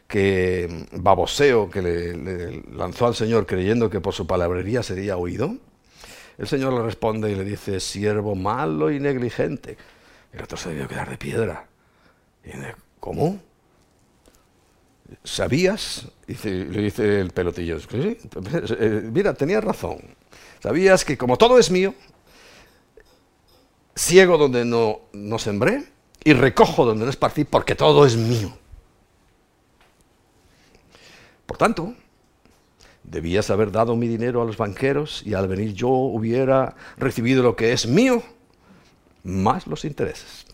que 0.08 0.86
baboseo 0.94 1.70
que 1.70 1.82
le, 1.82 2.64
lanzó 2.74 3.08
al 3.08 3.16
Señor 3.16 3.46
creyendo 3.46 3.90
que 3.90 4.00
por 4.00 4.14
su 4.14 4.26
palabrería 4.26 4.82
sería 4.82 5.18
oído, 5.18 5.58
el 6.38 6.48
Señor 6.48 6.74
le 6.74 6.84
responde 6.84 7.32
y 7.32 7.36
le 7.36 7.44
dice, 7.44 7.80
siervo 7.80 8.36
malo 8.36 8.92
y 8.92 9.00
negligente. 9.00 9.78
El 10.32 10.44
otro 10.44 10.58
se 10.58 10.70
debió 10.70 10.88
quedar 10.88 11.10
de 11.10 11.18
piedra. 11.18 11.68
Y 12.44 12.50
dice, 12.50 12.76
¿cómo? 13.00 13.40
¿Sabías? 15.24 16.08
le 16.28 16.82
dice 16.82 17.22
el 17.22 17.32
pelotillo, 17.32 17.80
sí, 17.80 18.18
eh, 18.80 19.10
mira, 19.12 19.34
tenías 19.34 19.64
razón. 19.64 19.98
¿Sabías 20.62 21.06
que 21.06 21.18
como 21.18 21.38
todo 21.38 21.58
es 21.58 21.72
mío, 21.72 21.94
ciego 23.96 24.38
donde 24.38 24.66
no, 24.66 25.00
no 25.14 25.40
sembré 25.40 25.86
y 26.24 26.34
recojo 26.34 26.86
donde 26.86 27.06
no 27.06 27.10
esparcí 27.10 27.46
porque 27.46 27.76
todo 27.76 28.06
es 28.06 28.18
mío? 28.18 28.52
Por 31.46 31.58
tanto, 31.58 31.96
debías 33.08 33.50
haber 33.50 33.72
dado 33.72 33.96
mi 33.96 34.08
dinero 34.08 34.42
a 34.42 34.46
los 34.46 34.58
banqueros 34.58 35.24
y 35.26 35.34
al 35.34 35.48
venir 35.48 35.74
yo 35.74 35.88
hubiera 35.88 36.76
recibido 36.98 37.42
lo 37.42 37.56
que 37.56 37.72
es 37.72 37.88
mío, 37.88 38.22
más 39.24 39.66
los 39.66 39.86
intereses. 39.86 40.46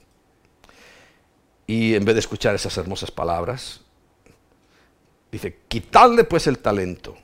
Y 1.68 1.96
en 1.96 2.06
vez 2.06 2.16
de 2.16 2.20
escuchar 2.20 2.56
esas 2.56 2.78
hermosas 2.78 3.12
palabras, 3.12 3.82
dice, 5.32 5.58
quitadle 5.68 6.24
pues 6.24 6.48
el 6.48 6.60
talento 6.60 7.16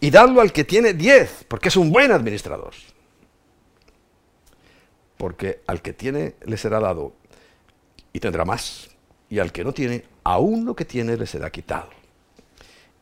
y 0.00 0.10
dadlo 0.10 0.40
al 0.40 0.52
que 0.52 0.64
tiene 0.64 0.92
diez, 0.92 1.44
porque 1.48 1.68
es 1.68 1.76
un 1.76 1.90
buen 1.90 2.12
administrador. 2.12 2.74
Porque 5.16 5.62
al 5.66 5.80
que 5.80 5.92
tiene 5.92 6.34
le 6.44 6.56
será 6.56 6.78
dado 6.78 7.14
y 8.12 8.20
tendrá 8.20 8.44
más, 8.44 8.90
y 9.30 9.38
al 9.38 9.50
que 9.50 9.64
no 9.64 9.72
tiene, 9.72 10.04
aún 10.24 10.66
lo 10.66 10.76
que 10.76 10.84
tiene 10.84 11.16
le 11.16 11.26
será 11.26 11.50
quitado. 11.50 11.88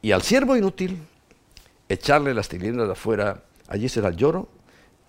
Y 0.02 0.12
al 0.12 0.22
siervo 0.22 0.56
inútil, 0.56 0.98
echarle 1.90 2.32
las 2.32 2.48
tiliendas 2.48 2.86
de 2.86 2.92
afuera, 2.92 3.42
allí 3.66 3.88
será 3.88 4.08
el 4.08 4.16
lloro 4.16 4.48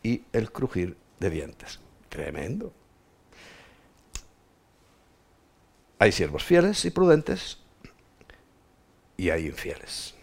y 0.03 0.23
el 0.33 0.51
crujir 0.51 0.97
de 1.19 1.29
dientes. 1.29 1.79
Tremendo. 2.09 2.73
Hay 5.99 6.11
siervos 6.11 6.43
fieles 6.43 6.83
y 6.83 6.89
prudentes 6.89 7.59
y 9.15 9.29
hay 9.29 9.45
infieles. 9.45 10.15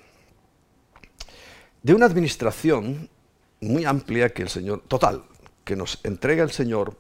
De 1.81 1.95
una 1.95 2.07
administración 2.07 3.09
muy 3.61 3.85
amplia 3.85 4.31
que 4.31 4.43
el 4.43 4.49
Señor, 4.49 4.83
total, 4.89 5.25
que 5.65 5.77
nos 5.77 6.01
entrega 6.03 6.43
el 6.43 6.51
Señor. 6.51 6.97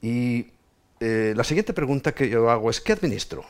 Y 0.00 0.46
eh, 0.98 1.34
la 1.36 1.44
siguiente 1.44 1.74
pregunta 1.74 2.14
que 2.14 2.30
yo 2.30 2.48
hago 2.48 2.70
es, 2.70 2.80
¿qué 2.80 2.92
administro? 2.92 3.44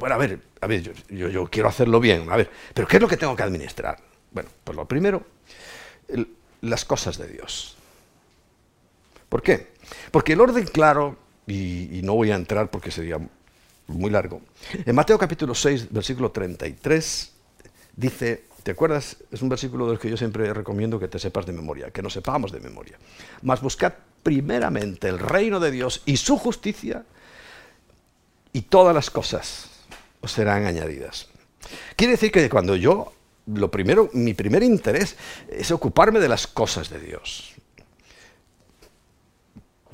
bueno, 0.00 0.14
a 0.14 0.18
ver, 0.18 0.40
a 0.60 0.66
ver 0.66 0.92
yo, 1.08 1.48
quiero 1.48 1.68
hacerlo 1.68 2.00
bien, 2.00 2.30
a 2.30 2.36
ver, 2.36 2.50
pero 2.74 2.88
¿qué 2.88 2.96
es 2.96 3.02
lo 3.02 3.08
que 3.08 3.16
tengo 3.16 3.36
que 3.36 3.44
administrar? 3.44 4.07
Bueno, 4.30 4.50
pues 4.64 4.76
lo 4.76 4.86
primero, 4.86 5.24
las 6.60 6.84
cosas 6.84 7.18
de 7.18 7.28
Dios. 7.28 7.76
¿Por 9.28 9.42
qué? 9.42 9.68
Porque 10.10 10.32
el 10.32 10.40
orden 10.40 10.66
claro, 10.66 11.16
y, 11.46 12.00
no 12.02 12.14
voy 12.14 12.30
a 12.30 12.36
entrar 12.36 12.70
porque 12.70 12.90
sería 12.90 13.18
muy 13.86 14.10
largo, 14.10 14.42
en 14.72 14.94
Mateo 14.94 15.18
capítulo 15.18 15.54
6, 15.54 15.88
versículo 15.90 16.30
33, 16.30 17.32
dice, 17.96 18.44
¿te 18.62 18.72
acuerdas? 18.72 19.16
Es 19.30 19.40
un 19.40 19.48
versículo 19.48 19.88
del 19.88 19.98
que 19.98 20.10
yo 20.10 20.16
siempre 20.16 20.52
recomiendo 20.52 20.98
que 20.98 21.08
te 21.08 21.18
sepas 21.18 21.46
de 21.46 21.52
memoria, 21.52 21.90
que 21.90 22.02
no 22.02 22.10
sepamos 22.10 22.52
de 22.52 22.60
memoria. 22.60 22.98
Mas 23.42 23.60
buscad 23.60 23.94
primeramente 24.22 25.08
el 25.08 25.18
reino 25.18 25.58
de 25.58 25.70
Dios 25.70 26.02
y 26.04 26.18
su 26.18 26.36
justicia, 26.36 27.04
y 28.52 28.62
todas 28.62 28.94
las 28.94 29.10
cosas 29.10 29.70
os 30.20 30.32
serán 30.32 30.66
añadidas. 30.66 31.28
Quiere 31.96 32.12
decir 32.12 32.32
que 32.32 32.48
cuando 32.48 32.76
yo, 32.76 33.12
lo 33.54 33.70
primero, 33.70 34.10
mi 34.12 34.34
primer 34.34 34.62
interés 34.62 35.16
es 35.48 35.70
ocuparme 35.70 36.20
de 36.20 36.28
las 36.28 36.46
cosas 36.46 36.90
de 36.90 37.00
Dios. 37.00 37.54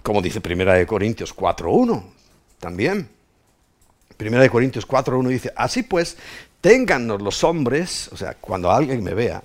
Como 0.03 0.21
dice 0.21 0.41
Primera 0.41 0.75
de 0.75 0.87
Corintios 0.87 1.35
4.1, 1.35 2.03
también. 2.59 3.09
Primera 4.17 4.43
de 4.43 4.51
Corintios 4.51 4.87
4.1 4.87 5.29
dice, 5.29 5.53
así 5.57 5.83
pues, 5.83 6.17
téngannos 6.61 7.23
los 7.23 7.43
hombres, 7.45 8.09
o 8.13 8.17
sea, 8.17 8.35
cuando 8.35 8.71
alguien 8.71 9.03
me 9.03 9.15
vea, 9.15 9.43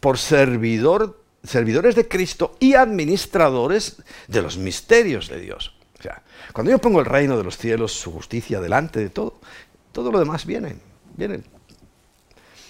por 0.00 0.18
servidor, 0.18 1.20
servidores 1.42 1.94
de 1.94 2.08
Cristo 2.08 2.56
y 2.60 2.74
administradores 2.74 4.02
de 4.28 4.42
los 4.42 4.58
misterios 4.58 5.28
de 5.28 5.40
Dios. 5.40 5.74
O 5.98 6.02
sea, 6.02 6.22
cuando 6.52 6.70
yo 6.70 6.78
pongo 6.78 7.00
el 7.00 7.06
reino 7.06 7.38
de 7.38 7.44
los 7.44 7.56
cielos, 7.56 7.92
su 7.92 8.12
justicia 8.12 8.60
delante 8.60 9.00
de 9.00 9.10
todo, 9.10 9.40
todo 9.92 10.10
lo 10.10 10.18
demás 10.18 10.44
viene, 10.44 10.76
viene. 11.16 11.42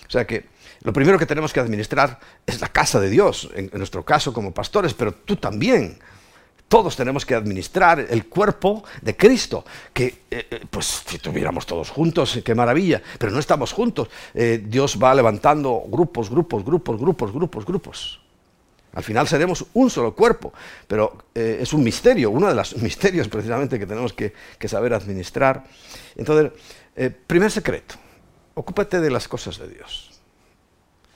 O 0.06 0.10
sea 0.10 0.26
que 0.26 0.51
lo 0.82 0.92
primero 0.92 1.18
que 1.18 1.26
tenemos 1.26 1.52
que 1.52 1.60
administrar 1.60 2.18
es 2.44 2.60
la 2.60 2.68
casa 2.68 3.00
de 3.00 3.08
Dios, 3.08 3.48
en, 3.54 3.70
nuestro 3.74 4.04
caso 4.04 4.32
como 4.32 4.52
pastores, 4.52 4.94
pero 4.94 5.12
tú 5.12 5.36
también 5.36 5.98
todos 6.66 6.96
tenemos 6.96 7.24
que 7.24 7.34
administrar 7.34 8.00
el 8.00 8.26
cuerpo 8.26 8.82
de 9.00 9.16
Cristo, 9.16 9.64
que 9.92 10.06
eh, 10.30 10.46
eh, 10.50 10.60
pues 10.68 11.02
si 11.06 11.18
tuviéramos 11.18 11.66
todos 11.66 11.90
juntos, 11.90 12.40
qué 12.44 12.54
maravilla, 12.54 13.02
pero 13.18 13.30
no 13.30 13.38
estamos 13.38 13.72
juntos. 13.72 14.08
Eh, 14.34 14.64
Dios 14.64 14.98
va 15.00 15.14
levantando 15.14 15.84
grupos, 15.86 16.30
grupos, 16.30 16.64
grupos, 16.64 16.98
grupos, 16.98 17.32
grupos, 17.32 17.66
grupos. 17.66 18.20
Al 18.94 19.04
final 19.04 19.28
seremos 19.28 19.64
un 19.74 19.88
solo 19.88 20.14
cuerpo, 20.14 20.52
pero 20.86 21.24
es 21.34 21.72
un 21.72 21.82
misterio, 21.82 22.30
uno 22.30 22.48
de 22.48 22.54
los 22.54 22.76
misterios 22.82 23.28
precisamente 23.28 23.78
que 23.78 23.86
tenemos 23.86 24.12
que, 24.14 24.32
que 24.58 24.68
saber 24.68 24.94
administrar. 24.94 25.64
Entonces, 26.16 26.52
primer 27.26 27.50
secreto, 27.50 27.94
ocúpate 28.54 29.00
de 29.00 29.10
las 29.10 29.28
cosas 29.28 29.58
de 29.58 29.68
Dios. 29.68 30.11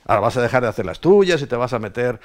Ahora 0.07 0.21
vas 0.21 0.37
a 0.37 0.41
dejar 0.41 0.63
de 0.63 0.69
hacer 0.69 0.85
las 0.85 1.01
tuyas 1.01 1.41
y 1.41 1.47
te 1.47 1.55
vas 1.57 1.73
a 1.73 1.79
meter 1.79 2.19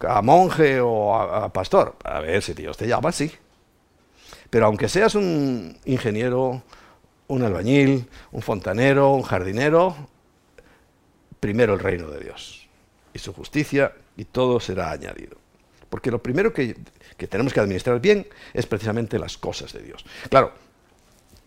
a 0.00 0.22
monje 0.22 0.80
o 0.80 1.14
a, 1.14 1.52
pastor. 1.52 1.96
A 2.04 2.20
ver, 2.20 2.40
si 2.42 2.54
Dios 2.54 2.76
te 2.76 2.86
llama, 2.86 3.10
sí. 3.10 3.30
Pero 4.50 4.66
aunque 4.66 4.88
seas 4.88 5.16
un 5.16 5.76
ingeniero, 5.84 6.62
un 7.26 7.42
albañil, 7.42 8.08
un 8.30 8.40
fontanero, 8.40 9.12
un 9.12 9.22
jardinero, 9.22 9.96
primero 11.40 11.74
el 11.74 11.80
reino 11.80 12.08
de 12.08 12.20
Dios 12.20 12.68
y 13.12 13.18
su 13.18 13.32
justicia 13.32 13.92
y 14.16 14.26
todo 14.26 14.60
será 14.60 14.92
añadido. 14.92 15.36
Porque 15.90 16.12
lo 16.12 16.22
primero 16.22 16.52
que, 16.52 16.76
que 17.16 17.26
tenemos 17.26 17.52
que 17.52 17.58
administrar 17.58 18.00
bien 18.00 18.28
es 18.52 18.66
precisamente 18.66 19.18
las 19.18 19.38
cosas 19.38 19.72
de 19.72 19.82
Dios. 19.82 20.04
Claro, 20.28 20.52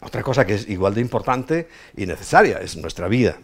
otra 0.01 0.21
cosa 0.21 0.45
que 0.45 0.55
es 0.55 0.67
igual 0.67 0.93
de 0.93 1.01
importante 1.01 1.69
y 1.95 2.05
necesaria 2.05 2.57
es 2.57 2.75
nuestra 2.75 3.07
vida 3.07 3.37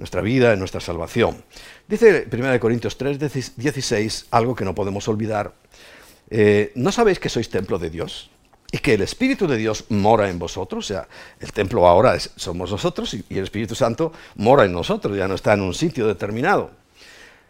nuestra 0.00 0.22
vida, 0.22 0.54
en 0.54 0.58
nuestra 0.58 0.80
salvación. 0.80 1.44
Dice 1.86 2.26
1 2.32 2.58
Corintios 2.58 2.96
3, 2.96 3.18
16, 3.56 4.26
algo 4.30 4.54
que 4.54 4.64
no 4.64 4.74
podemos 4.74 5.06
olvidar. 5.08 5.52
Eh, 6.30 6.72
¿No 6.74 6.90
sabéis 6.90 7.20
que 7.20 7.28
sois 7.28 7.50
templo 7.50 7.78
de 7.78 7.90
Dios? 7.90 8.30
Y 8.72 8.78
que 8.78 8.94
el 8.94 9.02
Espíritu 9.02 9.46
de 9.46 9.58
Dios 9.58 9.84
mora 9.90 10.30
en 10.30 10.38
vosotros, 10.38 10.86
o 10.86 10.88
sea, 10.88 11.06
el 11.38 11.52
templo 11.52 11.86
ahora 11.86 12.18
somos 12.18 12.70
nosotros 12.70 13.12
y, 13.12 13.24
el 13.28 13.44
Espíritu 13.44 13.74
Santo 13.74 14.10
mora 14.36 14.64
en 14.64 14.72
nosotros, 14.72 15.18
ya 15.18 15.28
no 15.28 15.34
está 15.34 15.52
en 15.52 15.60
un 15.60 15.74
sitio 15.74 16.06
determinado. 16.06 16.70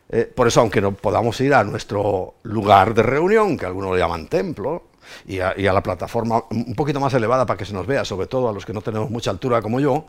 Eh, 0.09 0.25
por 0.25 0.49
eso, 0.49 0.61
aunque 0.61 0.81
no 0.81 0.93
podamos 0.93 1.41
ir 1.41 1.55
a 1.55 1.63
nuestro 1.63 2.35
lugar 2.43 2.95
de 2.95 3.05
reunión, 3.05 3.57
que 3.57 3.67
algunos 3.67 3.93
lo 3.93 3.97
llaman 3.97 4.27
templo, 4.27 4.91
y 5.25 5.39
a, 5.39 5.55
la 5.55 5.83
plataforma 5.83 6.43
un 6.51 6.75
poquito 6.75 6.99
más 6.99 7.15
elevada 7.15 7.47
para 7.47 7.57
que 7.57 7.65
se 7.65 7.75
nos 7.75 7.87
vea, 7.87 8.05
sobre 8.05 8.27
todo 8.27 8.49
a 8.49 8.53
los 8.53 8.67
que 8.67 8.73
no 8.73 8.83
tenemos 8.83 9.09
mucha 9.09 9.31
altura 9.31 9.63
como 9.63 9.79
yo, 9.79 10.07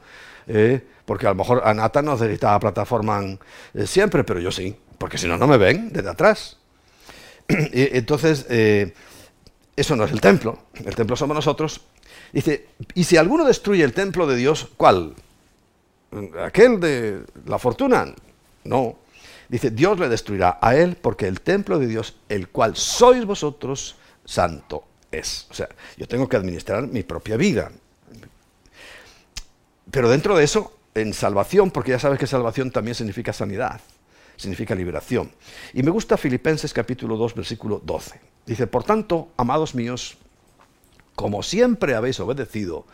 eh, 0.53 0.81
porque 1.05 1.27
a 1.27 1.29
lo 1.29 1.35
mejor 1.35 1.61
Anata 1.65 2.01
no 2.01 2.13
necesita 2.13 2.59
plataforma 2.59 3.21
eh, 3.73 3.87
siempre, 3.87 4.23
pero 4.23 4.39
yo 4.39 4.51
sí, 4.51 4.75
porque 4.97 5.17
si 5.17 5.27
no, 5.27 5.37
no 5.37 5.47
me 5.47 5.57
ven 5.57 5.91
desde 5.93 6.09
atrás. 6.09 6.57
Entonces, 7.47 8.45
eh, 8.49 8.93
eso 9.75 9.95
no 9.95 10.03
es 10.03 10.11
el 10.11 10.19
templo, 10.19 10.59
el 10.85 10.95
templo 10.95 11.15
somos 11.15 11.35
nosotros. 11.35 11.81
Dice, 12.33 12.67
y 12.93 13.05
si 13.05 13.17
alguno 13.17 13.45
destruye 13.45 13.83
el 13.83 13.93
templo 13.93 14.27
de 14.27 14.35
Dios, 14.35 14.69
¿cuál? 14.75 15.15
¿Aquel 16.43 16.79
de 16.79 17.23
la 17.45 17.57
fortuna? 17.57 18.13
No. 18.65 18.97
Dice, 19.47 19.71
Dios 19.71 19.99
le 19.99 20.09
destruirá 20.09 20.59
a 20.61 20.75
él 20.75 20.97
porque 21.01 21.27
el 21.27 21.41
templo 21.41 21.79
de 21.79 21.87
Dios, 21.87 22.17
el 22.29 22.49
cual 22.49 22.75
sois 22.75 23.25
vosotros, 23.25 23.95
santo 24.25 24.83
es. 25.11 25.47
O 25.49 25.53
sea, 25.53 25.69
yo 25.97 26.07
tengo 26.07 26.27
que 26.27 26.37
administrar 26.37 26.87
mi 26.87 27.03
propia 27.03 27.37
vida. 27.37 27.71
Pero 29.91 30.09
dentro 30.09 30.37
de 30.37 30.43
eso, 30.43 30.73
en 30.95 31.13
salvación, 31.13 31.71
porque 31.71 31.91
ya 31.91 31.99
sabes 31.99 32.17
que 32.17 32.27
salvación 32.27 32.71
también 32.71 32.95
significa 32.95 33.33
sanidad, 33.33 33.81
significa 34.37 34.73
liberación. 34.73 35.31
Y 35.73 35.83
me 35.83 35.91
gusta 35.91 36.17
Filipenses 36.17 36.73
capítulo 36.73 37.17
2, 37.17 37.35
versículo 37.35 37.81
12. 37.83 38.19
Dice, 38.45 38.67
por 38.67 38.83
tanto, 38.83 39.29
amados 39.37 39.75
míos, 39.75 40.17
como 41.15 41.43
siempre 41.43 41.95
habéis 41.95 42.19
obedecido, 42.19 42.85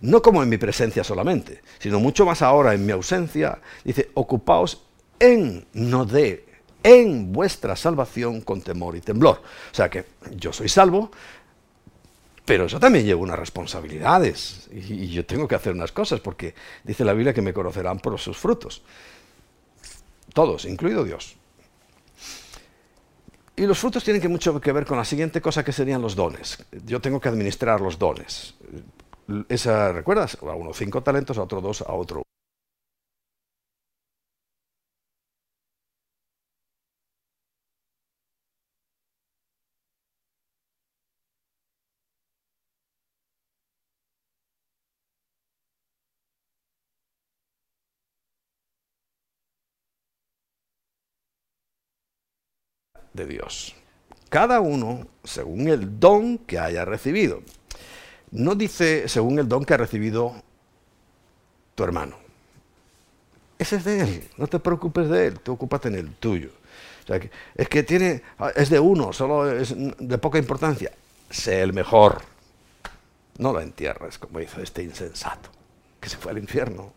no 0.00 0.20
como 0.20 0.42
en 0.42 0.48
mi 0.48 0.58
presencia 0.58 1.04
solamente, 1.04 1.62
sino 1.78 2.00
mucho 2.00 2.26
más 2.26 2.42
ahora 2.42 2.74
en 2.74 2.84
mi 2.84 2.92
ausencia, 2.92 3.58
dice, 3.84 4.10
ocupaos 4.14 4.82
en, 5.18 5.66
no 5.72 6.04
de, 6.04 6.44
en 6.82 7.32
vuestra 7.32 7.76
salvación 7.76 8.40
con 8.40 8.60
temor 8.60 8.96
y 8.96 9.00
temblor. 9.00 9.42
O 9.70 9.74
sea 9.74 9.88
que 9.88 10.04
yo 10.36 10.52
soy 10.52 10.68
salvo, 10.68 11.10
pero 12.44 12.66
eso 12.66 12.80
también 12.80 13.04
lleva 13.04 13.20
unas 13.20 13.38
responsabilidades 13.38 14.68
y, 14.72 15.08
yo 15.08 15.24
tengo 15.24 15.46
que 15.46 15.54
hacer 15.54 15.72
unas 15.72 15.92
cosas 15.92 16.20
porque 16.20 16.54
dice 16.82 17.04
la 17.04 17.12
Biblia 17.12 17.32
que 17.32 17.42
me 17.42 17.52
conocerán 17.52 17.98
por 17.98 18.18
sus 18.18 18.36
frutos. 18.36 18.82
Todos, 20.32 20.64
incluido 20.64 21.04
Dios. 21.04 21.36
Y 23.54 23.66
los 23.66 23.78
frutos 23.78 24.02
tienen 24.02 24.20
que 24.20 24.28
mucho 24.28 24.60
que 24.60 24.72
ver 24.72 24.86
con 24.86 24.96
la 24.96 25.04
siguiente 25.04 25.40
cosa 25.40 25.62
que 25.62 25.72
serían 25.72 26.02
los 26.02 26.16
dones. 26.16 26.64
Yo 26.84 27.00
tengo 27.00 27.20
que 27.20 27.28
administrar 27.28 27.80
los 27.80 27.98
dones. 27.98 28.54
Esa, 29.48 29.92
¿Recuerdas? 29.92 30.38
A 30.40 30.54
uno 30.54 30.72
cinco 30.72 31.02
talentos, 31.02 31.38
a 31.38 31.42
otro 31.42 31.60
dos, 31.60 31.82
a 31.82 31.92
otro 31.92 32.22
de 53.12 53.26
Dios. 53.26 53.74
Cada 54.28 54.60
uno 54.60 55.06
según 55.24 55.68
el 55.68 56.00
don 56.00 56.38
que 56.38 56.58
haya 56.58 56.84
recibido. 56.84 57.42
No 58.30 58.54
dice 58.54 59.08
según 59.08 59.38
el 59.38 59.48
don 59.48 59.64
que 59.64 59.74
ha 59.74 59.76
recibido 59.76 60.34
tu 61.74 61.84
hermano. 61.84 62.16
Ese 63.58 63.76
es 63.76 63.84
de 63.84 64.00
él, 64.00 64.28
no 64.38 64.46
te 64.46 64.58
preocupes 64.58 65.08
de 65.08 65.26
él, 65.26 65.40
tú 65.40 65.52
ocúpate 65.52 65.88
en 65.88 65.94
el 65.94 66.14
tuyo. 66.14 66.50
es 67.54 67.68
que 67.68 67.82
tiene, 67.82 68.22
es 68.56 68.70
de 68.70 68.80
uno, 68.80 69.12
solo 69.12 69.52
es 69.52 69.74
de 69.76 70.18
poca 70.18 70.38
importancia. 70.38 70.90
Sé 71.30 71.62
el 71.62 71.72
mejor. 71.72 72.22
No 73.38 73.52
lo 73.52 73.60
entierres 73.60 74.18
como 74.18 74.40
hizo 74.40 74.60
este 74.60 74.82
insensato, 74.82 75.50
que 76.00 76.08
se 76.08 76.16
fue 76.16 76.32
al 76.32 76.38
infierno. 76.38 76.92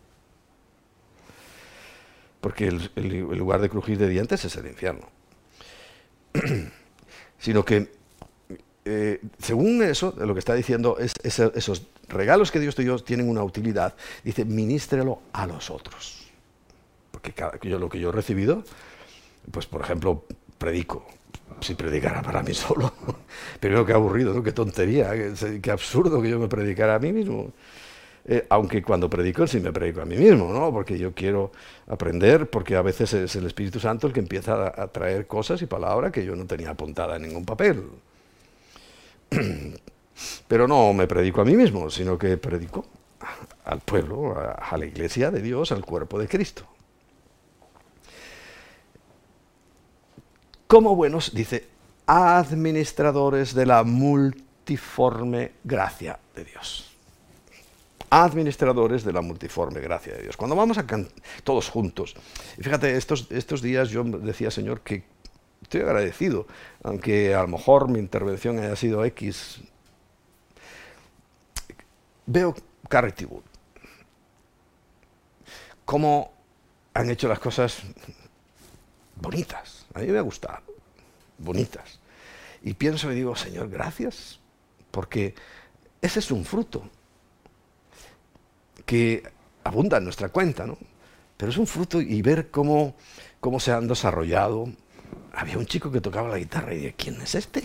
Porque 2.41 2.68
el 2.68 3.20
lugar 3.38 3.61
de 3.61 3.70
crujir 3.70 3.97
de 3.97 4.07
dientes 4.07 4.43
es 4.45 4.55
el 4.55 4.68
infierno. 4.68 5.14
sino 7.40 7.64
que 7.64 7.90
eh, 8.88 9.20
según 9.40 9.82
eso, 9.82 10.14
lo 10.18 10.34
que 10.34 10.40
está 10.40 10.54
diciendo 10.54 10.98
es, 11.00 11.14
esos 11.24 11.88
regalos 12.08 12.52
que 12.52 12.60
Dios 12.60 12.76
te 12.76 12.84
dio 12.84 12.98
tienen 13.00 13.28
una 13.28 13.44
utilidad. 13.44 13.96
Dice, 14.24 14.46
ministrelo 14.46 15.22
a 15.34 15.48
los 15.48 15.72
otros. 15.72 16.28
Porque 17.10 17.34
yo, 17.64 17.80
lo 17.80 17.90
que 17.90 18.00
yo 18.00 18.10
he 18.10 18.12
recibido, 18.12 18.64
pues 19.52 19.66
por 19.66 19.82
ejemplo, 19.82 20.26
predico. 20.60 21.08
Si 21.62 21.74
predicara 21.74 22.22
para 22.22 22.44
mí 22.44 22.54
solo. 22.54 22.94
Pero 23.60 23.86
qué 23.86 23.94
aburrido, 23.94 24.36
¿no? 24.36 24.44
qué 24.44 24.52
tontería, 24.52 25.12
qué 25.62 25.72
absurdo 25.72 26.22
que 26.22 26.30
yo 26.30 26.40
me 26.40 26.48
predicara 26.48 26.96
a 26.96 27.00
mí 27.00 27.12
mismo. 27.12 27.54
Eh, 28.28 28.44
aunque 28.50 28.82
cuando 28.82 29.08
predico 29.08 29.46
sí 29.46 29.60
me 29.60 29.72
predico 29.72 30.02
a 30.02 30.06
mí 30.06 30.16
mismo, 30.16 30.52
¿no? 30.52 30.72
Porque 30.72 30.98
yo 30.98 31.14
quiero 31.14 31.52
aprender, 31.88 32.50
porque 32.50 32.76
a 32.76 32.82
veces 32.82 33.14
es 33.14 33.36
el 33.36 33.46
Espíritu 33.46 33.80
Santo 33.80 34.08
el 34.08 34.14
que 34.14 34.20
empieza 34.20 34.68
a, 34.82 34.88
traer 34.88 35.28
cosas 35.28 35.62
y 35.62 35.68
palabras 35.68 36.12
que 36.12 36.26
yo 36.26 36.36
no 36.36 36.46
tenía 36.48 36.72
apuntada 36.72 37.18
en 37.18 37.22
ningún 37.22 37.46
papel. 37.46 37.84
Pero 40.48 40.68
no 40.68 40.92
me 40.94 41.06
predico 41.06 41.42
a 41.42 41.46
mí 41.46 41.56
mismo, 41.56 41.90
sino 41.92 42.18
que 42.18 42.38
predico 42.38 42.88
al 43.66 43.82
pueblo, 43.82 44.36
a 44.36 44.76
la 44.78 44.86
iglesia 44.86 45.30
de 45.30 45.42
Dios, 45.42 45.72
al 45.72 45.86
cuerpo 45.86 46.18
de 46.18 46.28
Cristo. 46.28 46.66
Como 50.68 50.96
buenos, 50.96 51.34
dice, 51.34 51.68
administradores 52.08 53.54
de 53.54 53.66
la 53.68 53.84
multiforme 53.84 55.52
gracia 55.64 56.18
de 56.36 56.46
Dios 56.46 56.85
administradores 58.10 59.03
de 59.03 59.14
la 59.14 59.22
multiforme 59.22 59.82
gracia 59.82 60.14
de 60.14 60.24
Dios. 60.24 60.38
Cuando 60.38 60.56
vamos 60.56 60.78
a 60.78 60.86
todos 61.43 61.70
juntos, 61.70 62.16
fíjate, 62.60 62.95
estos, 62.97 63.28
estos 63.32 63.62
días 63.62 63.89
yo 63.89 64.03
decía, 64.03 64.51
Señor, 64.51 64.82
que 64.82 65.03
estoy 65.62 65.82
agradecido, 65.82 66.47
aunque 66.84 67.34
a 67.34 67.41
lo 67.41 67.47
mejor 67.47 67.89
mi 67.89 67.99
intervención 67.99 68.60
haya 68.60 68.76
sido 68.76 69.03
X, 69.06 69.62
veo 72.26 72.56
Carrety 72.88 73.26
Wood, 73.26 73.43
cómo 75.84 76.32
han 76.93 77.10
hecho 77.10 77.28
las 77.28 77.39
cosas 77.39 77.82
bonitas, 79.16 79.86
a 79.93 79.99
mí 79.99 80.08
me 80.08 80.18
ha 80.18 80.22
gustado, 80.22 80.62
bonitas. 81.38 81.99
Y 82.62 82.74
pienso 82.74 83.12
y 83.12 83.16
digo, 83.16 83.36
Señor, 83.36 83.70
gracias, 83.70 84.39
porque 84.91 85.36
ese 86.01 86.20
es 86.20 86.32
un 86.32 86.45
fruto 86.45 86.89
que 88.86 89.24
abunda 89.64 89.98
en 89.98 90.04
nuestra 90.04 90.30
cuenta, 90.30 90.66
¿no? 90.66 90.78
Pero 91.38 91.52
es 91.52 91.58
un 91.58 91.68
fruto 91.68 92.02
y 92.02 92.22
ver 92.22 92.50
cómo, 92.50 92.96
cómo 93.40 93.60
se 93.60 93.72
han 93.72 93.88
desarrollado. 93.88 94.68
Había 95.34 95.58
un 95.58 95.66
chico 95.66 95.92
que 95.92 96.02
tocaba 96.02 96.30
la 96.30 96.38
guitarra 96.38 96.74
y 96.74 96.78
dije, 96.78 96.96
¿quién 96.98 97.22
es 97.22 97.36
este? 97.36 97.64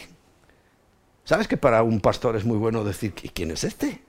¿Sabes 1.24 1.46
que 1.46 1.56
para 1.56 1.82
un 1.82 2.00
pastor 2.00 2.36
es 2.36 2.44
muy 2.44 2.56
bueno 2.56 2.82
decir, 2.82 3.14
¿quién 3.14 3.52
es 3.52 3.62
este? 3.62 4.00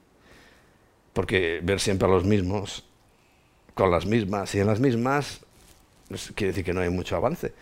Porque 1.14 1.60
ver 1.62 1.80
siempre 1.80 2.08
a 2.08 2.12
los 2.12 2.24
mismos, 2.24 2.86
con 3.76 3.92
las 3.92 4.06
mismas 4.06 4.56
y 4.56 4.60
en 4.60 4.68
las 4.68 4.80
mismas, 4.80 5.42
pues, 6.08 6.32
quiere 6.36 6.52
decir 6.52 6.66
que 6.66 6.74
no 6.74 6.82
hay 6.82 6.90
mucho 6.90 7.16
avance. 7.16 7.54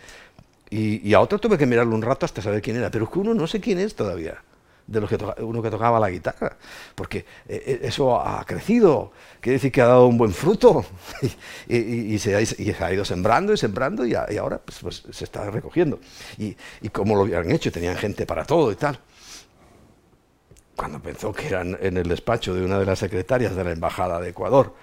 Y, 0.70 1.12
a 1.14 1.20
otro 1.20 1.38
tuve 1.38 1.58
que 1.58 1.66
mirarlo 1.66 1.94
un 1.94 2.02
rato 2.02 2.24
hasta 2.24 2.40
saber 2.40 2.62
quién 2.62 2.76
era, 2.76 2.90
pero 2.90 3.04
es 3.04 3.10
que 3.10 3.18
uno 3.18 3.34
no 3.34 3.46
sé 3.46 3.60
quién 3.60 3.78
es 3.78 3.96
todavía, 3.96 4.42
de 4.90 5.00
los 5.00 5.08
que 5.08 5.16
uno 5.42 5.62
que 5.62 5.70
tocaba 5.70 6.00
la 6.00 6.10
guitarra, 6.10 6.56
porque 6.96 7.18
eh, 7.48 7.62
eh, 7.64 7.80
eso 7.84 8.20
ha 8.20 8.44
crecido, 8.44 9.12
quiere 9.40 9.54
decir 9.54 9.70
que 9.70 9.80
ha 9.80 9.86
dado 9.86 10.06
un 10.08 10.18
buen 10.18 10.32
fruto 10.32 10.84
y, 11.68 12.18
se, 12.18 12.34
ha, 12.34 12.92
ido 12.92 13.04
sembrando 13.04 13.52
y 13.52 13.56
sembrando 13.56 14.04
y, 14.04 14.14
ahora 14.14 14.58
pues, 14.58 14.78
pues, 14.80 15.04
se 15.10 15.24
está 15.24 15.48
recogiendo. 15.50 16.00
Y, 16.38 16.56
como 16.90 17.14
lo 17.14 17.22
habían 17.22 17.52
hecho, 17.52 17.70
tenían 17.70 17.96
gente 17.96 18.26
para 18.26 18.44
todo 18.44 18.72
y 18.72 18.74
tal. 18.74 18.98
Cuando 20.74 21.00
pensó 21.00 21.32
que 21.32 21.46
eran 21.46 21.78
en 21.80 21.96
el 21.96 22.08
despacho 22.08 22.52
de 22.54 22.64
una 22.64 22.78
de 22.78 22.86
las 22.86 22.98
secretarias 22.98 23.54
de 23.54 23.62
la 23.62 23.70
Embajada 23.70 24.20
de 24.20 24.30
Ecuador, 24.30 24.74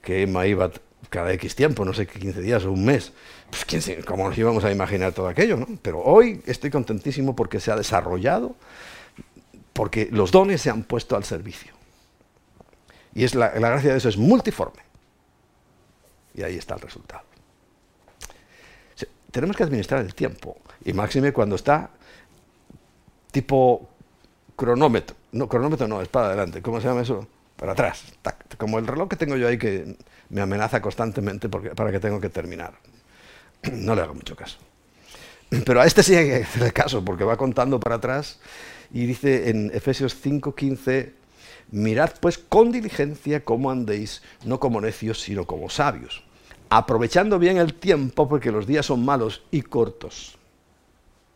que 0.00 0.22
Emma 0.22 0.46
iba 0.46 0.70
cada 1.10 1.32
X 1.34 1.54
tiempo, 1.54 1.84
no 1.84 1.92
sé, 1.92 2.06
15 2.06 2.40
días 2.40 2.64
o 2.64 2.72
un 2.72 2.84
mes. 2.84 3.12
Pues 3.50 3.64
quién 3.64 4.02
cómo 4.02 4.28
nos 4.28 4.38
íbamos 4.38 4.64
a 4.64 4.72
imaginar 4.72 5.12
todo 5.12 5.28
aquello, 5.28 5.56
¿no? 5.56 5.66
Pero 5.82 6.00
hoy 6.00 6.42
estoy 6.46 6.70
contentísimo 6.70 7.36
porque 7.36 7.60
se 7.60 7.70
ha 7.70 7.76
desarrollado, 7.76 8.56
porque 9.74 10.08
los 10.10 10.30
dones 10.30 10.62
se 10.62 10.70
han 10.70 10.84
puesto 10.84 11.16
al 11.16 11.24
servicio. 11.24 11.74
Y 13.12 13.24
es 13.24 13.34
la, 13.34 13.50
gracia 13.50 13.92
de 13.92 13.98
eso 13.98 14.08
es 14.08 14.16
multiforme. 14.16 14.82
Y 16.34 16.42
ahí 16.42 16.56
está 16.56 16.74
el 16.74 16.80
resultado. 16.80 17.22
tenemos 19.30 19.56
que 19.56 19.64
administrar 19.64 20.00
el 20.00 20.14
tiempo, 20.14 20.56
y 20.84 20.92
máxime 20.92 21.32
cuando 21.32 21.56
está 21.56 21.90
tipo 23.32 23.88
cronómetro. 24.56 25.16
No, 25.32 25.48
cronómetro 25.48 25.88
no, 25.88 26.00
es 26.00 26.08
para 26.08 26.28
adelante. 26.28 26.62
¿Cómo 26.62 26.80
se 26.80 26.86
llama 26.86 27.02
eso? 27.02 27.26
Para 27.56 27.72
atrás. 27.72 28.04
como 28.56 28.78
el 28.78 28.86
reloj 28.86 29.08
que 29.08 29.16
tengo 29.16 29.36
yo 29.36 29.48
ahí 29.48 29.58
que 29.58 29.96
me 30.28 30.40
amenaza 30.40 30.80
constantemente 30.80 31.48
porque, 31.48 31.70
para 31.70 31.90
que 31.90 31.98
tengo 31.98 32.20
que 32.20 32.30
terminar. 32.30 32.74
No 33.72 33.94
le 33.94 34.02
hago 34.02 34.14
mucho 34.14 34.36
caso. 34.36 34.58
Pero 35.64 35.80
a 35.80 35.86
este 35.86 36.02
sí 36.02 36.14
hay 36.14 36.26
que 36.26 36.36
hacerle 36.44 36.72
caso 36.72 37.04
porque 37.04 37.24
va 37.24 37.36
contando 37.36 37.80
para 37.80 37.96
atrás 37.96 38.38
y 38.92 39.06
dice 39.06 39.50
en 39.50 39.70
Efesios 39.74 40.14
5:15, 40.14 41.12
mirad 41.70 42.12
pues 42.20 42.38
con 42.38 42.72
diligencia 42.72 43.44
cómo 43.44 43.70
andéis, 43.70 44.22
no 44.44 44.60
como 44.60 44.80
necios, 44.80 45.20
sino 45.20 45.46
como 45.46 45.68
sabios, 45.68 46.24
aprovechando 46.68 47.38
bien 47.38 47.56
el 47.58 47.74
tiempo 47.74 48.28
porque 48.28 48.50
los 48.50 48.66
días 48.66 48.86
son 48.86 49.04
malos 49.04 49.42
y 49.50 49.62
cortos, 49.62 50.36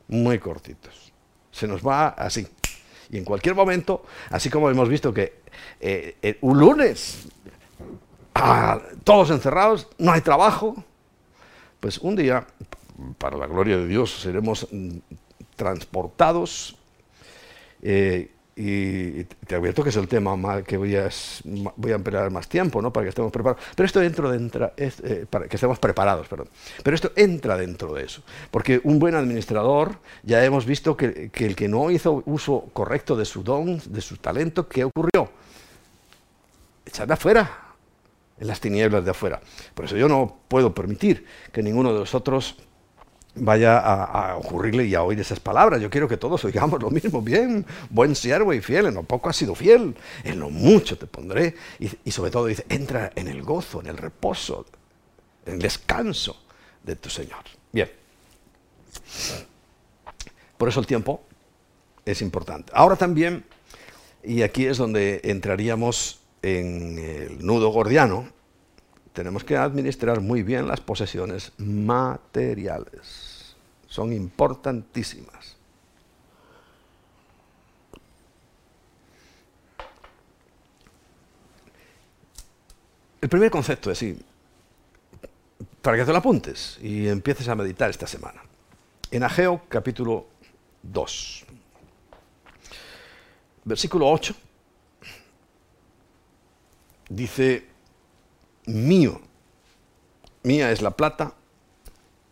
muy 0.08 0.38
cortitos. 0.38 1.12
Se 1.50 1.66
nos 1.66 1.86
va 1.86 2.08
así. 2.08 2.46
Y 3.10 3.16
en 3.16 3.24
cualquier 3.24 3.54
momento, 3.54 4.04
así 4.30 4.50
como 4.50 4.70
hemos 4.70 4.88
visto 4.88 5.14
que 5.14 5.40
eh, 5.80 6.16
eh, 6.20 6.38
un 6.42 6.58
lunes 6.58 7.26
todos 9.04 9.30
encerrados, 9.30 9.88
no 9.98 10.12
hay 10.12 10.20
trabajo. 10.20 10.84
Pues 11.80 11.98
un 11.98 12.16
día, 12.16 12.46
para 13.18 13.36
la 13.36 13.46
gloria 13.46 13.76
de 13.76 13.86
Dios, 13.86 14.20
seremos 14.20 14.66
mm, 14.70 14.98
transportados. 15.56 16.76
Eh, 17.82 18.30
y 18.60 19.22
te 19.22 19.54
advierto 19.54 19.84
que 19.84 19.90
es 19.90 19.96
el 19.96 20.08
tema 20.08 20.64
que 20.64 20.76
voy 20.76 20.96
a, 20.96 21.08
voy 21.76 21.92
a 21.92 21.94
emplear 21.94 22.28
más 22.32 22.48
tiempo, 22.48 22.82
¿no? 22.82 22.92
Para 22.92 23.04
que 23.04 23.10
estemos 23.10 23.30
preparados. 23.30 23.64
Pero 23.76 23.86
esto 23.86 24.00
dentro 24.00 24.32
de 24.32 24.72
eh, 24.76 25.26
para 25.30 25.46
que 25.46 25.56
estemos 25.56 25.78
preparados, 25.78 26.26
perdón. 26.26 26.48
Pero 26.82 26.96
esto 26.96 27.12
entra 27.14 27.56
dentro 27.56 27.94
de 27.94 28.04
eso. 28.04 28.22
Porque 28.50 28.80
un 28.82 28.98
buen 28.98 29.14
administrador, 29.14 29.98
ya 30.24 30.44
hemos 30.44 30.66
visto 30.66 30.96
que, 30.96 31.30
que 31.30 31.46
el 31.46 31.54
que 31.54 31.68
no 31.68 31.88
hizo 31.92 32.24
uso 32.26 32.68
correcto 32.72 33.14
de 33.14 33.24
su 33.24 33.44
don, 33.44 33.80
de 33.86 34.00
su 34.00 34.16
talento, 34.16 34.68
¿qué 34.68 34.82
ocurrió? 34.82 35.30
Echarle 36.84 37.14
afuera 37.14 37.68
en 38.40 38.46
las 38.48 38.58
tinieblas 38.58 39.04
de 39.04 39.12
afuera. 39.12 39.40
Por 39.72 39.84
eso 39.84 39.96
yo 39.96 40.08
no 40.08 40.36
puedo 40.48 40.74
permitir 40.74 41.24
que 41.52 41.62
ninguno 41.62 41.92
de 41.92 42.00
nosotros 42.00 42.56
vaya 43.40 43.78
a, 43.78 44.36
ocurrirle 44.36 44.86
y 44.86 44.94
a 44.94 45.02
oír 45.02 45.18
esas 45.20 45.40
palabras. 45.40 45.80
Yo 45.80 45.90
quiero 45.90 46.08
que 46.08 46.16
todos 46.16 46.44
oigamos 46.44 46.82
lo 46.82 46.90
mismo. 46.90 47.22
Bien, 47.22 47.64
buen 47.90 48.14
siervo 48.14 48.52
y 48.52 48.60
fiel, 48.60 48.86
en 48.86 48.94
lo 48.94 49.02
poco 49.02 49.28
has 49.28 49.36
sido 49.36 49.54
fiel, 49.54 49.96
en 50.24 50.40
lo 50.40 50.50
mucho 50.50 50.98
te 50.98 51.06
pondré. 51.06 51.54
Y, 51.78 51.90
y 52.04 52.10
sobre 52.10 52.30
todo 52.30 52.46
dice, 52.46 52.64
entra 52.68 53.12
en 53.14 53.28
el 53.28 53.42
gozo, 53.42 53.80
en 53.80 53.86
el 53.86 53.96
reposo, 53.96 54.66
en 55.46 55.54
el 55.54 55.58
descanso 55.60 56.44
de 56.82 56.96
tu 56.96 57.10
Señor. 57.10 57.44
Bien. 57.72 57.90
Por 60.56 60.68
eso 60.68 60.80
el 60.80 60.86
tiempo 60.86 61.22
es 62.04 62.22
importante. 62.22 62.72
Ahora 62.74 62.96
también, 62.96 63.44
y 64.22 64.42
aquí 64.42 64.66
es 64.66 64.78
donde 64.78 65.20
entraríamos 65.24 66.20
en 66.42 66.98
el 66.98 67.44
nudo 67.44 67.68
gordiano, 67.70 68.28
tenemos 69.12 69.44
que 69.44 69.56
administrar 69.56 70.20
muy 70.20 70.42
bien 70.42 70.68
las 70.68 70.80
posesiones 70.80 71.52
materiales. 71.58 73.27
Son 73.88 74.12
importantísimas. 74.12 75.56
El 83.20 83.28
primer 83.28 83.50
concepto 83.50 83.90
es, 83.90 83.98
sí, 83.98 84.16
para 85.82 85.96
que 85.96 86.04
te 86.04 86.12
lo 86.12 86.18
apuntes 86.18 86.78
y 86.80 87.08
empieces 87.08 87.48
a 87.48 87.54
meditar 87.54 87.90
esta 87.90 88.06
semana. 88.06 88.42
En 89.10 89.22
Ageo 89.24 89.62
capítulo 89.68 90.26
2, 90.82 91.44
versículo 93.64 94.08
8 94.10 94.34
dice, 97.08 97.66
mío, 98.66 99.20
mía 100.42 100.70
es 100.70 100.82
la 100.82 100.90
plata, 100.90 101.34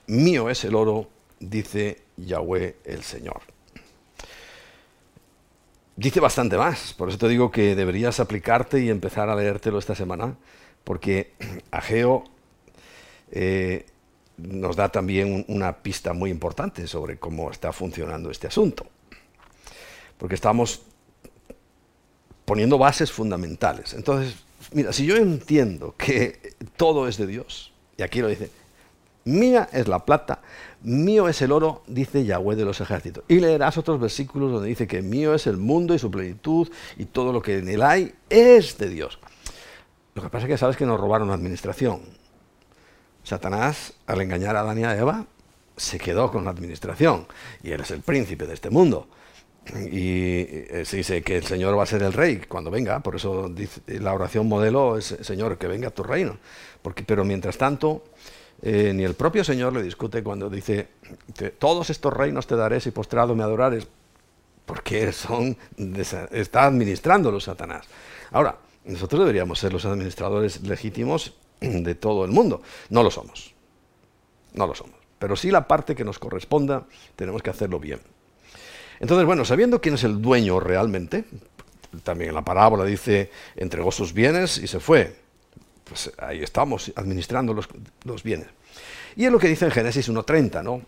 mío 0.07 0.51
es 0.51 0.65
el 0.65 0.75
oro, 0.75 1.09
dice 1.41 2.03
Yahweh 2.17 2.77
el 2.85 3.03
Señor. 3.03 3.41
Dice 5.97 6.21
bastante 6.21 6.59
más, 6.59 6.93
por 6.93 7.09
eso 7.09 7.19
te 7.19 7.29
digo 7.29 7.51
que 7.51 7.75
deberías 7.75 8.21
aplicarte 8.21 8.81
y 8.81 8.91
empezar 8.91 9.31
a 9.31 9.35
leértelo 9.35 9.79
esta 9.79 9.95
semana, 9.95 10.37
porque 10.85 11.33
Ageo 11.71 12.25
eh, 13.31 13.87
nos 14.37 14.77
da 14.77 14.91
también 14.91 15.45
una 15.49 15.79
pista 15.79 16.13
muy 16.13 16.31
importante 16.31 16.87
sobre 16.87 17.19
cómo 17.19 17.51
está 17.51 17.73
funcionando 17.73 18.31
este 18.31 18.47
asunto. 18.47 18.87
Porque 20.19 20.35
estamos 20.35 20.83
poniendo 22.45 22.79
bases 22.79 23.11
fundamentales. 23.11 23.95
Entonces, 23.95 24.37
Mira, 24.73 24.93
si 24.93 25.07
yo 25.07 25.17
entiendo 25.17 25.95
que 25.97 26.55
todo 26.77 27.07
es 27.09 27.17
de 27.17 27.27
Dios, 27.27 27.73
y 27.97 28.03
aquí 28.03 28.21
lo 28.21 28.29
dice, 28.29 28.51
mía 29.27 29.69
es 29.73 29.89
la 29.89 30.05
plata, 30.05 30.41
mío 30.83 31.29
es 31.29 31.43
el 31.43 31.53
oro, 31.53 31.83
dice 31.87 32.25
Yahweh 32.25 32.57
de 32.57 32.65
los 32.65 32.81
ejércitos. 32.81 33.25
Y 33.29 33.41
leerás 33.41 33.77
otros 33.77 34.01
versículos 34.01 34.51
donde 34.51 34.69
dice 34.69 34.87
que 34.87 35.03
mío 35.03 35.35
es 35.35 35.47
el 35.47 35.59
mundo 35.59 35.95
y 35.95 35.99
su 35.99 36.11
plenitud 36.11 36.69
y 36.97 37.05
todo 37.05 37.33
lo 37.33 37.43
que 37.43 37.59
en 37.59 37.69
él 37.69 37.83
hay 37.83 38.15
es 38.31 38.79
de 38.79 38.89
Dios. 38.89 39.19
Lo 40.15 40.23
que 40.23 40.31
pasa 40.31 40.47
es 40.47 40.53
que 40.53 40.59
sabes 40.59 40.77
que 40.77 40.87
nos 40.87 40.99
robaron 40.99 41.29
la 41.29 41.35
administración. 41.35 42.01
Satanás, 43.23 43.93
al 44.07 44.21
engañar 44.21 44.57
a 44.57 44.61
Adán 44.61 44.79
y 44.79 44.85
a 44.85 44.97
Eva, 44.97 45.27
se 45.77 45.99
quedó 45.99 46.31
con 46.31 46.45
la 46.45 46.51
administración 46.51 47.27
y 47.63 47.73
él 47.73 47.81
es 47.81 47.91
el 47.91 48.01
príncipe 48.01 48.47
de 48.47 48.55
este 48.55 48.71
mundo. 48.71 49.09
Y 49.91 50.47
eh, 50.47 50.83
se 50.87 50.99
dice 50.99 51.23
que 51.23 51.37
el 51.39 51.45
Señor 51.45 51.77
va 51.77 51.83
a 51.83 51.87
ser 51.87 52.03
el 52.05 52.13
rey 52.13 52.41
cuando 52.49 52.71
venga, 52.71 53.01
por 53.01 53.17
eso 53.17 53.53
la 53.87 54.15
oración 54.15 54.47
modelo 54.47 54.97
es, 54.97 55.17
Señor, 55.23 55.59
que 55.59 55.67
venga 55.67 55.91
tu 55.91 56.05
reino. 56.05 56.39
Porque, 56.83 57.03
pero 57.03 57.25
mientras 57.25 57.59
tanto, 57.59 58.05
eh, 58.63 58.93
ni 58.95 59.05
el 59.05 59.15
propio 59.15 59.45
Señor 59.45 59.73
le 59.73 59.83
discute 59.83 60.23
cuando 60.23 60.49
dice, 60.49 60.89
todos 61.59 61.91
estos 61.91 62.13
reinos 62.13 62.47
te 62.47 62.57
daré 62.57 62.81
si 62.81 62.91
postrado 62.91 63.35
me 63.35 63.43
adorares, 63.43 63.87
porque 64.65 65.13
son, 65.13 65.57
está 66.33 66.65
administrando 66.65 67.31
los 67.31 67.45
Satanás. 67.45 67.87
Ahora, 68.33 68.57
nosotros 68.85 69.21
deberíamos 69.21 69.59
ser 69.59 69.73
los 69.73 69.85
administradores 69.85 70.63
legítimos 70.63 71.35
de 71.61 71.95
todo 71.95 72.25
el 72.25 72.31
mundo. 72.31 72.63
No 72.91 73.03
lo 73.03 73.11
somos. 73.11 73.55
No 74.55 74.67
lo 74.67 74.75
somos. 74.75 74.97
Pero 75.19 75.37
sí 75.37 75.51
la 75.51 75.67
parte 75.67 75.95
que 75.95 76.05
nos 76.05 76.19
corresponda, 76.19 76.85
tenemos 77.15 77.43
que 77.43 77.51
hacerlo 77.51 77.79
bien. 77.79 78.01
Entonces, 79.01 79.27
bueno, 79.27 79.45
sabiendo 79.45 79.81
quién 79.81 79.95
es 79.95 80.05
el 80.05 80.21
dueño 80.21 80.61
realmente, 80.61 81.25
también 82.03 82.35
la 82.35 82.43
parábola 82.43 82.85
dice, 82.85 83.31
entregó 83.57 83.93
sus 83.93 84.13
bienes 84.13 84.59
y 84.59 84.67
se 84.67 84.81
fue. 84.81 85.26
Pues 85.89 86.13
ahí 86.19 86.43
estamos, 86.43 86.93
administrando 86.97 87.55
los, 87.55 88.23
bienes. 88.23 88.49
Y 89.15 89.25
es 89.25 89.33
lo 89.33 89.39
que 89.39 89.49
dice 89.49 89.65
en 89.65 89.71
Génesis 89.71 90.11
1.30, 90.11 90.63
¿no? 90.63 90.83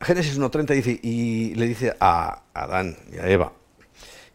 Génesis 0.00 0.38
1.30 0.38 0.74
dice, 0.74 1.00
y 1.02 1.54
le 1.54 1.66
dice 1.66 1.96
a 2.00 2.42
Adán 2.52 2.96
y 3.12 3.18
a 3.18 3.28
Eva, 3.28 3.52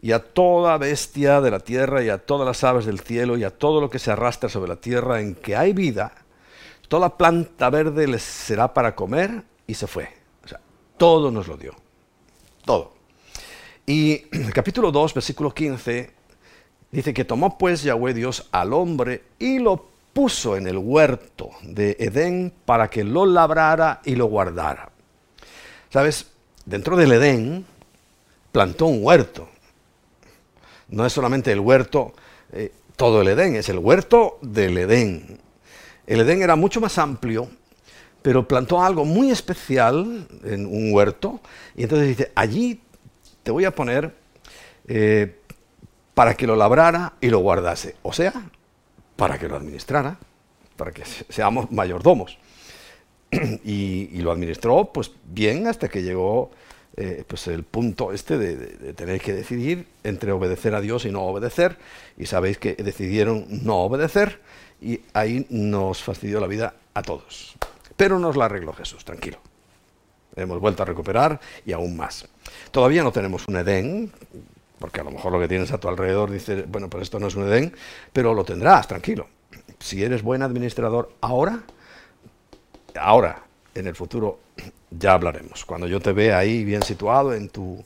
y 0.01 0.13
a 0.13 0.19
toda 0.19 0.77
bestia 0.77 1.41
de 1.41 1.51
la 1.51 1.59
tierra, 1.59 2.01
y 2.01 2.09
a 2.09 2.19
todas 2.19 2.47
las 2.47 2.63
aves 2.63 2.85
del 2.85 3.01
cielo, 3.01 3.37
y 3.37 3.43
a 3.43 3.49
todo 3.49 3.81
lo 3.81 3.89
que 3.89 3.99
se 3.99 4.11
arrastra 4.11 4.47
sobre 4.47 4.69
la 4.69 4.77
tierra 4.77 5.19
en 5.19 5.35
que 5.35 5.57
hay 5.57 5.73
vida, 5.73 6.13
toda 6.87 7.17
planta 7.17 7.69
verde 7.69 8.07
les 8.07 8.23
será 8.23 8.73
para 8.73 8.95
comer, 8.95 9.43
y 9.67 9.73
se 9.73 9.87
fue 9.87 10.17
todo 10.97 11.31
nos 11.31 11.47
lo 11.47 11.57
dio. 11.57 11.73
todo. 12.65 12.93
Y 13.85 14.25
el 14.35 14.51
capítulo 14.53 14.91
2, 14.91 15.13
versículo 15.13 15.53
15, 15.53 16.11
dice 16.97 17.13
que 17.13 17.25
tomó 17.25 17.59
pues 17.59 17.83
Yahweh 17.83 18.15
Dios 18.15 18.47
al 18.51 18.73
hombre 18.73 19.21
y 19.37 19.59
lo 19.59 19.85
puso 20.13 20.57
en 20.57 20.65
el 20.65 20.79
huerto 20.79 21.51
de 21.61 21.95
Edén 21.99 22.51
para 22.65 22.89
que 22.89 23.03
lo 23.03 23.27
labrara 23.27 24.01
y 24.03 24.15
lo 24.15 24.25
guardara. 24.25 24.89
¿Sabes? 25.91 26.25
Dentro 26.65 26.97
del 26.97 27.11
Edén 27.11 27.67
plantó 28.51 28.87
un 28.87 29.05
huerto. 29.05 29.47
No 30.87 31.05
es 31.05 31.13
solamente 31.13 31.51
el 31.51 31.59
huerto, 31.59 32.13
eh, 32.51 32.71
todo 32.95 33.21
el 33.21 33.27
Edén, 33.27 33.57
es 33.57 33.69
el 33.69 33.77
huerto 33.77 34.39
del 34.41 34.75
Edén. 34.79 35.39
El 36.07 36.21
Edén 36.21 36.41
era 36.41 36.55
mucho 36.55 36.81
más 36.81 36.97
amplio, 36.97 37.47
pero 38.23 38.47
plantó 38.47 38.81
algo 38.81 39.05
muy 39.05 39.29
especial 39.29 40.27
en 40.43 40.65
un 40.65 40.91
huerto. 40.91 41.41
Y 41.75 41.83
entonces 41.83 42.07
dice, 42.07 42.31
allí 42.33 42.81
te 43.43 43.51
voy 43.51 43.65
a 43.65 43.75
poner 43.75 44.15
eh, 44.87 45.41
para 46.17 46.33
que 46.33 46.47
lo 46.47 46.55
labrara 46.55 47.13
y 47.21 47.29
lo 47.29 47.37
guardase. 47.37 47.95
O 48.01 48.11
sea, 48.11 48.33
para 49.15 49.37
que 49.37 49.47
lo 49.47 49.55
administrara, 49.55 50.17
para 50.75 50.91
que 50.91 51.03
seamos 51.05 51.71
mayordomos. 51.71 52.39
y, 53.63 54.19
lo 54.23 54.31
administró 54.31 54.91
pues 54.91 55.11
bien 55.25 55.67
hasta 55.67 55.89
que 55.89 56.01
llegó 56.01 56.49
eh, 56.95 57.23
pues 57.27 57.45
el 57.45 57.61
punto 57.61 58.13
este 58.13 58.39
de, 58.39 58.93
tener 58.93 59.21
que 59.21 59.31
decidir 59.31 59.85
entre 60.03 60.31
obedecer 60.31 60.73
a 60.73 60.81
Dios 60.81 61.05
y 61.05 61.11
no 61.11 61.21
obedecer. 61.21 61.77
Y 62.17 62.25
sabéis 62.25 62.57
que 62.57 62.73
decidieron 62.73 63.45
no 63.63 63.75
obedecer 63.81 64.41
y 64.81 65.01
ahí 65.13 65.45
nos 65.51 66.01
fastidió 66.01 66.39
la 66.39 66.47
vida 66.47 66.73
a 66.95 67.03
todos. 67.03 67.55
Pero 67.95 68.17
nos 68.17 68.35
la 68.35 68.45
arregló 68.45 68.73
Jesús, 68.73 69.05
tranquilo. 69.05 69.37
Hemos 70.35 70.59
vuelto 70.59 70.81
a 70.81 70.87
recuperar 70.87 71.39
y 71.63 71.73
aún 71.73 71.95
más. 71.95 72.27
Todavía 72.71 73.03
no 73.03 73.11
tenemos 73.11 73.47
un 73.47 73.57
Edén, 73.57 74.11
porque 74.79 75.01
a 75.01 75.03
lo 75.03 75.11
mejor 75.11 75.31
lo 75.31 75.39
que 75.39 75.47
tienes 75.47 75.71
a 75.71 75.79
tu 75.79 75.87
alrededor 75.87 76.31
dice, 76.31 76.63
bueno, 76.67 76.89
pues 76.89 77.03
esto 77.03 77.19
no 77.19 77.27
es 77.27 77.35
un 77.35 77.47
Edén, 77.47 77.73
pero 78.13 78.33
lo 78.33 78.43
tendrás, 78.43 78.87
tranquilo. 78.87 79.27
Si 79.79 80.03
eres 80.03 80.21
buen 80.21 80.41
administrador 80.41 81.13
ahora, 81.21 81.63
ahora, 82.95 83.43
en 83.73 83.87
el 83.87 83.95
futuro, 83.95 84.39
ya 84.91 85.13
hablaremos. 85.13 85.65
Cuando 85.65 85.87
yo 85.87 85.99
te 85.99 86.11
vea 86.11 86.37
ahí 86.37 86.63
bien 86.63 86.81
situado 86.81 87.33
en 87.33 87.49
tu, 87.49 87.83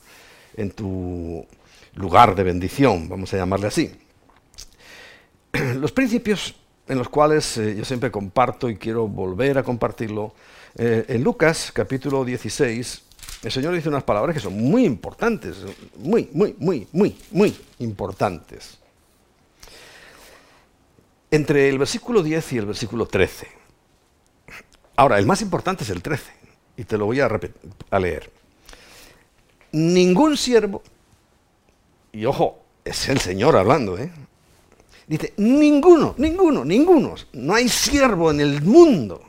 en 0.56 0.72
tu 0.72 1.46
lugar 1.96 2.36
de 2.36 2.44
bendición, 2.44 3.10
vamos 3.10 3.34
a 3.34 3.38
llamarle 3.38 3.68
así. 3.68 3.92
Los 5.76 5.92
principios 5.92 6.56
en 6.88 6.98
los 6.98 7.10
cuales 7.10 7.58
eh, 7.58 7.76
yo 7.76 7.86
siempre 7.86 8.12
comparto 8.12 8.70
y 8.70 8.76
quiero 8.76 9.08
volver 9.08 9.58
a 9.58 9.64
compartirlo, 9.64 10.34
eh, 10.76 11.06
en 11.08 11.24
Lucas 11.24 11.72
capítulo 11.74 12.26
16, 12.26 13.04
el 13.44 13.52
Señor 13.52 13.74
dice 13.74 13.90
unas 13.90 14.04
palabras 14.04 14.36
que 14.36 14.40
son 14.40 14.54
muy 14.54 14.86
importantes, 14.86 15.58
muy, 15.98 16.30
muy, 16.32 16.56
muy, 16.60 16.88
muy, 16.92 17.18
muy 17.32 17.56
importantes. 17.80 18.78
Entre 21.32 21.70
el 21.70 21.80
versículo 21.80 22.22
10 22.22 22.54
y 22.54 22.58
el 22.60 22.66
versículo 22.68 23.08
13. 23.08 23.48
Ahora, 24.96 25.18
el 25.18 25.26
más 25.26 25.42
importante 25.42 25.84
es 25.84 25.90
el 25.90 26.04
13, 26.04 26.32
y 26.78 26.84
te 26.84 26.98
lo 26.98 27.06
voy 27.06 27.20
a, 27.20 27.30
leer. 28.00 28.30
Ningún 29.72 30.38
siervo, 30.38 30.84
y 32.12 32.26
ojo, 32.26 32.60
es 32.86 33.10
el 33.10 33.20
Señor 33.20 33.56
hablando, 33.56 33.98
¿eh? 33.98 34.12
Dice, 35.08 35.34
ninguno, 35.38 36.14
ninguno, 36.18 36.64
ninguno, 36.64 37.16
no 37.34 37.56
hay 37.56 37.68
siervo 37.70 38.30
en 38.30 38.40
el 38.40 38.62
mundo 38.62 39.24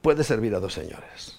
puede 0.00 0.24
servir 0.24 0.54
a 0.54 0.60
dos 0.60 0.72
señores 0.72 1.37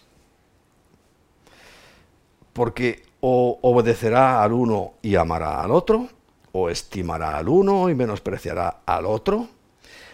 porque 2.54 3.04
o 3.22 3.60
obedecerá 3.62 4.42
al 4.44 4.54
uno 4.54 4.94
y 5.02 5.16
amará 5.16 5.62
al 5.62 5.72
otro, 5.72 6.08
o 6.52 6.70
estimará 6.70 7.38
al 7.38 7.50
uno 7.50 7.90
y 7.90 7.96
menospreciará 7.96 8.82
al 8.86 9.06
otro. 9.06 9.48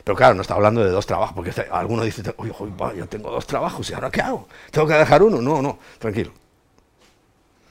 Pero 0.04 0.16
claro, 0.16 0.36
no 0.36 0.42
está 0.42 0.54
hablando 0.54 0.84
de 0.84 0.92
dos 0.92 1.06
trabajos, 1.06 1.36
porque 1.36 1.52
alguno 1.72 2.04
dice, 2.04 2.22
oye, 2.38 2.54
yo 2.96 3.08
tengo 3.08 3.32
dos 3.32 3.48
trabajos, 3.48 3.90
¿y 3.90 3.94
ahora 3.94 4.12
qué 4.12 4.22
hago? 4.22 4.48
¿Tengo 4.70 4.88
que 4.88 4.94
dejar 4.94 5.24
uno? 5.24 5.42
No, 5.42 5.62
no, 5.62 5.80
tranquilo. 5.98 6.32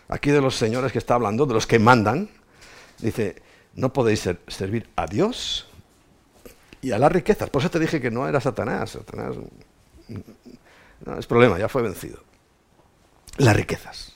Aquí 0.08 0.30
de 0.30 0.40
los 0.40 0.56
señores 0.56 0.90
que 0.90 0.98
está 0.98 1.14
hablando, 1.14 1.46
de 1.46 1.54
los 1.54 1.66
que 1.66 1.78
mandan, 1.78 2.28
dice, 2.98 3.40
no 3.74 3.92
podéis 3.92 4.28
servir 4.48 4.88
a 4.96 5.06
Dios 5.06 5.68
y 6.82 6.92
a 6.92 6.98
las 6.98 7.10
riquezas. 7.10 7.50
Por 7.50 7.62
eso 7.62 7.70
te 7.70 7.78
dije 7.78 8.00
que 8.00 8.10
no 8.10 8.28
era 8.28 8.40
Satanás. 8.40 8.90
Satanás 8.90 9.36
no 11.04 11.18
es 11.18 11.26
problema, 11.26 11.58
ya 11.58 11.68
fue 11.68 11.82
vencido. 11.82 12.18
Las 13.38 13.56
riquezas. 13.56 14.13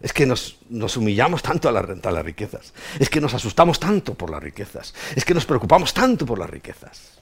Es 0.00 0.12
que 0.14 0.24
nos, 0.24 0.56
humillamos 0.96 1.42
tanto 1.42 1.68
a, 1.68 1.72
a 1.72 2.12
las 2.12 2.24
riquezas. 2.24 2.72
Es 2.98 3.10
que 3.10 3.20
nos 3.20 3.34
asustamos 3.34 3.78
tanto 3.78 4.14
por 4.14 4.30
las 4.30 4.42
riquezas. 4.42 4.94
Es 5.14 5.24
que 5.24 5.34
nos 5.34 5.44
preocupamos 5.44 5.92
tanto 5.92 6.24
por 6.24 6.38
las 6.38 6.48
riquezas. 6.48 7.18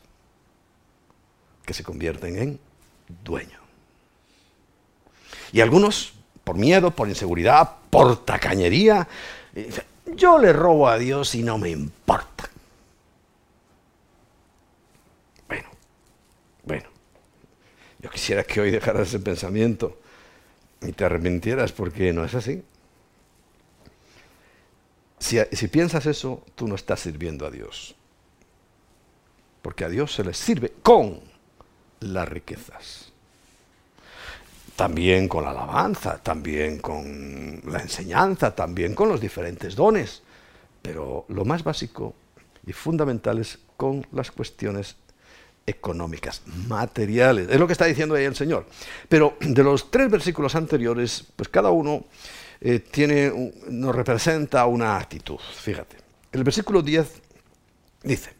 Que 1.64 1.74
se 1.74 1.82
convierten 1.82 2.38
en 2.38 2.60
dueño. 3.24 3.58
Y 5.52 5.60
algunos, 5.60 6.12
por 6.44 6.56
miedo, 6.56 6.92
por 6.92 7.08
inseguridad, 7.08 7.76
por 7.90 8.24
tacañería, 8.24 9.08
yo 10.06 10.38
le 10.38 10.52
robo 10.52 10.88
a 10.88 10.98
Dios 10.98 11.34
y 11.34 11.42
no 11.42 11.58
me 11.58 11.70
importa. 11.70 12.48
Bueno, 15.48 15.68
bueno. 16.62 16.88
Yo 17.98 18.10
quisiera 18.10 18.44
que 18.44 18.60
hoy 18.60 18.70
dejaras 18.70 19.08
ese 19.08 19.18
pensamiento 19.18 19.98
y 20.80 20.92
te 20.92 21.04
arrepintieras 21.04 21.72
porque 21.72 22.12
no 22.12 22.24
es 22.24 22.34
así. 22.34 22.62
Si, 25.18 25.68
piensas 25.68 26.06
eso, 26.06 26.44
tú 26.54 26.68
no 26.68 26.76
estás 26.76 27.00
sirviendo 27.00 27.46
a 27.46 27.50
Dios. 27.50 27.94
Porque 29.62 29.84
a 29.84 29.88
Dios 29.88 30.14
se 30.14 30.24
le 30.24 30.32
sirve 30.32 30.72
con 30.82 31.20
las 32.00 32.28
riquezas. 32.28 33.12
También 34.76 35.26
con 35.26 35.44
la 35.44 35.50
alabanza, 35.50 36.22
también 36.22 36.78
con 36.78 37.60
la 37.66 37.80
enseñanza, 37.80 38.54
también 38.54 38.94
con 38.94 39.08
los 39.08 39.20
diferentes 39.20 39.74
dones. 39.74 40.22
Pero 40.80 41.24
lo 41.28 41.44
más 41.44 41.64
básico 41.64 42.14
y 42.64 42.72
fundamental 42.72 43.38
es 43.38 43.58
con 43.76 44.06
las 44.12 44.30
cuestiones 44.30 44.96
económicas, 45.68 46.42
materiales. 46.66 47.48
Es 47.50 47.60
lo 47.60 47.66
que 47.66 47.72
está 47.72 47.84
diciendo 47.84 48.14
ahí 48.14 48.24
el 48.24 48.34
Señor. 48.34 48.66
Pero 49.08 49.36
de 49.40 49.62
los 49.62 49.90
tres 49.90 50.10
versículos 50.10 50.54
anteriores, 50.54 51.24
pues 51.36 51.48
cada 51.48 51.70
uno 51.70 52.04
eh, 52.60 52.80
tiene, 52.80 53.52
nos 53.68 53.94
representa 53.94 54.66
una 54.66 54.96
actitud. 54.96 55.38
Fíjate. 55.38 55.96
El 56.32 56.44
versículo 56.44 56.82
10 56.82 57.06
dice, 58.02 58.30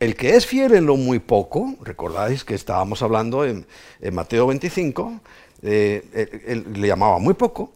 el 0.00 0.16
que 0.16 0.36
es 0.36 0.46
fiel 0.46 0.74
en 0.74 0.86
lo 0.86 0.96
muy 0.96 1.18
poco, 1.18 1.76
recordáis 1.82 2.44
que 2.44 2.54
estábamos 2.54 3.02
hablando 3.02 3.44
en, 3.44 3.66
Mateo 4.12 4.46
25, 4.46 5.20
eh, 5.62 6.42
él, 6.46 6.66
le 6.74 6.88
llamaba 6.88 7.18
muy 7.18 7.34
poco, 7.34 7.74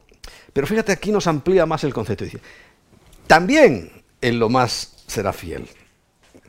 pero 0.53 0.67
fíjate 0.67 0.91
aquí 0.93 1.13
nos 1.13 1.27
amplía 1.27 1.67
más 1.67 1.85
el 1.85 1.95
concepto. 1.95 2.25
Dice, 2.25 2.41
también 3.27 4.03
en 4.21 4.39
lo 4.39 4.49
más 4.49 5.05
será 5.07 5.33
fiel. 5.33 5.69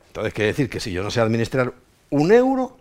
Entonces 0.07 0.33
quiere 0.33 0.47
decir 0.47 0.67
que 0.67 0.79
si 0.79 0.91
yo 0.91 1.03
no 1.03 1.11
sé 1.11 1.21
administrar 1.21 1.73
un 2.10 2.32
euro 2.32 2.78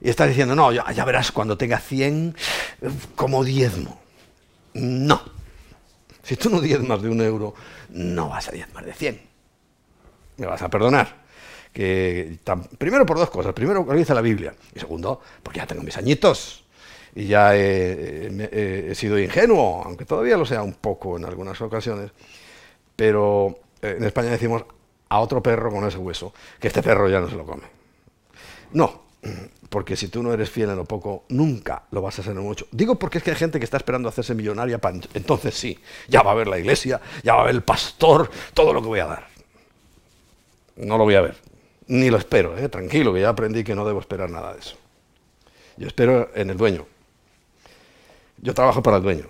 y 0.00 0.08
estás 0.10 0.28
diciendo, 0.28 0.54
no, 0.54 0.72
ya, 0.72 1.04
verás 1.04 1.32
cuando 1.32 1.56
tenga 1.56 1.78
100 1.78 2.36
como 3.16 3.44
diezmo. 3.44 4.00
No. 4.74 5.20
Si 6.22 6.36
tú 6.36 6.50
no 6.50 6.60
diezmas 6.60 7.02
de 7.02 7.08
un 7.08 7.20
euro, 7.20 7.54
no 7.90 8.28
vas 8.28 8.48
a 8.48 8.52
diezmar 8.52 8.84
de 8.84 8.92
100. 8.92 9.20
Me 10.36 10.46
vas 10.46 10.62
a 10.62 10.68
perdonar. 10.68 11.16
Que, 11.72 12.38
primero 12.76 13.04
por 13.06 13.18
dos 13.18 13.30
cosas. 13.30 13.52
Primero, 13.54 13.84
lo 13.84 13.94
dice 13.94 14.14
la 14.14 14.20
Biblia. 14.20 14.54
Y 14.74 14.78
segundo, 14.78 15.20
porque 15.42 15.58
ya 15.58 15.66
tengo 15.66 15.82
mis 15.82 15.96
añitos. 15.96 16.64
Y 17.14 17.26
ya 17.26 17.56
he, 17.56 18.92
sido 18.94 19.18
ingenuo, 19.18 19.82
aunque 19.84 20.04
todavía 20.04 20.36
lo 20.36 20.46
sea 20.46 20.62
un 20.62 20.74
poco 20.74 21.16
en 21.16 21.24
algunas 21.24 21.60
ocasiones. 21.60 22.12
Pero 22.94 23.58
eh, 23.82 23.96
en 23.98 24.04
España 24.04 24.30
decimos 24.30 24.64
a 25.08 25.20
otro 25.20 25.42
perro 25.42 25.70
con 25.72 25.84
ese 25.86 25.98
hueso, 25.98 26.32
que 26.60 26.68
este 26.68 26.82
perro 26.82 27.08
ya 27.08 27.20
no 27.20 27.28
se 27.28 27.36
lo 27.36 27.44
come. 27.44 27.77
No, 28.72 29.02
porque 29.68 29.96
si 29.96 30.08
tú 30.08 30.22
no 30.22 30.32
eres 30.32 30.50
fiel 30.50 30.70
en 30.70 30.76
lo 30.76 30.84
poco, 30.84 31.24
nunca 31.28 31.82
lo 31.90 32.00
vas 32.00 32.18
a 32.18 32.22
hacer 32.22 32.36
en 32.36 32.42
mucho. 32.42 32.66
Digo 32.70 32.94
porque 32.96 33.18
es 33.18 33.24
que 33.24 33.30
hay 33.30 33.36
gente 33.36 33.58
que 33.58 33.64
está 33.64 33.76
esperando 33.76 34.08
hacerse 34.08 34.34
millonaria, 34.34 34.78
para 34.78 34.98
entonces 35.14 35.54
sí, 35.54 35.78
ya 36.08 36.22
va 36.22 36.32
a 36.32 36.34
ver 36.34 36.48
la 36.48 36.58
iglesia, 36.58 37.00
ya 37.22 37.34
va 37.34 37.42
a 37.42 37.46
ver 37.46 37.54
el 37.54 37.62
pastor, 37.62 38.30
todo 38.54 38.72
lo 38.72 38.80
que 38.80 38.88
voy 38.88 39.00
a 39.00 39.06
dar. 39.06 39.28
No 40.76 40.96
lo 40.96 41.04
voy 41.04 41.16
a 41.16 41.20
ver, 41.20 41.36
ni 41.88 42.08
lo 42.08 42.16
espero, 42.16 42.56
¿eh? 42.56 42.68
tranquilo, 42.68 43.12
que 43.12 43.20
ya 43.20 43.28
aprendí 43.28 43.64
que 43.64 43.74
no 43.74 43.84
debo 43.84 44.00
esperar 44.00 44.30
nada 44.30 44.54
de 44.54 44.60
eso. 44.60 44.76
Yo 45.76 45.86
espero 45.86 46.30
en 46.34 46.50
el 46.50 46.56
dueño. 46.56 46.86
Yo 48.40 48.54
trabajo 48.54 48.82
para 48.82 48.98
el 48.98 49.02
dueño. 49.02 49.26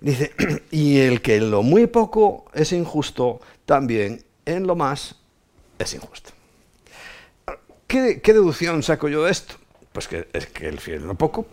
Dice, 0.00 0.32
y 0.70 0.98
el 1.00 1.20
que 1.22 1.36
en 1.36 1.50
lo 1.50 1.62
muy 1.62 1.86
poco 1.86 2.46
es 2.54 2.72
injusto, 2.72 3.40
también 3.66 4.24
en 4.44 4.66
lo 4.66 4.74
más 4.74 5.16
es 5.78 5.94
injusto. 5.94 6.37
¿Qué, 7.88 8.20
deducción 8.22 8.82
saco 8.82 9.08
yo 9.08 9.24
de 9.24 9.32
esto? 9.32 9.54
Pues 9.92 10.06
que 10.06 10.28
es 10.34 10.46
que 10.46 10.68
el 10.68 10.78
fiel 10.78 11.00
en 11.02 11.08
lo 11.08 11.14
poco 11.14 11.46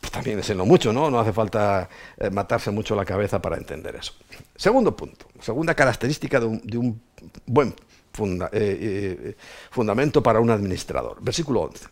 pues 0.00 0.12
también 0.12 0.38
es 0.38 0.50
en 0.50 0.58
lo 0.58 0.66
mucho, 0.66 0.92
¿no? 0.92 1.10
No 1.10 1.18
hace 1.18 1.32
falta 1.32 1.88
eh, 2.18 2.30
matarse 2.30 2.70
mucho 2.70 2.94
la 2.94 3.06
cabeza 3.06 3.40
para 3.40 3.56
entender 3.56 3.96
eso. 3.96 4.12
Segundo 4.54 4.94
punto, 4.94 5.26
segunda 5.40 5.74
característica 5.74 6.38
de 6.38 6.78
un, 6.78 7.02
buen 7.46 7.70
eh, 7.70 7.74
eh, 8.52 9.36
fundamento 9.70 10.22
para 10.22 10.40
un 10.40 10.50
administrador. 10.50 11.16
Versículo 11.20 11.62
11. 11.62 11.86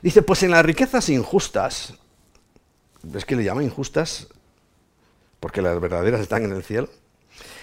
Dice, 0.00 0.22
pues 0.22 0.42
en 0.44 0.52
las 0.52 0.64
riquezas 0.64 1.08
injustas, 1.08 1.94
¿ves 3.02 3.24
que 3.24 3.36
le 3.36 3.44
llama 3.44 3.64
injustas? 3.64 4.28
Porque 5.40 5.62
las 5.62 5.78
verdaderas 5.80 6.20
están 6.20 6.44
en 6.44 6.52
el 6.52 6.62
cielo. 6.62 6.88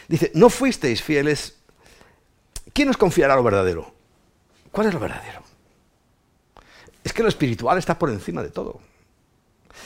Dice, 0.10 0.32
no 0.36 0.50
fuisteis 0.50 1.02
fieles. 1.02 1.58
¿Quién 2.74 2.90
os 2.90 2.98
confiará 2.98 3.36
lo 3.36 3.44
verdadero? 3.44 3.99
¿Cuál 4.72 4.88
es 4.88 4.94
lo 4.94 5.00
verdadero? 5.00 5.42
Es 7.04 7.14
que 7.14 7.24
lo 7.24 7.30
espiritual 7.30 7.78
está 7.78 7.98
por 7.98 8.10
encima 8.10 8.44
de 8.44 8.50
todo. 8.50 8.80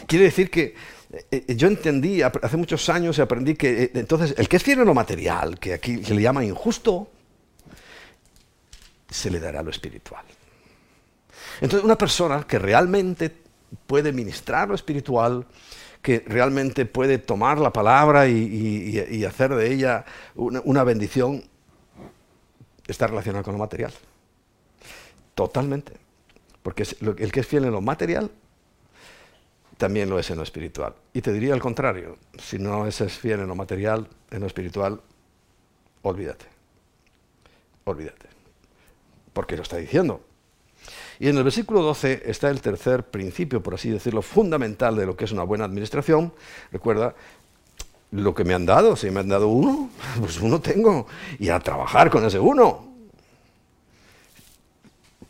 Quiere 0.08 0.26
decir 0.26 0.50
que 0.50 0.76
eh, 1.12 1.46
eh, 1.48 1.56
yo 1.56 1.68
entendí 1.68 2.22
hace 2.22 2.58
muchos 2.58 2.90
años 2.90 3.18
y 3.18 3.22
aprendí 3.22 3.56
que 3.56 3.84
eh, 3.84 3.92
entonces 3.94 4.34
el 4.38 4.50
que 4.50 4.58
es 4.58 4.64
fiel 4.64 4.80
lo 4.80 4.94
material, 4.94 5.60
que 5.60 5.74
aquí 5.74 6.04
se 6.04 6.16
le 6.16 6.22
llama 6.22 6.44
injusto, 6.44 7.10
se 9.10 9.30
le 9.30 9.40
dará 9.40 9.62
lo 9.62 9.70
espiritual. 9.70 10.26
Entonces 11.62 11.86
una 11.86 11.98
persona 11.98 12.46
que 12.48 12.58
realmente 12.58 13.32
puede 13.86 14.12
ministrar 14.12 14.68
lo 14.70 14.76
espiritual, 14.76 15.46
que 16.02 16.24
realmente 16.28 16.86
puede 16.86 17.20
tomar 17.20 17.60
la 17.60 17.72
palabra 17.72 18.28
y, 18.28 19.24
hacer 19.26 19.56
de 19.56 19.72
ella 19.72 20.04
una, 20.36 20.62
una 20.66 20.84
bendición, 20.84 21.44
está 22.88 23.08
relacionada 23.08 23.44
con 23.44 23.54
lo 23.54 23.60
material. 23.60 23.94
Totalmente. 25.36 25.94
Porque 26.62 26.88
el 27.02 27.32
que 27.32 27.42
es 27.42 27.48
fiel 27.48 27.66
en 27.66 27.72
lo 27.72 27.82
material, 27.82 28.32
también 29.78 30.10
lo 30.10 30.20
es 30.20 30.30
en 30.30 30.38
lo 30.38 30.44
espiritual. 30.44 30.96
Y 31.14 31.22
te 31.22 31.34
diría 31.34 31.54
al 31.54 31.60
contrario, 31.60 32.18
si 32.40 32.58
no 32.58 32.88
es 32.88 32.98
fiel 33.18 33.42
en 33.42 33.48
lo 33.48 33.56
material, 33.56 34.08
en 34.32 34.40
lo 34.40 34.48
espiritual, 34.48 35.02
olvídate. 36.04 36.46
Olvídate. 37.84 38.28
Porque 39.34 39.58
lo 39.58 39.64
está 39.64 39.78
diciendo. 39.78 40.22
Y 41.20 41.28
en 41.28 41.38
el 41.38 41.44
versículo 41.44 41.82
12 41.82 42.24
está 42.26 42.50
el 42.50 42.62
tercer 42.62 43.04
principio, 43.04 43.62
por 43.62 43.74
así 43.74 43.90
decirlo, 43.90 44.22
fundamental 44.22 44.96
de 44.96 45.06
lo 45.06 45.16
que 45.16 45.26
es 45.26 45.32
una 45.32 45.44
buena 45.44 45.66
administración. 45.66 46.34
Recuerda, 46.72 47.16
lo 48.12 48.36
que 48.36 48.44
me 48.44 48.54
han 48.54 48.66
dado, 48.66 48.96
si 48.96 49.10
me 49.10 49.22
han 49.22 49.28
dado 49.28 49.48
uno, 49.48 49.90
pues 50.20 50.40
uno 50.40 50.62
tengo. 50.62 51.08
Y 51.40 51.50
a 51.50 51.60
trabajar 51.60 52.10
con 52.10 52.26
ese 52.26 52.40
uno. 52.40 52.93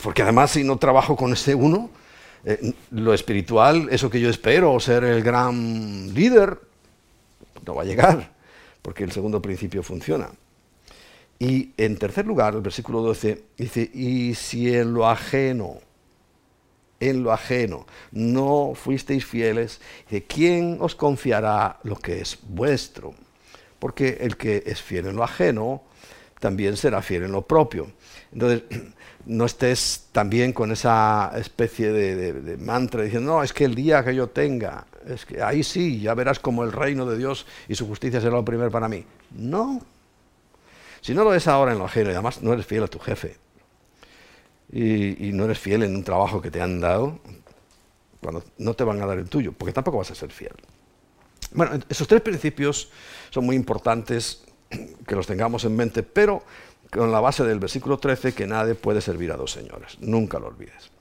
Porque 0.04 0.22
además 0.22 0.52
si 0.52 0.66
no 0.66 0.78
trabajo 0.78 1.16
con 1.16 1.32
ese 1.32 1.56
uno, 1.56 1.90
eh, 2.44 2.74
lo 2.92 3.14
espiritual, 3.14 3.88
eso 3.90 4.10
que 4.10 4.20
yo 4.20 4.30
espero, 4.30 4.78
ser 4.82 5.06
el 5.06 5.24
gran 5.24 6.14
líder, 6.14 6.60
no 7.66 7.74
va 7.74 7.84
a 7.84 7.86
llegar, 7.86 8.34
porque 8.82 9.06
el 9.06 9.14
segundo 9.14 9.42
principio 9.42 9.82
funciona. 9.82 10.30
Y 11.40 11.72
en 11.78 11.98
tercer 11.98 12.26
lugar, 12.26 12.54
el 12.54 12.62
versículo 12.62 13.02
12 13.02 13.44
dice, 13.58 13.90
y 13.94 14.36
si 14.36 14.76
en 14.76 14.94
lo 14.94 15.08
ajeno, 15.08 15.80
en 17.00 17.24
lo 17.24 17.32
ajeno, 17.32 17.86
no 18.12 18.74
fuisteis 18.76 19.26
fieles, 19.26 19.80
¿de 20.10 20.24
quién 20.24 20.78
os 20.82 20.96
confiará 20.96 21.80
lo 21.84 21.96
que 21.96 22.20
es 22.20 22.40
vuestro? 22.44 23.14
Porque 23.80 24.18
el 24.20 24.36
que 24.36 24.64
es 24.66 24.82
fiel 24.82 25.08
en 25.08 25.16
lo 25.16 25.24
ajeno, 25.24 25.82
también 26.42 26.76
será 26.76 27.02
fiel 27.02 27.24
en 27.24 27.32
lo 27.32 27.48
propio. 27.48 27.88
Entonces, 28.34 28.64
no 29.26 29.46
estés 29.46 30.08
también 30.12 30.54
con 30.54 30.72
esa 30.72 31.32
especie 31.36 31.92
de, 31.92 32.58
mantra 32.58 33.04
diciendo, 33.04 33.34
no, 33.34 33.44
es 33.44 33.54
que 33.54 33.66
el 33.66 33.76
día 33.76 34.04
que 34.04 34.14
yo 34.16 34.28
tenga, 34.28 34.86
es 35.08 35.26
que 35.26 35.42
ahí 35.42 35.64
sí, 35.64 36.02
ya 36.02 36.14
verás 36.14 36.40
como 36.40 36.64
el 36.64 36.72
reino 36.72 37.06
de 37.06 37.18
Dios 37.18 37.46
y 37.68 37.76
su 37.76 37.88
justicia 37.88 38.20
será 38.20 38.34
lo 38.34 38.46
primero 38.46 38.70
para 38.72 38.88
mí. 38.88 39.06
No. 39.32 39.82
Si 41.02 41.14
no 41.14 41.24
lo 41.24 41.34
es 41.34 41.48
ahora 41.48 41.74
en 41.74 41.80
lo 41.80 41.86
ajeno 41.86 42.10
y 42.10 42.14
además 42.14 42.42
no 42.42 42.54
eres 42.54 42.66
fiel 42.66 42.84
a 42.84 42.88
tu 42.88 43.00
jefe 43.00 43.36
y, 44.72 45.28
y 45.28 45.34
no 45.34 45.46
eres 45.46 45.60
fiel 45.60 45.84
en 45.84 45.96
un 45.96 46.04
trabajo 46.04 46.42
que 46.42 46.52
te 46.52 46.62
han 46.62 46.80
dado, 46.80 47.20
cuando 48.22 48.44
no 48.58 48.74
te 48.74 48.84
van 48.84 49.02
a 49.02 49.06
dar 49.06 49.20
el 49.20 49.30
tuyo, 49.30 49.52
porque 49.52 49.74
tampoco 49.74 49.98
vas 49.98 50.12
a 50.12 50.16
ser 50.16 50.32
fiel. 50.32 50.54
Bueno, 51.52 51.80
esos 51.90 52.08
tres 52.08 52.22
principios 52.22 52.90
son 53.30 53.46
muy 53.46 53.56
importantes 53.56 54.44
que 55.08 55.16
los 55.16 55.28
tengamos 55.28 55.66
en 55.66 55.76
mente, 55.76 56.04
pero 56.04 56.44
con 56.94 57.12
la 57.12 57.20
base 57.20 57.44
del 57.44 57.60
versículo 57.60 57.98
13 57.98 58.34
que 58.34 58.48
nadie 58.48 58.76
puede 58.76 59.02
servir 59.02 59.32
a 59.32 59.38
dos 59.38 59.52
señores. 59.52 59.98
Nunca 60.00 60.40
lo 60.40 60.48
olvides. 60.48 60.92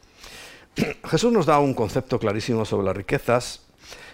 Jesús 1.05 1.33
nos 1.33 1.47
da 1.47 1.59
un 1.59 1.75
concepto 1.75 2.19
clarísimo 2.19 2.65
sobre 2.65 2.87
las 2.87 2.97
riquezas. 2.97 3.63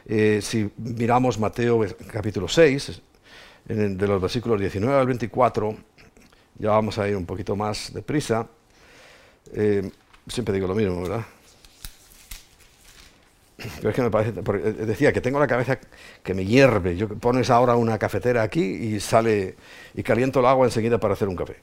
Eh, 0.07 0.41
si 0.43 0.71
miramos 0.79 1.39
Mateo 1.39 1.85
capítulo 2.11 2.49
6, 2.49 3.03
de 3.69 4.07
los 4.07 4.21
versículos 4.21 4.59
19 4.59 4.99
al 4.99 5.07
24, 5.07 5.77
ya 6.59 6.71
vamos 6.71 6.99
a 6.99 7.07
ir 7.07 7.17
un 7.17 7.27
poquito 7.27 7.55
más 7.55 7.93
deprisa. 7.93 8.47
Eh, 9.53 9.91
siempre 10.27 10.55
digo 10.55 10.67
lo 10.67 10.75
mismo, 10.75 11.03
¿verdad? 11.03 11.25
Pero 13.77 13.91
es 13.91 13.97
que 13.97 14.03
me 14.03 14.11
parece, 14.11 14.41
eh, 14.41 14.73
decía 14.87 15.13
que 15.13 15.21
tengo 15.21 15.41
la 15.41 15.47
cabeza 15.49 15.79
que 16.23 16.35
me 16.35 16.45
hierve. 16.45 16.97
Yo 16.97 17.09
pones 17.09 17.51
ahora 17.51 17.75
una 17.75 17.99
cafetera 17.99 18.43
aquí 18.43 18.63
y 18.63 19.01
sale 19.01 19.57
y 19.95 20.03
caliento 20.03 20.41
el 20.41 20.47
agua 20.47 20.67
enseguida 20.67 20.99
para 20.99 21.15
hacer 21.15 21.27
un 21.27 21.35
café. 21.35 21.57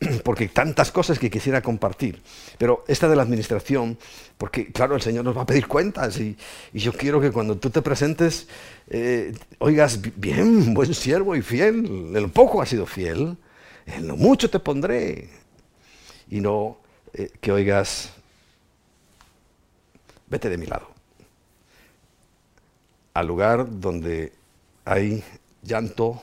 Porque 0.24 0.48
tantas 0.48 0.92
cosas 0.92 1.18
que 1.18 1.30
quisiera 1.30 1.62
compartir. 1.62 2.20
Pero 2.58 2.84
esta 2.86 3.08
de 3.08 3.16
la 3.16 3.22
administración, 3.22 3.96
porque 4.36 4.70
claro, 4.70 4.94
el 4.94 5.00
Señor 5.00 5.24
nos 5.24 5.36
va 5.36 5.42
a 5.42 5.46
pedir 5.46 5.66
cuentas 5.66 6.20
y, 6.20 6.36
yo 6.72 6.92
quiero 6.92 7.20
que 7.20 7.32
cuando 7.32 7.56
tú 7.56 7.70
te 7.70 7.82
presentes, 7.82 8.46
eh, 8.88 9.32
oigas 9.58 10.00
bien, 10.16 10.74
buen 10.74 10.92
siervo 10.94 11.34
y 11.34 11.42
fiel. 11.42 11.86
En 12.14 12.22
lo 12.22 12.28
poco 12.28 12.60
has 12.60 12.68
sido 12.68 12.84
fiel, 12.84 13.36
en 13.86 14.06
lo 14.06 14.16
mucho 14.16 14.50
te 14.50 14.60
pondré. 14.60 15.30
Y 16.30 16.40
no 16.40 16.76
eh, 17.14 17.30
que 17.40 17.50
oigas, 17.52 18.12
vete 20.28 20.50
de 20.50 20.58
mi 20.58 20.66
lado 20.66 20.97
al 23.18 23.26
lugar 23.26 23.66
donde 23.68 24.32
hay 24.84 25.24
llanto, 25.64 26.22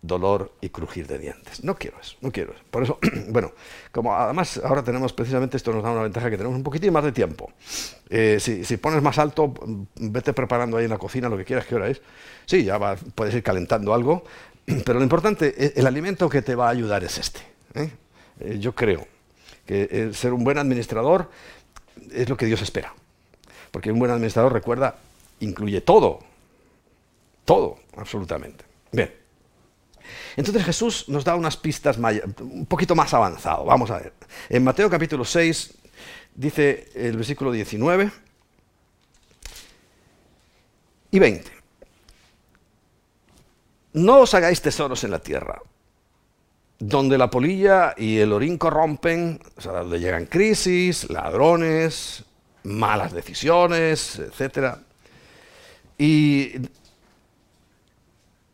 dolor 0.00 0.52
y 0.62 0.70
crujir 0.70 1.06
de 1.06 1.18
dientes. 1.18 1.62
No 1.62 1.74
quiero 1.74 2.00
eso, 2.00 2.16
no 2.22 2.32
quiero 2.32 2.54
eso. 2.54 2.62
Por 2.70 2.82
eso, 2.82 2.98
bueno, 3.28 3.52
como 3.92 4.14
además 4.14 4.58
ahora 4.64 4.82
tenemos 4.82 5.12
precisamente 5.12 5.58
esto 5.58 5.70
nos 5.70 5.82
da 5.82 5.90
una 5.90 6.02
ventaja 6.02 6.30
que 6.30 6.38
tenemos 6.38 6.56
un 6.56 6.62
poquitín 6.62 6.94
más 6.94 7.04
de 7.04 7.12
tiempo. 7.12 7.52
Eh, 8.08 8.38
si, 8.40 8.76
pones 8.78 9.02
más 9.02 9.18
alto, 9.18 9.52
vete 9.96 10.32
preparando 10.32 10.78
ahí 10.78 10.84
en 10.84 10.90
la 10.90 10.98
cocina 10.98 11.28
lo 11.28 11.36
que 11.36 11.44
quieras, 11.44 11.66
¿qué 11.66 11.74
hora 11.74 11.88
es? 11.88 12.00
Sí, 12.46 12.64
ya 12.64 12.78
va, 12.78 12.96
puedes 12.96 13.34
ir 13.34 13.42
calentando 13.42 13.92
algo, 13.92 14.24
pero 14.86 14.98
lo 14.98 15.02
importante, 15.02 15.54
eh, 15.58 15.74
el 15.76 15.86
alimento 15.86 16.30
que 16.30 16.40
te 16.40 16.54
va 16.54 16.68
a 16.68 16.70
ayudar 16.70 17.04
es 17.04 17.18
este. 17.18 17.40
¿eh? 17.74 17.90
yo 18.58 18.74
creo 18.74 19.06
que 19.66 20.10
ser 20.14 20.32
un 20.32 20.42
buen 20.42 20.56
administrador 20.56 21.28
es 22.12 22.30
lo 22.30 22.36
que 22.38 22.46
Dios 22.46 22.62
espera. 22.62 22.94
Porque 23.70 23.92
un 23.92 23.98
buen 23.98 24.10
administrador 24.10 24.52
recuerda 24.52 24.96
incluye 25.40 25.80
todo, 25.80 26.20
todo, 27.44 27.78
absolutamente. 27.96 28.64
Bien. 28.92 29.12
Entonces 30.36 30.64
Jesús 30.64 31.08
nos 31.08 31.24
da 31.24 31.36
unas 31.36 31.56
pistas 31.56 31.98
un 31.98 32.66
poquito 32.66 32.94
más 32.94 33.12
avanzado. 33.14 33.64
Vamos 33.64 33.90
a 33.90 33.98
ver. 33.98 34.12
En 34.48 34.64
Mateo 34.64 34.90
capítulo 34.90 35.24
6 35.24 35.74
dice 36.34 36.88
el 36.94 37.16
versículo 37.16 37.52
19 37.52 38.10
y 41.10 41.18
20. 41.18 41.50
No 43.94 44.20
os 44.20 44.34
hagáis 44.34 44.60
tesoros 44.60 45.04
en 45.04 45.12
la 45.12 45.20
tierra, 45.20 45.62
donde 46.80 47.16
la 47.16 47.30
polilla 47.30 47.94
y 47.96 48.18
el 48.18 48.32
orín 48.32 48.58
corrompen, 48.58 49.40
o 49.56 49.60
sea, 49.60 49.72
donde 49.72 50.00
llegan 50.00 50.26
crisis, 50.26 51.08
ladrones, 51.10 52.24
malas 52.64 53.12
decisiones, 53.12 54.18
etcétera 54.18 54.83
y, 55.98 56.52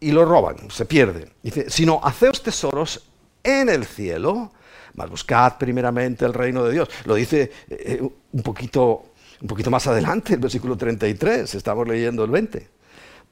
y 0.00 0.12
lo 0.12 0.24
roban, 0.24 0.70
se 0.70 0.86
pierden. 0.86 1.30
Dice, 1.42 1.70
sino 1.70 2.00
haceos 2.02 2.42
tesoros 2.42 3.06
en 3.42 3.68
el 3.68 3.84
cielo, 3.84 4.52
mas 4.94 5.10
buscad 5.10 5.56
primeramente 5.58 6.24
el 6.24 6.34
reino 6.34 6.64
de 6.64 6.72
Dios. 6.72 6.88
Lo 7.04 7.14
dice 7.14 7.50
eh, 7.68 8.00
un, 8.32 8.42
poquito, 8.42 9.12
un 9.40 9.48
poquito 9.48 9.70
más 9.70 9.86
adelante, 9.86 10.34
el 10.34 10.40
versículo 10.40 10.76
33, 10.76 11.54
estamos 11.54 11.86
leyendo 11.86 12.24
el 12.24 12.30
20. 12.30 12.68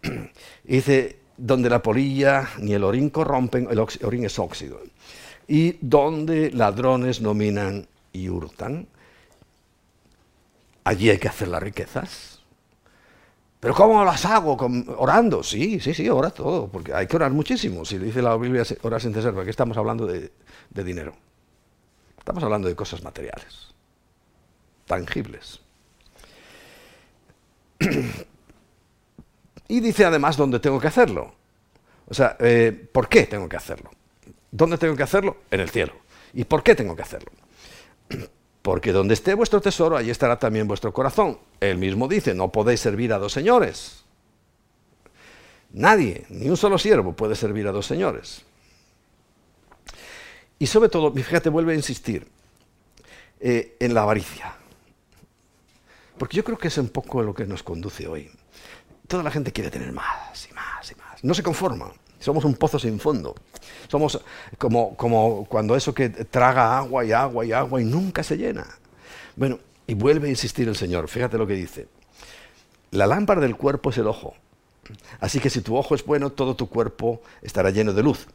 dice, 0.64 1.16
donde 1.36 1.70
la 1.70 1.82
polilla 1.82 2.48
ni 2.59 2.74
el 2.74 2.84
orín 2.84 3.11
corrompen, 3.11 3.68
el 3.70 3.78
orín 3.78 4.24
es 4.24 4.38
óxido, 4.38 4.80
y 5.46 5.78
donde 5.80 6.50
ladrones 6.50 7.22
dominan 7.22 7.86
y 8.12 8.28
hurtan, 8.28 8.86
allí 10.84 11.11
hay 11.11 11.18
que 11.18 11.28
hacer 11.28 11.48
las 11.48 11.62
riquezas 11.62 12.38
¿Pero 13.61 13.74
cómo 13.74 14.04
las 14.04 14.24
hago? 14.24 14.56
¿Orando? 14.98 15.42
Sí, 15.42 15.80
sí, 15.80 15.92
sí, 15.92 16.09
ora 16.09 16.30
todo, 16.30 16.68
porque 16.68 16.94
hay 16.94 17.06
que 17.09 17.16
orar 17.16 17.32
muchísimo. 17.32 17.84
Si 17.84 17.98
dice 17.98 18.22
la 18.22 18.36
Biblia, 18.36 18.62
orar 18.82 19.00
sin 19.00 19.12
cesar, 19.12 19.34
porque 19.34 19.50
estamos 19.50 19.76
hablando 19.76 20.06
de, 20.06 20.30
dinero. 20.70 21.14
Estamos 22.18 22.44
hablando 22.44 22.68
de 22.68 22.76
cosas 22.76 23.02
materiales, 23.02 23.74
tangibles. 24.86 25.61
y 29.68 29.80
dice 29.80 30.04
además 30.04 30.36
dónde 30.36 30.61
tengo 30.61 30.78
que 30.78 30.88
hacerlo. 30.88 31.34
O 32.06 32.14
sea, 32.14 32.36
eh, 32.38 32.88
¿por 32.92 33.09
qué 33.09 33.24
tengo 33.24 33.48
que 33.48 33.56
hacerlo? 33.56 33.90
¿Dónde 34.50 34.78
tengo 34.78 34.94
que 34.94 35.02
hacerlo? 35.02 35.38
En 35.50 35.61
el 35.61 35.68
cielo. 35.68 35.94
¿Y 36.32 36.44
por 36.44 36.62
qué 36.62 36.74
tengo 36.76 36.94
que 36.94 37.02
hacerlo? 37.02 37.32
Porque 38.69 38.93
donde 38.93 39.14
esté 39.14 39.33
vuestro 39.33 39.62
tesoro, 39.62 39.97
allí 39.97 40.11
estará 40.11 40.39
también 40.39 40.69
vuestro 40.69 40.93
corazón. 40.93 41.39
Él 41.59 41.79
mismo 41.79 42.07
dice, 42.07 42.35
no 42.35 42.53
podéis 42.53 42.81
servir 42.81 43.14
a 43.14 43.19
dos 43.19 43.33
señores. 43.33 44.05
Nadie, 45.73 46.27
ni 46.29 46.51
un 46.51 46.57
solo 46.59 46.77
siervo 46.77 47.14
puede 47.14 47.35
servir 47.35 47.66
a 47.66 47.73
dos 47.73 47.87
señores. 47.87 48.43
Y 50.59 50.66
sobre 50.66 50.91
todo, 50.91 51.11
fíjate, 51.14 51.49
vuelve 51.49 51.73
a 51.73 51.77
insistir 51.77 52.29
eh, 53.41 53.75
en 53.81 53.95
la 53.95 54.03
avaricia. 54.03 54.55
Porque 56.19 56.37
yo 56.37 56.45
creo 56.45 56.59
que 56.59 56.69
es 56.69 56.77
un 56.77 56.91
poco 56.91 57.23
lo 57.23 57.33
que 57.33 57.47
nos 57.47 57.62
conduce 57.62 58.07
hoy. 58.07 58.31
Toda 59.07 59.23
la 59.23 59.31
gente 59.31 59.51
quiere 59.51 59.71
tener 59.71 59.93
más 59.93 60.47
y 60.47 60.53
más 60.53 60.93
y 60.93 60.95
más. 60.95 61.25
No 61.25 61.33
se 61.33 61.43
conforma. 61.43 61.91
Somos 62.19 62.45
un 62.45 62.55
pozo 62.55 62.79
sin 62.79 62.99
fondo. 62.99 63.35
Somos 63.89 64.21
como, 64.59 64.97
como 64.97 65.45
cuando 65.47 65.77
eso 65.77 65.95
que 65.95 66.09
traga 66.09 66.77
agua 66.79 67.05
y 67.05 67.12
agua 67.12 67.45
y 67.45 67.53
agua 67.53 67.81
y 67.81 67.85
nunca 67.85 68.23
se 68.23 68.37
llena. 68.37 68.66
Bueno, 69.37 69.59
y 69.87 69.95
vuelve 69.95 70.29
a 70.29 70.31
insistir 70.31 70.69
el 70.69 70.77
Señor. 70.77 71.09
Fíjate 71.09 71.39
lo 71.39 71.47
que 71.47 71.55
dice. 71.55 71.89
La 72.91 73.07
lámpara 73.07 73.41
del 73.41 73.57
cuerpo 73.57 73.91
es 73.91 73.99
el 73.99 74.07
ojo. 74.07 74.35
Así 75.21 75.41
que 75.41 75.51
si 75.51 75.61
tu 75.61 75.77
ojo 75.77 75.95
es 75.95 76.05
bueno, 76.05 76.31
todo 76.31 76.57
tu 76.57 76.69
cuerpo 76.69 77.23
estará 77.43 77.71
lleno 77.71 77.93
de 77.93 78.03
luz. 78.03 78.27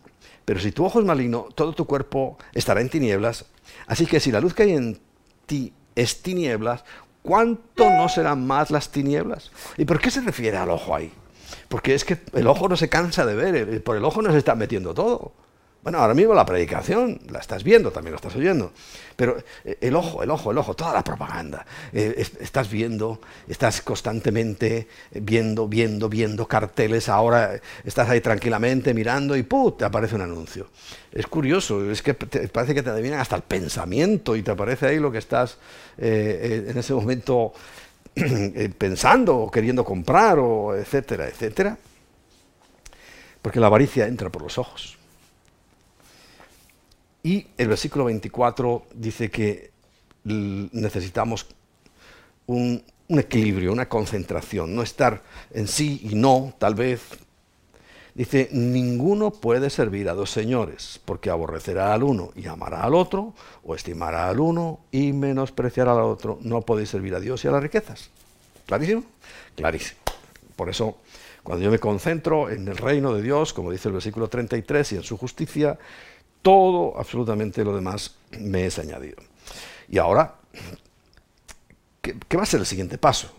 Pero 0.46 0.60
si 0.60 0.72
tu 0.72 0.86
ojo 0.86 1.00
es 1.00 1.06
maligno, 1.06 1.48
todo 1.56 1.74
tu 1.74 1.86
cuerpo 1.86 2.38
estará 2.54 2.82
en 2.82 2.90
tinieblas. 2.90 3.46
Así 3.88 4.06
que 4.06 4.20
si 4.20 4.32
la 4.32 4.42
luz 4.42 4.54
que 4.54 4.64
hay 4.64 4.74
en 4.74 5.00
ti 5.46 5.74
es 5.96 6.22
tinieblas, 6.22 6.84
¿cuánto 7.22 7.90
no 7.90 8.10
serán 8.10 8.46
más 8.46 8.70
las 8.72 8.90
tinieblas? 8.90 9.52
¿Y 9.78 9.86
por 9.86 10.00
qué 10.00 10.12
se 10.12 10.22
refiere 10.22 10.58
al 10.58 10.70
ojo 10.70 10.96
ahí? 10.96 11.12
Porque 11.68 11.94
es 11.94 12.06
que 12.06 12.20
el 12.34 12.48
ojo 12.48 12.70
no 12.70 12.78
se 12.78 12.90
cansa 12.90 13.26
de 13.26 13.36
ver, 13.36 13.84
por 13.84 13.98
el 13.98 14.06
ojo 14.06 14.22
no 14.22 14.32
se 14.32 14.38
está 14.38 14.56
metiendo 14.56 14.94
todo. 14.94 15.34
Bueno, 15.84 15.98
ahora 15.98 16.14
mismo 16.14 16.34
la 16.34 16.46
predicación 16.46 17.20
la 17.30 17.40
estás 17.40 17.62
viendo, 17.62 17.92
también 17.92 18.14
lo 18.14 18.16
estás 18.16 18.34
oyendo. 18.38 18.72
Pero 19.18 19.38
eh, 19.66 19.78
el 19.82 19.94
ojo, 19.98 20.24
el 20.24 20.32
ojo, 20.32 20.52
el 20.52 20.58
ojo, 20.58 20.74
toda 20.76 20.94
la 20.94 21.04
propaganda. 21.04 21.66
Eh, 21.92 22.26
estás 22.40 22.72
viendo, 22.72 23.20
estás 23.50 23.82
constantemente 23.82 24.88
viendo, 25.12 25.68
viendo, 25.68 26.08
viendo 26.08 26.48
carteles. 26.48 27.10
Ahora 27.10 27.60
estás 27.84 28.10
ahí 28.10 28.22
tranquilamente 28.22 28.94
mirando 28.94 29.36
y 29.36 29.44
¡pum! 29.44 29.76
te 29.78 29.84
aparece 29.84 30.16
un 30.16 30.22
anuncio. 30.22 30.68
Es 31.12 31.28
curioso, 31.28 31.92
es 31.92 32.02
que 32.02 32.14
parece 32.14 32.74
que 32.74 32.82
te 32.82 32.90
adivinan 32.90 33.20
hasta 33.20 33.36
el 33.36 33.44
pensamiento 33.44 34.38
y 34.38 34.42
te 34.42 34.52
aparece 34.52 34.88
ahí 34.88 35.00
lo 35.00 35.12
que 35.12 35.18
estás 35.18 35.58
eh, 35.98 36.68
en 36.70 36.78
ese 36.78 36.94
momento 36.94 37.52
pensando 38.78 39.38
o 39.38 39.52
queriendo 39.52 39.84
comprar, 39.84 40.40
o 40.40 40.76
etcétera, 40.76 41.28
etcétera. 41.28 41.78
Porque 43.42 43.60
la 43.60 43.68
avaricia 43.68 44.08
entra 44.08 44.30
por 44.30 44.42
los 44.42 44.58
ojos. 44.58 44.98
Y 47.24 47.48
el 47.58 47.70
versículo 47.70 48.06
24 48.06 48.88
dice 48.96 49.32
que 49.32 49.72
necesitamos 50.24 51.48
un, 52.48 52.84
equilibrio, 53.08 53.72
una 53.72 53.88
concentración, 53.88 54.76
no 54.76 54.82
estar 54.82 55.22
en 55.52 55.68
sí 55.68 56.02
y 56.04 56.16
no, 56.16 56.54
tal 56.58 56.76
vez. 56.76 57.02
Dice, 58.16 58.50
ninguno 58.52 59.32
puede 59.32 59.72
servir 59.72 60.08
a 60.08 60.14
dos 60.14 60.30
señores, 60.30 61.02
porque 61.04 61.32
aborrecerá 61.32 61.94
al 61.94 62.04
uno 62.04 62.32
y 62.36 62.46
amará 62.46 62.84
al 62.84 62.94
otro, 62.94 63.34
o 63.64 63.74
estimará 63.74 64.30
al 64.30 64.40
uno 64.40 64.82
y 64.92 65.14
menospreciará 65.14 65.94
al 65.94 66.02
otro. 66.02 66.38
No 66.42 66.62
podéis 66.62 66.90
servir 66.90 67.16
a 67.16 67.20
Dios 67.20 67.44
y 67.44 67.48
a 67.48 67.52
las 67.52 67.64
riquezas. 67.64 68.12
¿Clarísimo? 68.68 69.04
Clarísimo. 69.56 70.00
Por 70.56 70.70
eso, 70.70 70.98
cuando 71.42 71.66
yo 71.66 71.72
me 71.72 71.80
concentro 71.80 72.50
en 72.50 72.68
el 72.68 72.78
reino 72.78 73.14
de 73.14 73.24
Dios, 73.24 73.52
como 73.52 73.72
dice 73.72 73.90
el 73.90 73.94
versículo 73.94 74.28
33, 74.28 74.92
y 74.92 74.96
en 74.98 75.04
su 75.04 75.18
justicia, 75.18 75.80
todo, 76.44 76.98
absolutamente 77.00 77.64
lo 77.64 77.76
demás 77.76 78.16
me 78.40 78.66
es 78.66 78.78
añadido. 78.78 79.18
Y 79.90 79.98
ahora, 79.98 80.36
¿qué, 82.02 82.38
va 82.38 82.44
a 82.44 82.46
ser 82.46 82.60
el 82.60 82.66
siguiente 82.66 82.98
paso? 82.98 83.34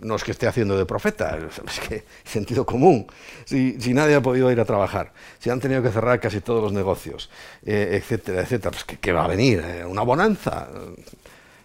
No 0.00 0.16
es 0.16 0.24
que 0.24 0.30
esté 0.30 0.46
haciendo 0.46 0.78
de 0.78 0.86
profeta, 0.86 1.38
es 1.66 1.80
que 1.80 2.04
sentido 2.24 2.64
común. 2.64 3.06
Si, 3.44 3.76
nadie 3.92 4.14
ha 4.14 4.22
podido 4.22 4.50
ir 4.50 4.60
a 4.60 4.64
trabajar, 4.64 5.12
si 5.38 5.50
han 5.50 5.60
tenido 5.60 5.82
que 5.82 5.90
cerrar 5.90 6.20
casi 6.20 6.40
todos 6.40 6.62
los 6.62 6.72
negocios, 6.72 7.30
eh, 7.64 7.90
etcétera, 7.92 8.42
etcétera, 8.42 8.70
pues 8.70 8.84
¿qué, 8.84 9.12
va 9.12 9.24
a 9.24 9.28
venir? 9.28 9.62
Eh, 9.64 9.84
¿Una 9.84 10.02
bonanza? 10.02 10.68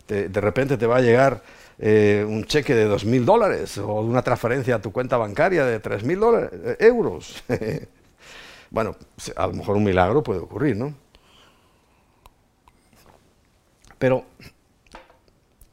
De, 0.08 0.28
repente 0.42 0.78
te 0.78 0.86
va 0.86 0.98
a 0.98 1.02
llegar 1.02 1.42
eh, 1.80 2.26
un 2.28 2.46
cheque 2.46 2.76
de 2.76 2.88
2.000 2.88 3.24
dólares 3.24 3.78
o 3.78 4.02
una 4.02 4.22
transferencia 4.22 4.76
a 4.76 4.82
tu 4.82 4.92
cuenta 4.92 5.18
bancaria 5.18 5.66
de 5.66 5.82
3.000 5.82 6.78
euros. 6.80 7.44
Bueno, 8.72 8.96
a 9.38 9.48
lo 9.48 9.54
mejor 9.54 9.78
un 9.78 9.86
milagro 9.86 10.22
puede 10.22 10.42
ocurrir, 10.42 10.76
¿no? 10.76 10.94
Pero 13.98 14.26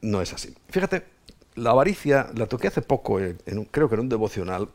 no 0.01 0.21
es 0.21 0.31
así. 0.33 0.55
Fíjate, 0.69 1.03
la 1.55 1.71
avaricia 1.71 2.29
la 2.35 2.47
toqué 2.47 2.67
hace 2.67 2.81
poco, 2.81 3.19
creo 3.71 3.89
que 3.89 3.95
en 3.95 4.01
un 4.01 4.09
devocional, 4.09 4.69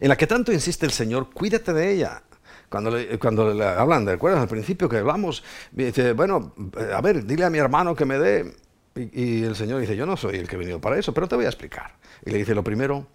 en 0.00 0.08
la 0.08 0.16
que 0.16 0.26
tanto 0.26 0.52
insiste 0.52 0.86
el 0.86 0.92
Señor, 0.92 1.30
cuídate 1.32 1.72
de 1.72 1.92
ella. 1.92 2.22
Cuando 2.68 2.90
le, 2.90 3.18
cuando 3.18 3.52
le 3.54 3.64
hablan, 3.64 4.04
¿de 4.04 4.12
acuerdo? 4.12 4.40
Al 4.40 4.48
principio 4.48 4.88
que 4.88 4.98
hablamos, 4.98 5.42
dice, 5.72 6.12
bueno, 6.12 6.52
a 6.94 7.00
ver, 7.00 7.24
dile 7.24 7.44
a 7.44 7.50
mi 7.50 7.58
hermano 7.58 7.96
que 7.96 8.04
me 8.04 8.18
dé. 8.18 8.54
Y, 8.94 9.22
y, 9.22 9.44
el 9.44 9.56
Señor 9.56 9.80
dice, 9.80 9.96
yo 9.96 10.04
no 10.04 10.16
soy 10.16 10.36
el 10.36 10.46
que 10.46 10.56
he 10.56 10.58
venido 10.58 10.78
para 10.78 10.98
eso, 10.98 11.14
pero 11.14 11.26
te 11.26 11.34
voy 11.34 11.46
a 11.46 11.48
explicar. 11.48 11.94
Y 12.26 12.30
le 12.30 12.38
dice, 12.38 12.54
lo 12.54 12.62
primero, 12.62 13.06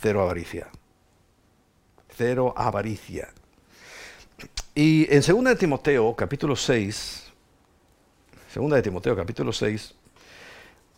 cero 0.00 0.22
avaricia 0.22 0.68
cero 2.16 2.52
avaricia. 2.56 3.28
Y 4.74 5.12
en 5.12 5.20
2 5.20 5.44
de 5.44 5.56
Timoteo, 5.56 6.14
capítulo 6.16 6.56
6, 6.56 7.32
2 8.54 8.70
de 8.70 8.82
Timoteo, 8.82 9.16
capítulo 9.16 9.52
6, 9.52 9.94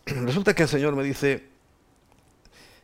resulta 0.26 0.54
que 0.54 0.64
el 0.64 0.68
Señor 0.68 0.94
me 0.96 1.02
dice, 1.02 1.48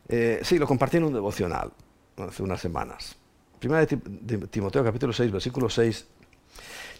eh, 0.07 0.39
sí, 0.43 0.57
lo 0.57 0.67
compartí 0.67 0.97
en 0.97 1.05
un 1.05 1.13
devocional 1.13 1.71
hace 2.17 2.43
unas 2.43 2.61
semanas. 2.61 3.15
Primera 3.59 3.85
de 3.85 4.37
Timoteo, 4.47 4.83
capítulo 4.83 5.13
6, 5.13 5.31
versículo 5.31 5.69
6, 5.69 6.07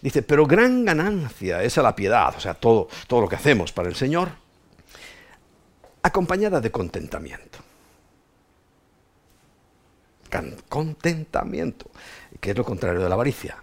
dice, 0.00 0.22
pero 0.22 0.46
gran 0.46 0.84
ganancia 0.84 1.62
es 1.62 1.76
a 1.78 1.82
la 1.82 1.94
piedad, 1.94 2.34
o 2.36 2.40
sea, 2.40 2.54
todo, 2.54 2.88
todo 3.08 3.20
lo 3.20 3.28
que 3.28 3.36
hacemos 3.36 3.72
para 3.72 3.88
el 3.88 3.96
Señor, 3.96 4.30
acompañada 6.02 6.60
de 6.60 6.70
contentamiento 6.70 7.72
contentamiento, 10.68 11.90
que 12.40 12.50
es 12.50 12.56
lo 12.56 12.64
contrario 12.64 13.00
de 13.00 13.08
la 13.08 13.14
avaricia. 13.14 13.56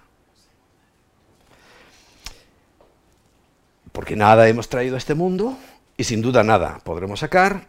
Porque 3.91 4.15
nada 4.15 4.47
hemos 4.47 4.69
traído 4.69 4.95
a 4.95 4.99
este 4.99 5.15
mundo 5.15 5.57
y 5.99 6.05
sin 6.05 6.21
duda 6.21 6.45
nada 6.45 6.79
podremos 6.85 7.19
sacar, 7.19 7.67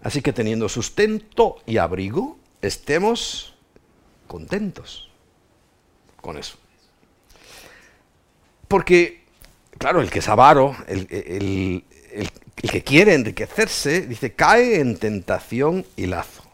así 0.00 0.22
que 0.22 0.32
teniendo 0.32 0.68
sustento 0.68 1.56
y 1.66 1.78
abrigo, 1.78 2.38
estemos 2.62 3.56
contentos 4.28 5.10
con 6.20 6.38
eso. 6.38 6.58
Porque, 8.68 9.24
claro, 9.78 10.00
el 10.00 10.10
que 10.10 10.20
es 10.20 10.28
avaro, 10.28 10.76
el, 10.86 11.08
el 11.10 12.70
que 12.70 12.84
quiere 12.84 13.14
enriquecerse, 13.14 14.02
dice, 14.02 14.32
cae 14.34 14.78
en 14.78 14.96
tentación 14.96 15.84
y 15.96 16.06
lazo. 16.06 16.44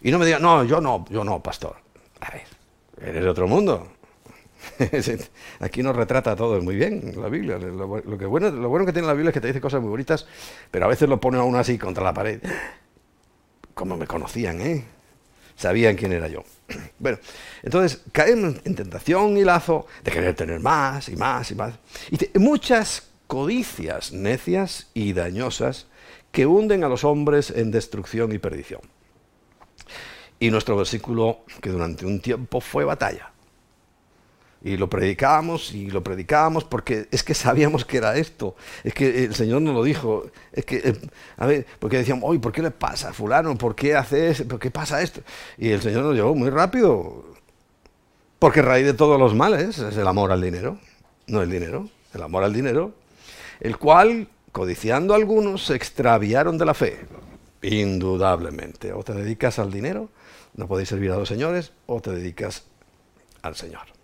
Y 0.00 0.10
no 0.10 0.18
me 0.18 0.24
digan, 0.24 0.40
no, 0.40 0.64
yo 0.64 0.80
no, 0.80 1.04
yo 1.10 1.22
no, 1.22 1.42
pastor. 1.42 1.76
A 2.20 2.30
ver, 2.30 2.46
eres 2.98 3.24
de 3.24 3.28
otro 3.28 3.46
mundo. 3.46 3.92
Aquí 5.60 5.82
nos 5.82 5.96
retrata 5.96 6.36
todo 6.36 6.60
muy 6.62 6.76
bien 6.76 7.14
la 7.16 7.28
Biblia. 7.28 7.58
Lo, 7.58 7.86
bueno, 7.86 8.50
lo 8.50 8.68
bueno 8.68 8.86
que 8.86 8.92
tiene 8.92 9.06
la 9.08 9.14
Biblia 9.14 9.30
es 9.30 9.34
que 9.34 9.40
te 9.40 9.48
dice 9.48 9.60
cosas 9.60 9.80
muy 9.80 9.90
bonitas, 9.90 10.26
pero 10.70 10.84
a 10.84 10.88
veces 10.88 11.08
lo 11.08 11.20
pone 11.20 11.38
a 11.38 11.42
uno 11.42 11.58
así 11.58 11.78
contra 11.78 12.04
la 12.04 12.14
pared. 12.14 12.40
Como 13.74 13.96
me 13.96 14.06
conocían, 14.06 14.60
¿eh? 14.60 14.84
Sabían 15.56 15.96
quién 15.96 16.12
era 16.12 16.28
yo. 16.28 16.44
Bueno, 16.98 17.18
entonces 17.62 18.02
caen 18.10 18.60
en 18.64 18.74
tentación 18.74 19.36
y 19.36 19.44
lazo 19.44 19.86
de 20.02 20.10
querer 20.10 20.34
tener 20.34 20.58
más 20.58 21.08
y 21.08 21.16
más 21.16 21.50
y 21.50 21.54
más. 21.54 21.74
Y 22.10 22.38
muchas 22.38 23.08
codicias 23.28 24.12
necias 24.12 24.88
y 24.94 25.12
dañosas 25.12 25.86
que 26.32 26.46
hunden 26.46 26.82
a 26.82 26.88
los 26.88 27.04
hombres 27.04 27.50
en 27.50 27.70
destrucción 27.70 28.32
y 28.32 28.38
perdición. 28.38 28.80
Y 30.40 30.50
nuestro 30.50 30.76
versículo, 30.76 31.40
que 31.60 31.70
durante 31.70 32.06
un 32.06 32.20
tiempo 32.20 32.60
fue 32.60 32.84
batalla. 32.84 33.32
Y 34.62 34.76
lo 34.76 34.90
predicábamos 34.90 35.72
y 35.72 35.90
lo 35.90 36.02
predicábamos 36.02 36.64
porque 36.64 37.06
es 37.12 37.22
que 37.22 37.34
sabíamos 37.34 37.84
que 37.84 37.98
era 37.98 38.16
esto. 38.16 38.56
Es 38.82 38.92
que 38.92 39.24
el 39.24 39.34
Señor 39.34 39.62
nos 39.62 39.74
lo 39.74 39.84
dijo. 39.84 40.26
Es 40.52 40.64
que, 40.64 40.76
eh, 40.76 41.00
a 41.36 41.46
ver, 41.46 41.66
porque 41.78 41.98
decíamos, 41.98 42.24
oye, 42.28 42.40
¿por 42.40 42.52
qué 42.52 42.62
le 42.62 42.70
pasa 42.70 43.10
a 43.10 43.12
fulano? 43.12 43.56
¿Por 43.56 43.76
qué 43.76 43.94
hace 43.94 44.30
eso? 44.30 44.48
¿Por 44.48 44.58
qué 44.58 44.70
pasa 44.70 45.00
esto? 45.00 45.20
Y 45.56 45.70
el 45.70 45.80
Señor 45.80 46.02
nos 46.02 46.14
llevó 46.14 46.34
muy 46.34 46.50
rápido. 46.50 47.24
Porque 48.38 48.62
raíz 48.62 48.86
de 48.86 48.94
todos 48.94 49.18
los 49.18 49.34
males 49.34 49.78
es 49.78 49.96
el 49.96 50.06
amor 50.06 50.32
al 50.32 50.42
dinero. 50.42 50.78
No 51.26 51.42
el 51.42 51.50
dinero, 51.50 51.88
el 52.14 52.22
amor 52.22 52.42
al 52.42 52.52
dinero. 52.52 52.94
El 53.60 53.78
cual, 53.78 54.28
codiciando 54.52 55.14
a 55.14 55.16
algunos, 55.16 55.66
se 55.66 55.74
extraviaron 55.74 56.58
de 56.58 56.64
la 56.64 56.74
fe 56.74 57.06
Indudablemente. 57.62 58.92
O 58.92 59.02
te 59.02 59.12
dedicas 59.12 59.58
al 59.58 59.72
dinero, 59.72 60.10
no 60.54 60.68
podéis 60.68 60.88
servir 60.88 61.10
a 61.10 61.16
dos 61.16 61.28
señores, 61.28 61.72
o 61.86 62.00
te 62.00 62.12
dedicas 62.12 62.64
al 63.42 63.56
Señor. 63.56 63.97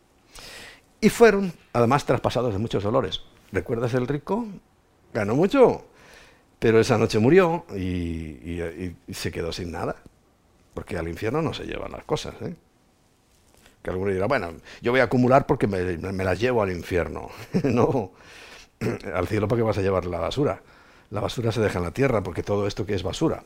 Y 1.05 1.11
fueron, 1.11 1.52
además, 1.74 2.07
traspasados 2.07 2.55
de 2.55 2.59
muchos 2.59 2.82
dolores. 2.82 3.20
¿Recuerdas 3.52 3.92
el 3.92 4.09
rico? 4.09 4.46
Ganó 5.12 5.34
mucho, 5.34 5.84
pero 6.59 6.80
esa 6.80 6.96
noche 6.96 7.18
murió 7.18 7.66
y, 7.76 8.94
se 9.12 9.30
quedó 9.30 9.52
sin 9.52 9.70
nada. 9.70 9.96
Porque 10.72 10.96
al 10.96 11.07
infierno 11.07 11.42
no 11.42 11.52
se 11.52 11.64
llevan 11.64 11.92
las 11.92 12.05
cosas. 12.05 12.36
¿eh? 12.40 12.55
Que 13.82 13.90
alguno 13.90 14.12
dirá, 14.12 14.24
bueno, 14.24 14.55
yo 14.80 14.92
voy 14.92 15.00
a 15.00 15.05
acumular 15.05 15.44
porque 15.44 15.66
me, 15.66 16.24
las 16.24 16.40
llevo 16.40 16.62
al 16.62 16.72
infierno. 16.72 17.28
no, 17.64 18.12
al 19.14 19.28
cielo 19.28 19.46
porque 19.46 19.62
vas 19.62 19.76
a 19.76 19.82
llevar 19.82 20.07
la 20.07 20.20
basura. 20.20 20.62
La 21.11 21.20
basura 21.20 21.52
se 21.52 21.61
deja 21.61 21.80
en 21.80 21.84
la 21.84 21.90
tierra 21.90 22.22
porque 22.22 22.42
todo 22.42 22.66
esto 22.66 22.86
que 22.86 22.94
es 22.94 23.02
basura. 23.02 23.44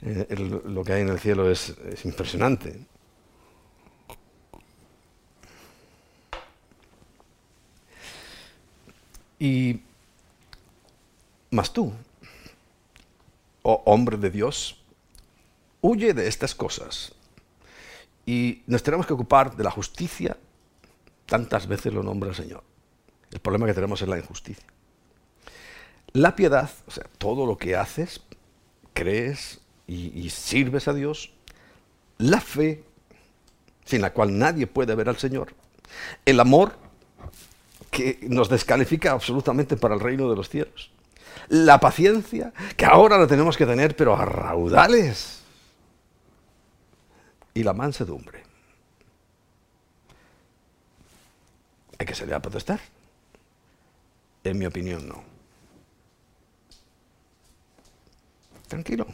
Eh, 0.00 0.26
lo 0.66 0.82
que 0.82 0.92
hay 0.92 1.02
en 1.02 1.10
el 1.10 1.20
cielo 1.20 1.48
es 1.48 1.76
impresionante. 2.04 2.80
Y 9.38 9.80
más 11.50 11.72
tú, 11.72 11.92
oh 13.62 13.82
hombre 13.86 14.16
de 14.16 14.30
Dios, 14.30 14.82
huye 15.80 16.14
de 16.14 16.28
estas 16.28 16.54
cosas. 16.54 17.12
Y 18.26 18.62
nos 18.66 18.82
tenemos 18.82 19.06
que 19.06 19.12
ocupar 19.12 19.54
de 19.56 19.64
la 19.64 19.70
justicia, 19.70 20.36
tantas 21.26 21.66
veces 21.66 21.92
lo 21.92 22.02
nombra 22.02 22.30
el 22.30 22.34
Señor. 22.34 22.62
El 23.30 23.40
problema 23.40 23.66
que 23.66 23.74
tenemos 23.74 24.00
es 24.00 24.08
la 24.08 24.18
injusticia. 24.18 24.64
La 26.12 26.36
piedad, 26.36 26.70
o 26.86 26.90
sea, 26.90 27.04
todo 27.18 27.44
lo 27.44 27.58
que 27.58 27.76
haces, 27.76 28.20
crees 28.92 29.60
y, 29.86 30.18
y 30.18 30.30
sirves 30.30 30.88
a 30.88 30.94
Dios. 30.94 31.32
La 32.18 32.40
fe, 32.40 32.84
sin 33.84 34.00
la 34.00 34.12
cual 34.12 34.38
nadie 34.38 34.66
puede 34.66 34.94
ver 34.94 35.08
al 35.08 35.18
Señor. 35.18 35.54
El 36.24 36.40
amor, 36.40 36.76
que 37.94 38.18
nos 38.28 38.48
descalifica 38.48 39.12
absolutamente 39.12 39.76
para 39.76 39.94
el 39.94 40.00
reino 40.00 40.28
de 40.28 40.34
los 40.34 40.48
cielos. 40.48 40.90
La 41.48 41.78
paciencia, 41.78 42.52
que 42.76 42.84
ahora 42.84 43.16
la 43.16 43.28
tenemos 43.28 43.56
que 43.56 43.66
tener, 43.66 43.94
pero 43.94 44.16
a 44.16 44.24
raudales. 44.24 45.42
Y 47.54 47.62
la 47.62 47.72
mansedumbre. 47.72 48.42
¿Hay 51.98 52.06
que 52.06 52.14
salir 52.16 52.34
a 52.34 52.42
protestar? 52.42 52.80
En 54.42 54.58
mi 54.58 54.66
opinión, 54.66 55.06
no. 55.06 55.22
Tranquilo. 58.66 59.06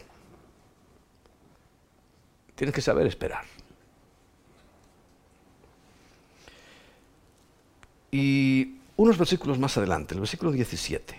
Tienes 2.54 2.74
que 2.74 2.80
saber 2.80 3.06
esperar. 3.06 3.44
Y 8.10 8.76
unos 8.96 9.16
versículos 9.16 9.58
más 9.58 9.76
adelante, 9.78 10.14
el 10.14 10.20
versículo 10.20 10.52
17, 10.52 11.14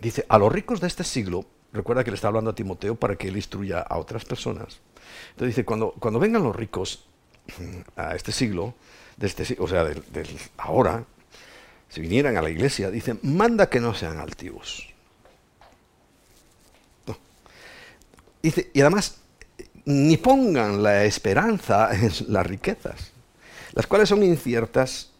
dice, 0.00 0.26
a 0.28 0.38
los 0.38 0.52
ricos 0.52 0.80
de 0.80 0.88
este 0.88 1.04
siglo, 1.04 1.46
recuerda 1.72 2.04
que 2.04 2.10
le 2.10 2.16
está 2.16 2.28
hablando 2.28 2.50
a 2.50 2.54
Timoteo 2.54 2.96
para 2.96 3.16
que 3.16 3.28
él 3.28 3.36
instruya 3.36 3.80
a 3.80 3.98
otras 3.98 4.24
personas. 4.24 4.80
Entonces 5.30 5.56
dice, 5.56 5.64
cuando, 5.64 5.92
cuando 5.92 6.20
vengan 6.20 6.42
los 6.42 6.54
ricos 6.54 7.06
a 7.96 8.14
este 8.14 8.32
siglo, 8.32 8.74
de 9.16 9.26
este, 9.26 9.56
o 9.58 9.68
sea, 9.68 9.86
ahora, 10.58 11.04
si 11.88 12.00
vinieran 12.00 12.36
a 12.36 12.42
la 12.42 12.50
iglesia, 12.50 12.90
dice, 12.90 13.16
manda 13.22 13.68
que 13.68 13.80
no 13.80 13.94
sean 13.94 14.18
altivos. 14.18 14.88
Dice, 18.42 18.70
y 18.74 18.80
además, 18.80 19.18
ni 19.84 20.16
pongan 20.16 20.82
la 20.82 21.04
esperanza 21.04 21.90
en 21.94 22.10
las 22.28 22.46
riquezas, 22.46 23.12
las 23.72 23.86
cuales 23.86 24.08
son 24.08 24.22
inciertas 24.24 25.11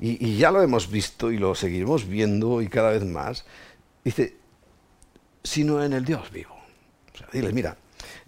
y, 0.00 0.36
ya 0.36 0.50
lo 0.50 0.62
hemos 0.62 0.90
visto 0.90 1.30
y 1.30 1.38
lo 1.38 1.54
seguiremos 1.54 2.06
viendo 2.06 2.60
y 2.62 2.68
cada 2.68 2.90
vez 2.90 3.04
más, 3.04 3.44
dice, 4.04 4.36
sino 5.42 5.82
en 5.82 5.92
el 5.92 6.04
Dios 6.04 6.30
vivo. 6.30 6.54
O 7.14 7.16
sea, 7.16 7.28
diles, 7.32 7.52
mira, 7.52 7.76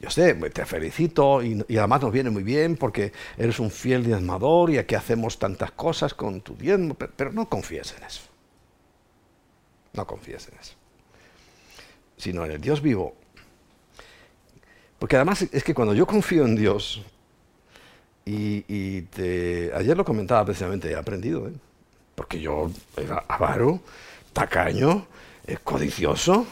yo 0.01 0.11
sé, 0.11 0.35
te 0.35 0.65
felicito 0.65 1.43
y, 1.43 1.65
además 1.77 2.03
nos 2.03 2.13
viene 2.13 2.31
muy 2.31 2.43
bien 2.43 2.77
porque 2.77 3.13
eres 3.37 3.59
un 3.59 3.71
fiel 3.71 4.05
diezmador 4.05 4.71
y 4.71 4.79
aquí 4.79 4.95
hacemos 4.95 5.39
tantas 5.39 5.73
cosas 5.73 6.15
con 6.15 6.41
tu 6.41 6.57
diezmo, 6.57 6.95
pero, 6.95 7.13
pero 7.15 7.33
no 7.33 7.49
confíes 7.49 7.95
en 7.97 8.05
eso. 8.05 8.23
No 9.93 10.07
confíes 10.07 10.49
en 10.49 10.59
eso. 10.59 10.75
Sino 12.17 12.45
en 12.45 12.53
el 12.53 12.61
Dios 12.61 12.81
vivo. 12.81 13.15
Porque 14.99 15.17
además 15.17 15.43
es 15.43 15.63
que 15.63 15.75
cuando 15.75 15.95
yo 15.95 16.07
confío 16.07 16.45
en 16.45 16.57
Dios, 16.57 17.03
y, 18.29 19.09
ayer 19.75 19.97
lo 19.97 20.05
comentaba 20.05 20.45
precisamente, 20.45 20.91
he 20.91 20.97
aprendido, 20.97 21.49
¿eh? 21.49 21.53
porque 22.15 22.41
yo 22.41 22.71
era 22.97 23.25
avaro, 23.29 23.81
tacaño, 24.33 25.07
eh, 25.47 25.59
codicioso, 25.63 26.47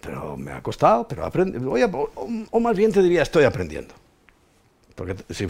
pero 0.00 0.36
me 0.36 0.52
ha 0.52 0.62
costado, 0.62 1.06
pero 1.06 1.26
aprendido. 1.26 1.70
O, 1.70 2.28
o, 2.50 2.60
más 2.60 2.76
bien 2.76 2.92
te 2.92 3.02
diría, 3.02 3.22
estoy 3.22 3.44
aprendiendo. 3.44 3.94
Porque 4.94 5.16
si, 5.30 5.46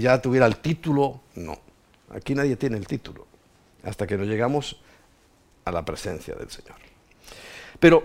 ya 0.00 0.20
tuviera 0.20 0.46
el 0.46 0.56
título, 0.56 1.20
no. 1.36 1.58
Aquí 2.10 2.34
nadie 2.34 2.56
tiene 2.56 2.76
el 2.76 2.86
título, 2.86 3.26
hasta 3.82 4.06
que 4.06 4.16
no 4.16 4.24
llegamos 4.24 4.80
a 5.64 5.72
la 5.72 5.84
presencia 5.84 6.34
del 6.34 6.50
Señor. 6.50 6.76
Pero 7.78 8.04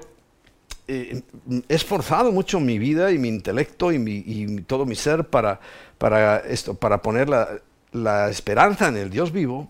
eh, 0.89 1.21
he 1.69 1.75
esforzado 1.75 2.31
mucho 2.31 2.59
mi 2.59 2.79
vida 2.79 3.11
y 3.11 3.19
mi 3.19 3.27
intelecto 3.27 3.91
y, 3.91 4.63
todo 4.65 4.87
mi 4.87 4.95
ser 4.95 5.27
para, 5.27 5.59
para, 5.99 6.37
esto, 6.37 6.73
para 6.73 6.99
poner 7.03 7.29
la, 7.29 8.29
esperanza 8.29 8.87
en 8.87 8.97
el 8.97 9.11
Dios 9.11 9.31
vivo. 9.31 9.69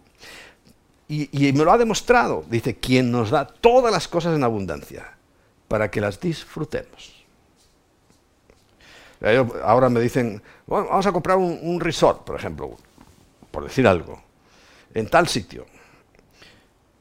Y, 1.10 1.28
me 1.54 1.66
lo 1.66 1.74
ha 1.74 1.78
demostrado. 1.78 2.46
Dice, 2.50 2.78
quien 2.78 3.12
nos 3.12 3.32
da 3.32 3.46
todas 3.46 3.92
las 3.92 4.08
cosas 4.08 4.36
en 4.36 4.44
abundancia 4.44 5.18
para 5.68 5.92
que 5.92 6.00
las 6.00 6.20
disfrutemos. 6.20 7.26
Ahora 9.64 9.90
me 9.90 10.00
dicen, 10.00 10.42
vamos 10.68 11.06
a 11.06 11.12
comprar 11.12 11.38
un 11.38 11.82
resort, 11.82 12.24
por 12.24 12.38
ejemplo, 12.38 12.78
por 13.52 13.66
decir 13.66 13.86
algo, 13.86 14.22
en 14.94 15.10
tal 15.10 15.28
sitio. 15.28 15.66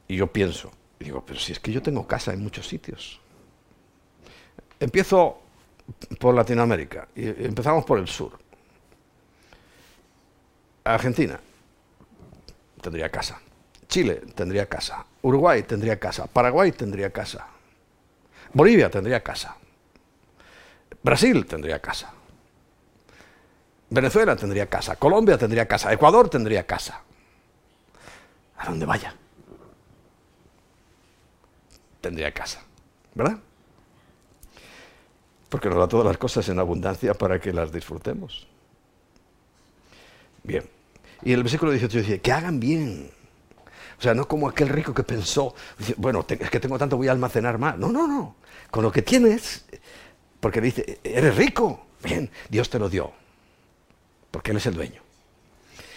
Y 0.09 0.17
yo 0.17 0.27
pienso, 0.27 0.71
digo, 0.99 1.23
pero 1.25 1.39
si 1.39 1.53
es 1.53 1.59
que 1.59 1.71
yo 1.71 1.81
tengo 1.81 2.05
casa 2.05 2.33
en 2.33 2.43
muchos 2.43 2.67
sitios. 2.67 3.21
Empiezo 4.79 5.41
por 6.19 6.33
Latinoamérica 6.33 7.07
y 7.15 7.27
empezamos 7.27 7.83
por 7.85 7.99
el 7.99 8.07
sur. 8.07 8.37
Argentina 10.83 11.39
tendría 12.81 13.09
casa. 13.09 13.39
Chile 13.87 14.21
tendría 14.35 14.67
casa. 14.67 15.05
Uruguay 15.21 15.63
tendría 15.63 15.99
casa. 15.99 16.27
Paraguay 16.27 16.71
tendría 16.71 17.09
casa. 17.11 17.47
Bolivia 18.53 18.89
tendría 18.89 19.21
casa. 19.21 19.55
Brasil 21.03 21.45
tendría 21.45 21.79
casa. 21.79 22.13
Venezuela 23.89 24.35
tendría 24.35 24.67
casa. 24.67 24.95
Colombia 24.95 25.37
tendría 25.37 25.67
casa. 25.67 25.91
Ecuador 25.91 26.29
tendría 26.29 26.65
casa. 26.65 27.01
A 28.57 28.65
donde 28.65 28.85
vaya. 28.85 29.13
Tendría 32.01 32.31
casa. 32.31 32.61
¿Verdad? 33.13 33.39
Porque 35.49 35.67
nos 35.67 35.79
da 35.79 35.87
todas 35.87 36.05
las 36.05 36.17
cosas 36.17 36.47
en 36.49 36.59
abundancia 36.59 37.13
para 37.15 37.39
que 37.39 37.51
las 37.51 37.71
disfrutemos. 37.71 38.47
Bien. 40.43 40.63
Y 41.23 41.33
el 41.33 41.43
versículo 41.43 41.71
18 41.71 41.97
dice, 41.97 42.21
que 42.21 42.31
hagan 42.31 42.59
bien. 42.59 43.11
O 43.97 44.01
sea, 44.01 44.13
no 44.13 44.27
como 44.27 44.47
aquel 44.47 44.69
rico 44.69 44.93
que 44.93 45.03
pensó, 45.03 45.53
bueno, 45.97 46.25
es 46.29 46.49
que 46.49 46.59
tengo 46.59 46.77
tanto, 46.77 46.95
voy 46.95 47.09
a 47.09 47.11
almacenar 47.11 47.57
más. 47.57 47.77
No, 47.77 47.91
no, 47.91 48.07
no. 48.07 48.35
Con 48.71 48.83
lo 48.83 48.91
que 48.91 49.01
tienes, 49.01 49.65
porque 50.39 50.61
dice, 50.61 50.99
eres 51.03 51.35
rico. 51.35 51.87
Bien, 52.01 52.29
Dios 52.47 52.69
te 52.69 52.79
lo 52.79 52.87
dio. 52.87 53.11
Porque 54.31 54.51
Él 54.51 54.57
es 54.57 54.65
el 54.67 54.75
dueño. 54.75 55.01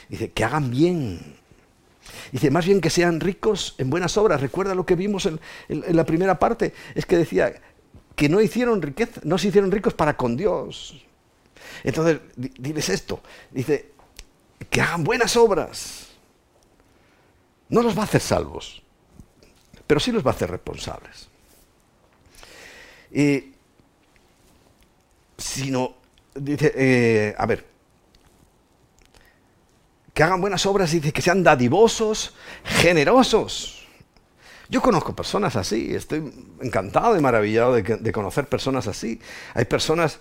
Dice, 0.09 0.33
que 0.33 0.45
hagan 0.45 0.71
bien. 0.71 1.37
Dice, 2.33 2.51
más 2.51 2.67
bien 2.67 2.81
que 2.81 2.91
sean 2.91 3.21
ricos 3.21 3.77
en 3.79 3.91
buenas 3.91 4.17
obras. 4.17 4.41
Recuerda 4.41 4.75
lo 4.75 4.85
que 4.85 4.97
vimos 4.97 5.27
en 5.27 5.39
la 5.69 6.05
primera 6.05 6.39
parte. 6.41 6.75
Es 6.97 7.07
que 7.07 7.17
decía, 7.17 7.55
que 8.15 8.29
no 8.29 8.41
hicieron 8.41 8.83
riqueza, 8.83 9.21
no 9.25 9.39
se 9.39 9.49
hicieron 9.49 9.71
ricos 9.71 9.95
para 9.95 10.17
con 10.17 10.37
Dios. 10.37 11.05
Entonces, 11.85 12.21
diles 12.37 12.89
esto, 12.89 13.23
dice, 13.51 13.93
que 14.71 14.81
hagan 14.81 15.05
buenas 15.05 15.37
obras. 15.37 16.09
No 17.69 17.83
los 17.83 17.97
va 17.97 18.03
a 18.03 18.05
hacer 18.05 18.21
salvos, 18.21 18.83
pero 19.87 19.99
sí 19.99 20.13
los 20.13 20.25
va 20.25 20.33
a 20.33 20.35
hacer 20.35 20.51
responsables. 20.51 21.29
Y, 23.11 23.53
sino, 25.37 25.95
dice, 26.35 26.73
eh, 26.75 27.35
a 27.37 27.47
ver, 27.47 27.67
que 30.13 30.23
hagan 30.23 30.41
buenas 30.41 30.67
obras, 30.67 30.91
dice 30.91 31.13
que 31.13 31.23
sean 31.23 31.43
dadivosos, 31.43 32.35
generosos. 32.65 33.82
Yo 34.73 34.81
conozco 34.81 35.15
personas 35.15 35.55
así, 35.57 35.95
estoy 35.95 36.33
encantado 36.63 37.15
y 37.19 37.21
maravillado 37.21 37.75
de, 37.75 38.11
conocer 38.11 38.47
personas 38.47 38.87
así. 38.87 39.21
Hay 39.53 39.67
personas 39.67 40.19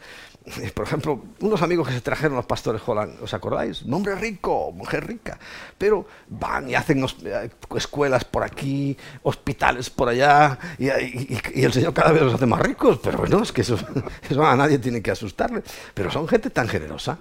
por 0.73 0.85
ejemplo, 0.85 1.23
unos 1.39 1.61
amigos 1.61 1.87
que 1.87 1.93
se 1.93 2.01
trajeron 2.01 2.35
los 2.35 2.45
pastores 2.45 2.81
Holland, 2.85 3.21
¿os 3.21 3.33
acordáis? 3.33 3.85
Nombre 3.85 4.13
rico, 4.15 4.73
mujer 4.73 5.07
rica, 5.07 5.39
pero 5.77 6.05
van 6.27 6.67
y 6.67 6.75
hacen 6.75 7.05
eh, 7.23 7.49
escuelas 7.77 8.25
por 8.25 8.43
aquí, 8.43 8.97
hospitales 9.23 9.89
por 9.89 10.09
allá, 10.09 10.59
y, 10.77 10.89
el 11.63 11.71
Señor 11.71 11.93
cada 11.93 12.11
vez 12.11 12.23
los 12.23 12.33
hace 12.33 12.47
más 12.47 12.59
ricos, 12.59 12.99
pero 13.01 13.19
bueno, 13.19 13.43
es 13.43 13.53
que 13.53 13.61
eso, 13.61 13.77
a 14.43 14.55
nadie 14.57 14.79
tiene 14.79 15.01
que 15.01 15.11
asustarle, 15.11 15.63
pero 15.93 16.11
son 16.11 16.27
gente 16.27 16.49
tan 16.49 16.67
generosa. 16.67 17.19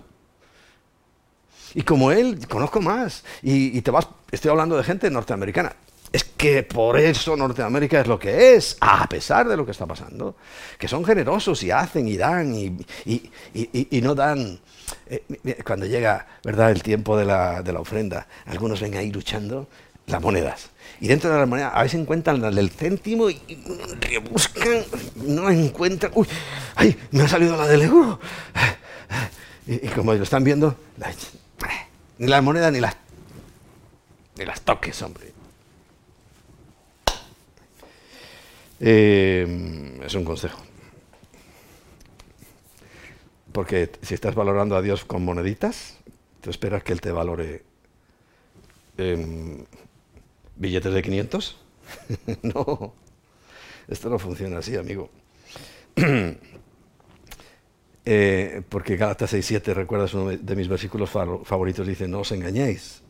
Y 1.74 1.82
como 1.82 2.10
él, 2.10 2.48
conozco 2.48 2.80
más, 2.80 3.22
y 3.42 3.80
te 3.82 3.92
vas, 3.92 4.08
estoy 4.32 4.50
hablando 4.50 4.76
de 4.76 4.82
gente 4.82 5.10
norteamericana, 5.10 5.76
es 6.12 6.24
que 6.24 6.64
por 6.64 6.98
eso 6.98 7.36
Norteamérica 7.36 8.00
es 8.00 8.06
lo 8.08 8.18
que 8.18 8.54
es, 8.54 8.76
a 8.80 9.08
pesar 9.08 9.48
de 9.48 9.56
lo 9.56 9.64
que 9.64 9.70
está 9.70 9.86
pasando. 9.86 10.34
Que 10.78 10.88
son 10.88 11.04
generosos 11.04 11.62
y 11.62 11.70
hacen 11.70 12.08
y 12.08 12.16
dan 12.16 12.54
y, 12.54 14.00
no 14.02 14.14
dan. 14.14 14.58
Eh, 15.06 15.22
cuando 15.64 15.86
llega 15.86 16.26
¿verdad? 16.42 16.72
el 16.72 16.82
tiempo 16.82 17.16
de 17.16 17.24
la, 17.24 17.62
ofrenda, 17.78 18.26
algunos 18.46 18.80
ven 18.80 18.96
ahí 18.96 19.12
luchando 19.12 19.68
las 20.06 20.20
monedas. 20.20 20.70
Y 21.00 21.06
dentro 21.06 21.30
de 21.32 21.38
las 21.38 21.48
monedas 21.48 21.72
a 21.74 21.82
veces 21.82 22.00
encuentran 22.00 22.42
las 22.42 22.54
del 22.56 22.70
céntimo 22.70 23.30
y 23.30 23.40
rebuscan, 24.00 24.84
no 25.14 25.48
encuentran. 25.48 26.10
¡Uy! 26.16 26.26
¡Ay! 26.74 26.98
Me 27.12 27.22
ha 27.22 27.28
salido 27.28 27.56
la 27.56 27.68
del 27.68 27.82
euro. 27.82 28.18
Y, 29.66 29.86
como 29.88 30.12
lo 30.12 30.22
están 30.24 30.42
viendo, 30.42 30.76
ni 32.18 32.26
las 32.26 32.42
monedas 32.42 32.72
ni 32.72 32.80
las, 32.80 32.96
ni 34.36 34.44
las 34.44 34.60
toques, 34.62 35.00
hombre. 35.02 35.29
Eh, 38.80 40.00
es 40.02 40.14
un 40.14 40.24
consejo. 40.24 40.58
Porque 43.52 43.90
si 44.02 44.14
estás 44.14 44.34
valorando 44.34 44.76
a 44.76 44.82
Dios 44.82 45.04
con 45.04 45.24
moneditas, 45.24 45.98
tú 46.40 46.50
esperas 46.50 46.82
que 46.82 46.92
Él 46.92 47.00
te 47.00 47.12
valore 47.12 47.64
billetes 50.56 50.92
de 50.92 51.02
500. 51.02 51.58
no, 52.42 52.94
esto 53.88 54.08
no 54.08 54.18
funciona 54.18 54.58
así, 54.58 54.76
amigo. 54.76 55.10
eh, 58.04 58.62
porque 58.68 58.96
Gálatas 58.96 59.34
6.7, 59.34 59.74
recuerdas 59.74 60.14
uno 60.14 60.30
de 60.30 60.56
mis 60.56 60.68
versículos 60.68 61.10
favoritos, 61.10 61.86
dice, 61.86 62.06
no 62.06 62.20
os 62.20 62.32
engañéis, 62.32 63.02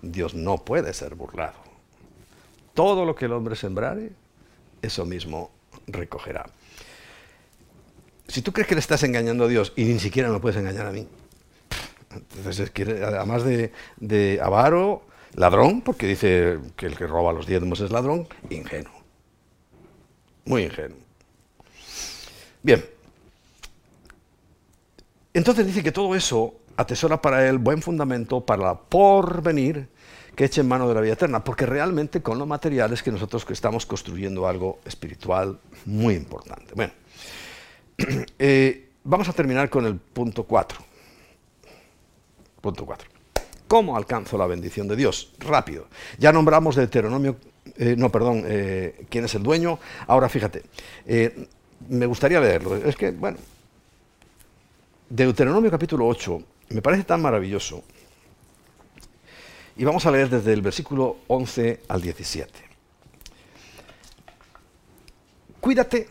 Dios 0.00 0.34
no 0.34 0.58
puede 0.58 0.94
ser 0.94 1.14
burlado. 1.14 1.60
Todo 2.74 3.04
lo 3.04 3.14
que 3.14 3.26
el 3.26 3.32
hombre 3.32 3.54
sembrare, 3.56 4.12
eso 4.82 5.04
mismo 5.04 5.50
recogerá. 5.86 6.46
Si 8.28 8.42
tú 8.42 8.52
crees 8.52 8.68
que 8.68 8.74
le 8.74 8.80
estás 8.80 9.02
engañando 9.02 9.44
a 9.44 9.48
Dios 9.48 9.72
y 9.76 9.84
ni 9.84 9.98
siquiera 9.98 10.30
me 10.30 10.40
puedes 10.40 10.58
engañar 10.58 10.86
a 10.86 10.92
mí, 10.92 11.06
entonces 12.14 12.60
es 12.60 12.70
que 12.70 12.82
además 12.82 13.42
de, 13.44 14.40
avaro, 14.42 15.02
ladrón, 15.34 15.80
porque 15.80 16.06
dice 16.06 16.58
que 16.76 16.86
el 16.86 16.96
que 16.96 17.06
roba 17.06 17.32
los 17.32 17.46
diezmos 17.46 17.80
es 17.80 17.90
ladrón, 17.90 18.28
ingenuo. 18.50 18.92
Muy 20.44 20.64
ingenuo. 20.64 20.98
Bien. 22.62 22.84
Entonces 25.34 25.66
dice 25.66 25.82
que 25.82 25.92
todo 25.92 26.14
eso 26.14 26.54
atesora 26.76 27.20
para 27.20 27.48
él 27.48 27.58
buen 27.58 27.82
fundamento 27.82 28.44
para 28.44 28.74
porvenir 28.74 29.88
que 30.34 30.44
eche 30.44 30.60
en 30.60 30.68
mano 30.68 30.88
de 30.88 30.94
la 30.94 31.00
vida 31.00 31.12
eterna, 31.12 31.44
porque 31.44 31.66
realmente 31.66 32.22
con 32.22 32.38
lo 32.38 32.46
material 32.46 32.92
es 32.92 33.02
que 33.02 33.10
nosotros 33.10 33.44
estamos 33.50 33.86
construyendo 33.86 34.46
algo 34.46 34.80
espiritual 34.84 35.58
muy 35.86 36.14
importante. 36.14 36.72
Bueno, 36.74 36.92
eh, 38.38 38.88
vamos 39.04 39.28
a 39.28 39.32
terminar 39.32 39.68
con 39.68 39.84
el 39.84 39.96
punto 39.96 40.44
4. 40.44 40.78
Punto 42.60 42.86
4. 42.86 43.08
¿Cómo 43.68 43.96
alcanzo 43.96 44.38
la 44.38 44.46
bendición 44.46 44.88
de 44.88 44.96
Dios? 44.96 45.32
Rápido. 45.38 45.86
Ya 46.18 46.32
nombramos 46.32 46.76
de 46.76 46.82
Deuteronomio, 46.82 47.36
eh, 47.76 47.94
no, 47.96 48.10
perdón, 48.10 48.44
eh, 48.46 49.06
quién 49.10 49.24
es 49.24 49.34
el 49.34 49.42
dueño. 49.42 49.78
Ahora 50.06 50.28
fíjate, 50.28 50.62
me 51.88 52.06
gustaría 52.06 52.40
leerlo. 52.40 52.76
Es 52.76 52.96
que, 52.96 53.10
bueno, 53.10 53.38
Deuteronomio 55.08 55.70
capítulo 55.70 56.06
8 56.06 56.42
me 56.70 56.80
parece 56.80 57.04
tan 57.04 57.20
maravilloso 57.20 57.82
y 59.76 59.84
vamos 59.84 60.04
a 60.06 60.10
leer 60.10 60.28
desde 60.28 60.52
el 60.52 60.62
versículo 60.62 61.18
11 61.28 61.82
al 61.88 62.02
17. 62.02 62.52
Cuídate 65.60 66.08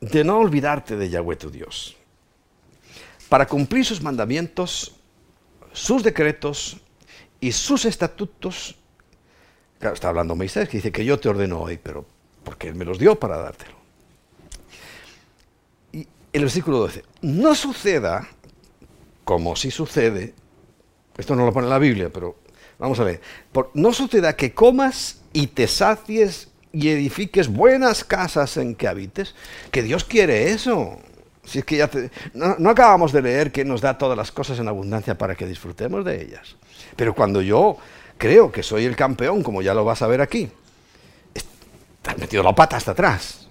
de 0.00 0.24
no 0.24 0.38
olvidarte 0.38 0.96
de 0.96 1.08
Yahweh 1.08 1.36
tu 1.36 1.50
Dios, 1.50 1.96
para 3.28 3.46
cumplir 3.46 3.84
sus 3.84 4.02
mandamientos, 4.02 4.94
sus 5.72 6.02
decretos 6.02 6.78
y 7.40 7.52
sus 7.52 7.84
estatutos. 7.84 8.76
Claro, 9.78 9.94
está 9.94 10.08
hablando 10.08 10.36
Moisés, 10.36 10.68
que 10.68 10.78
dice 10.78 10.92
que 10.92 11.04
yo 11.04 11.18
te 11.18 11.28
ordeno 11.28 11.60
hoy, 11.60 11.78
pero 11.82 12.06
porque 12.44 12.68
Él 12.68 12.74
me 12.74 12.84
los 12.84 12.98
dio 12.98 13.18
para 13.18 13.36
dártelo. 13.38 13.76
Y 15.92 16.06
el 16.32 16.42
versículo 16.42 16.78
12, 16.78 17.04
no 17.22 17.54
suceda 17.54 18.28
como 19.24 19.56
si 19.56 19.70
sucede 19.70 20.34
esto 21.18 21.34
no 21.34 21.44
lo 21.44 21.52
pone 21.52 21.68
la 21.68 21.78
Biblia, 21.78 22.10
pero 22.12 22.36
vamos 22.78 22.98
a 23.00 23.04
ver. 23.04 23.20
no 23.74 23.92
suceda 23.92 24.34
que 24.36 24.54
comas 24.54 25.20
y 25.32 25.48
te 25.48 25.66
sacies 25.66 26.48
y 26.72 26.88
edifiques 26.88 27.48
buenas 27.48 28.04
casas 28.04 28.56
en 28.56 28.74
que 28.74 28.88
habites, 28.88 29.34
que 29.70 29.82
Dios 29.82 30.04
quiere 30.04 30.50
eso. 30.50 30.98
Si 31.44 31.60
es 31.60 31.64
que 31.64 31.78
ya 31.78 31.90
no, 32.34 32.56
no, 32.58 32.70
acabamos 32.70 33.10
de 33.10 33.22
leer 33.22 33.50
que 33.50 33.64
nos 33.64 33.80
da 33.80 33.98
todas 33.98 34.16
las 34.16 34.30
cosas 34.30 34.58
en 34.58 34.68
abundancia 34.68 35.16
para 35.16 35.34
que 35.34 35.46
disfrutemos 35.46 36.04
de 36.04 36.22
ellas. 36.22 36.56
Pero 36.94 37.14
cuando 37.14 37.42
yo 37.42 37.78
creo 38.16 38.52
que 38.52 38.62
soy 38.62 38.84
el 38.84 38.96
campeón, 38.96 39.42
como 39.42 39.62
ya 39.62 39.74
lo 39.74 39.84
vas 39.84 40.02
a 40.02 40.06
ver 40.06 40.20
aquí, 40.20 40.50
has 42.04 42.18
metido 42.18 42.42
la 42.42 42.54
pata 42.54 42.76
hasta 42.76 42.92
atrás. 42.92 43.48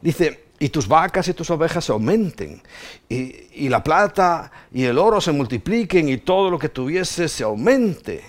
Dice, 0.00 0.46
y 0.62 0.68
tus 0.68 0.86
vacas 0.86 1.26
y 1.26 1.34
tus 1.34 1.50
ovejas 1.50 1.90
aumenten, 1.90 2.62
y, 3.08 3.68
la 3.68 3.82
plata 3.82 4.52
y 4.70 4.84
el 4.84 4.96
oro 4.96 5.20
se 5.20 5.32
multipliquen, 5.32 6.08
y 6.08 6.18
todo 6.18 6.50
lo 6.50 6.56
que 6.56 6.68
tuviese 6.68 7.28
se 7.28 7.42
aumente. 7.42 8.22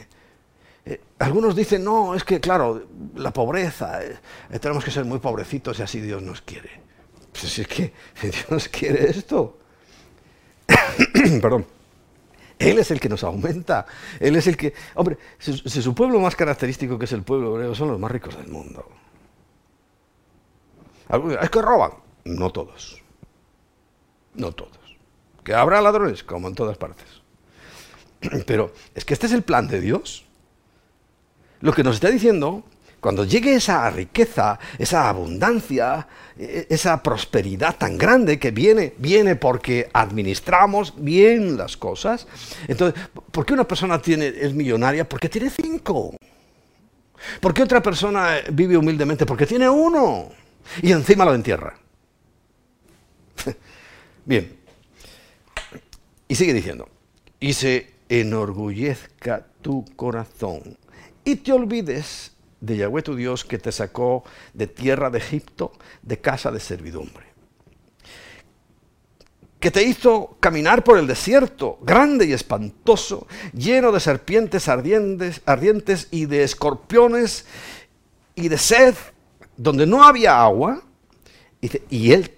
Eh, 0.83 0.99
algunos 1.19 1.55
dicen, 1.55 1.83
no, 1.83 2.15
es 2.15 2.23
que 2.23 2.39
claro, 2.39 2.87
la 3.17 3.31
pobreza, 3.31 4.03
eh, 4.03 4.17
tenemos 4.59 4.83
que 4.83 4.89
ser 4.89 5.05
muy 5.05 5.19
pobrecitos 5.19 5.77
y 5.77 5.83
así 5.83 6.01
Dios 6.01 6.23
nos 6.23 6.41
quiere. 6.41 6.71
Pues 7.31 7.59
es 7.59 7.67
que 7.67 7.93
Dios 8.49 8.67
quiere 8.67 9.11
esto. 9.11 9.59
Perdón. 11.39 11.67
Él 12.57 12.79
es 12.79 12.89
el 12.89 12.99
que 12.99 13.09
nos 13.09 13.23
aumenta. 13.23 13.85
Él 14.19 14.35
es 14.37 14.47
el 14.47 14.57
que... 14.57 14.73
Hombre, 14.95 15.19
si, 15.37 15.55
si 15.55 15.83
su 15.83 15.93
pueblo 15.93 16.19
más 16.19 16.35
característico 16.35 16.97
que 16.97 17.05
es 17.05 17.11
el 17.11 17.21
pueblo 17.21 17.53
hebreo 17.53 17.75
son 17.75 17.89
los 17.89 17.99
más 17.99 18.09
ricos 18.09 18.35
del 18.37 18.47
mundo. 18.47 18.89
Es 21.39 21.49
que 21.51 21.61
roban. 21.61 22.02
No 22.25 22.51
todos. 22.51 23.01
No 24.33 24.51
todos. 24.51 24.79
Que 25.43 25.53
habrá 25.53 25.81
ladrones, 25.81 26.23
como 26.23 26.47
en 26.47 26.55
todas 26.55 26.77
partes. 26.77 27.05
Pero 28.45 28.73
es 28.95 29.05
que 29.05 29.13
este 29.13 29.27
es 29.27 29.33
el 29.33 29.43
plan 29.43 29.67
de 29.67 29.81
Dios. 29.81 30.25
Lo 31.61 31.73
que 31.73 31.83
nos 31.83 31.95
está 31.95 32.09
diciendo, 32.09 32.63
cuando 32.99 33.25
llegue 33.25 33.55
esa 33.55 33.89
riqueza, 33.89 34.59
esa 34.77 35.09
abundancia, 35.09 36.07
e, 36.37 36.67
esa 36.69 37.01
prosperidad 37.03 37.77
tan 37.77 37.97
grande 37.97 38.39
que 38.39 38.51
viene, 38.51 38.93
viene 38.97 39.35
porque 39.35 39.89
administramos 39.93 40.93
bien 40.97 41.57
las 41.57 41.77
cosas. 41.77 42.27
Entonces, 42.67 43.01
¿por 43.31 43.45
qué 43.45 43.53
una 43.53 43.67
persona 43.67 44.01
tiene, 44.01 44.27
es 44.27 44.53
millonaria? 44.53 45.07
Porque 45.07 45.29
tiene 45.29 45.49
cinco. 45.49 46.15
¿Por 47.39 47.53
qué 47.53 47.63
otra 47.63 47.81
persona 47.81 48.37
vive 48.51 48.77
humildemente? 48.77 49.25
Porque 49.25 49.45
tiene 49.45 49.69
uno. 49.69 50.29
Y 50.81 50.91
encima 50.91 51.25
lo 51.25 51.33
entierra. 51.33 51.75
Bien. 54.25 54.57
Y 56.27 56.35
sigue 56.35 56.53
diciendo, 56.53 56.87
y 57.39 57.53
se 57.53 57.91
enorgullezca 58.09 59.45
tu 59.61 59.85
corazón 59.95 60.77
y 61.25 61.37
te 61.37 61.51
olvides 61.51 62.31
de 62.59 62.77
Yahweh 62.77 63.01
tu 63.01 63.15
Dios 63.15 63.43
que 63.43 63.57
te 63.57 63.71
sacó 63.71 64.23
de 64.53 64.67
tierra 64.67 65.09
de 65.09 65.17
Egipto, 65.17 65.73
de 66.01 66.19
casa 66.19 66.51
de 66.51 66.59
servidumbre. 66.59 67.25
Que 69.59 69.71
te 69.71 69.83
hizo 69.83 70.37
caminar 70.39 70.83
por 70.83 70.97
el 70.97 71.07
desierto, 71.07 71.79
grande 71.81 72.25
y 72.25 72.33
espantoso, 72.33 73.27
lleno 73.53 73.91
de 73.91 73.99
serpientes 73.99 74.67
ardientes, 74.67 75.41
ardientes 75.45 76.07
y 76.11 76.25
de 76.25 76.43
escorpiones 76.43 77.45
y 78.35 78.49
de 78.49 78.57
sed, 78.57 78.95
donde 79.55 79.85
no 79.85 80.03
había 80.03 80.41
agua. 80.41 80.81
Y 81.89 82.11
él 82.11 82.31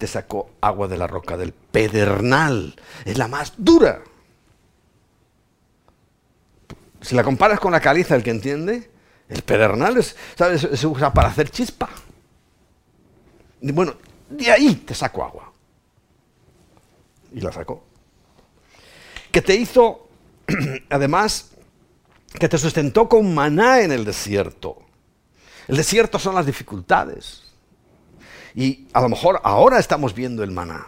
te 0.00 0.06
sacó 0.06 0.52
agua 0.62 0.88
de 0.88 0.96
la 0.96 1.06
roca 1.06 1.36
del 1.36 1.52
pedernal. 1.52 2.74
Es 3.04 3.18
la 3.18 3.28
más 3.28 3.52
dura. 3.58 4.02
Si 7.02 7.14
la 7.14 7.22
comparas 7.22 7.60
con 7.60 7.70
la 7.70 7.80
caliza, 7.80 8.16
el 8.16 8.22
que 8.22 8.30
entiende, 8.30 8.90
El 9.28 9.42
pedernal 9.42 9.98
es, 9.98 10.16
¿sabes? 10.36 10.66
se 10.72 10.86
usa 10.86 11.12
para 11.12 11.28
hacer 11.28 11.50
chispa. 11.50 11.90
Y 13.60 13.70
bueno, 13.72 13.94
de 14.30 14.50
ahí 14.50 14.74
te 14.74 14.94
saco 14.94 15.22
agua. 15.22 15.52
Y 17.32 17.42
la 17.42 17.52
sacó. 17.52 17.84
Que 19.30 19.42
te 19.42 19.54
hizo, 19.54 20.08
además, 20.88 21.50
que 22.38 22.48
te 22.48 22.56
sustentó 22.56 23.06
con 23.06 23.34
maná 23.34 23.82
en 23.82 23.92
el 23.92 24.06
desierto. 24.06 24.78
El 25.68 25.76
desierto 25.76 26.18
son 26.18 26.34
las 26.34 26.46
dificultades. 26.46 27.49
Y 28.54 28.88
a 28.92 29.00
lo 29.00 29.08
mejor 29.08 29.40
ahora 29.44 29.78
estamos 29.78 30.14
viendo 30.14 30.42
el 30.42 30.50
maná. 30.50 30.86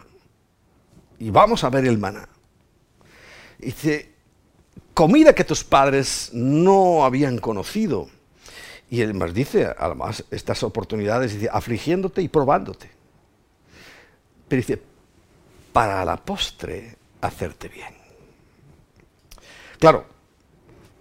Y 1.18 1.30
vamos 1.30 1.64
a 1.64 1.70
ver 1.70 1.86
el 1.86 1.98
maná. 1.98 2.28
Dice, 3.58 4.12
comida 4.94 5.34
que 5.34 5.44
tus 5.44 5.64
padres 5.64 6.30
no 6.32 7.04
habían 7.04 7.38
conocido. 7.38 8.08
Y 8.90 9.02
además 9.02 9.32
dice, 9.32 9.72
además, 9.78 10.24
estas 10.30 10.62
oportunidades, 10.62 11.34
dice, 11.34 11.48
afligiéndote 11.50 12.20
y 12.22 12.28
probándote. 12.28 12.90
Pero 14.48 14.60
dice, 14.60 14.82
para 15.72 16.04
la 16.04 16.16
postre, 16.16 16.96
hacerte 17.20 17.68
bien. 17.68 17.94
Claro, 19.78 20.04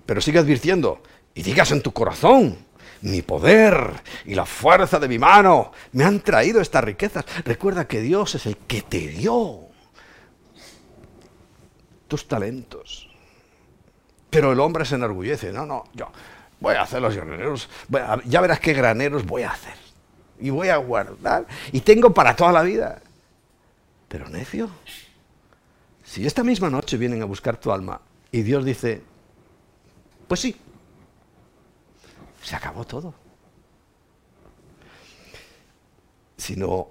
pero 0.06 0.22
sigue 0.22 0.40
advirtiendo, 0.40 1.02
y 1.34 1.44
digas 1.44 1.72
en 1.72 1.82
tu 1.82 1.92
corazón, 1.92 2.58
mi 3.02 3.22
poder 3.22 4.02
y 4.26 4.36
la 4.36 4.46
fuerza 4.46 5.00
de 5.00 5.08
mi 5.08 5.18
mano 5.18 5.72
me 5.94 6.04
han 6.04 6.20
traído 6.20 6.62
estas 6.62 6.84
riquezas. 6.84 7.26
Recuerda 7.44 7.88
que 7.88 8.02
Dios 8.02 8.36
es 8.36 8.46
el 8.46 8.58
que 8.58 8.82
te 8.82 9.08
dio 9.08 9.60
tus 12.08 12.28
talentos. 12.28 13.10
Pero 14.30 14.52
el 14.52 14.60
hombre 14.60 14.86
se 14.86 14.96
enorgullece. 14.96 15.52
No, 15.52 15.66
no, 15.66 15.86
yo 15.94 16.12
voy 16.60 16.76
a 16.76 16.84
hacer 16.84 17.02
los 17.02 17.16
graneros. 17.16 17.70
ya 18.26 18.42
verás 18.42 18.60
qué 18.60 18.74
graneros 18.74 19.26
voy 19.26 19.44
a 19.44 19.52
hacer. 19.52 19.76
Y 20.40 20.50
voy 20.50 20.70
a 20.70 20.78
guardar. 20.78 21.46
Y 21.72 21.82
tengo 21.82 22.14
para 22.14 22.36
toda 22.36 22.52
la 22.52 22.64
vida. 22.64 23.02
Pero 24.08 24.28
necio, 24.28 24.70
si 26.04 26.26
esta 26.26 26.44
misma 26.44 26.70
noche 26.70 26.98
vienen 26.98 27.22
a 27.22 27.26
buscar 27.26 27.58
tu 27.58 27.72
alma 27.72 28.02
y 28.32 28.42
Dios 28.42 28.66
dice, 28.66 29.02
pues 30.28 30.42
sí, 30.42 30.56
se 32.44 32.56
acabó 32.56 32.86
todo. 32.86 33.14
Si 36.38 36.56
no, 36.56 36.90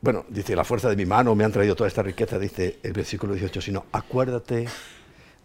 bueno, 0.00 0.24
dice, 0.28 0.56
la 0.56 0.64
fuerza 0.64 0.88
de 0.88 0.96
mi 0.96 1.06
mano 1.06 1.34
me 1.36 1.44
han 1.44 1.52
traído 1.52 1.76
toda 1.76 1.86
esta 1.86 2.02
riqueza, 2.02 2.36
dice 2.38 2.80
el 2.82 2.92
versículo 2.92 3.34
18, 3.34 3.60
sino 3.60 3.86
acuérdate 3.92 4.66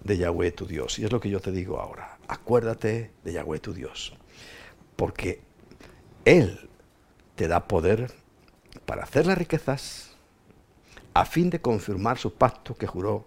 de 0.04 0.18
Yahweh 0.18 0.52
tu 0.52 0.66
Dios. 0.66 0.98
Y 0.98 1.06
es 1.06 1.12
lo 1.12 1.20
que 1.20 1.30
yo 1.30 1.40
te 1.40 1.52
digo 1.52 1.80
ahora, 1.80 2.18
acuérdate 2.28 3.12
de 3.24 3.34
Yahweh 3.34 3.60
tu 3.60 3.74
Dios, 3.74 4.16
porque 4.96 5.42
Él 6.26 6.70
te 7.36 7.48
da 7.48 7.68
poder 7.68 8.12
para 8.88 9.04
hacer 9.04 9.28
las 9.28 9.38
riquezas 9.38 10.16
a 11.14 11.26
fin 11.26 11.52
de 11.52 11.62
confirmar 11.62 12.18
su 12.18 12.34
pacto 12.34 12.76
que 12.76 12.88
juró 12.88 13.26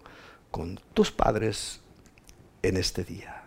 con 0.49 0.79
tus 0.93 1.11
padres 1.11 1.79
en 2.61 2.75
este 2.75 3.05
día. 3.05 3.40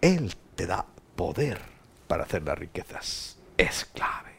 Él 0.00 0.34
te 0.54 0.66
da 0.66 0.86
poder 1.14 1.60
para 2.06 2.24
hacer 2.24 2.42
las 2.42 2.58
riquezas. 2.58 3.36
Es 3.56 3.84
clave. 3.86 4.32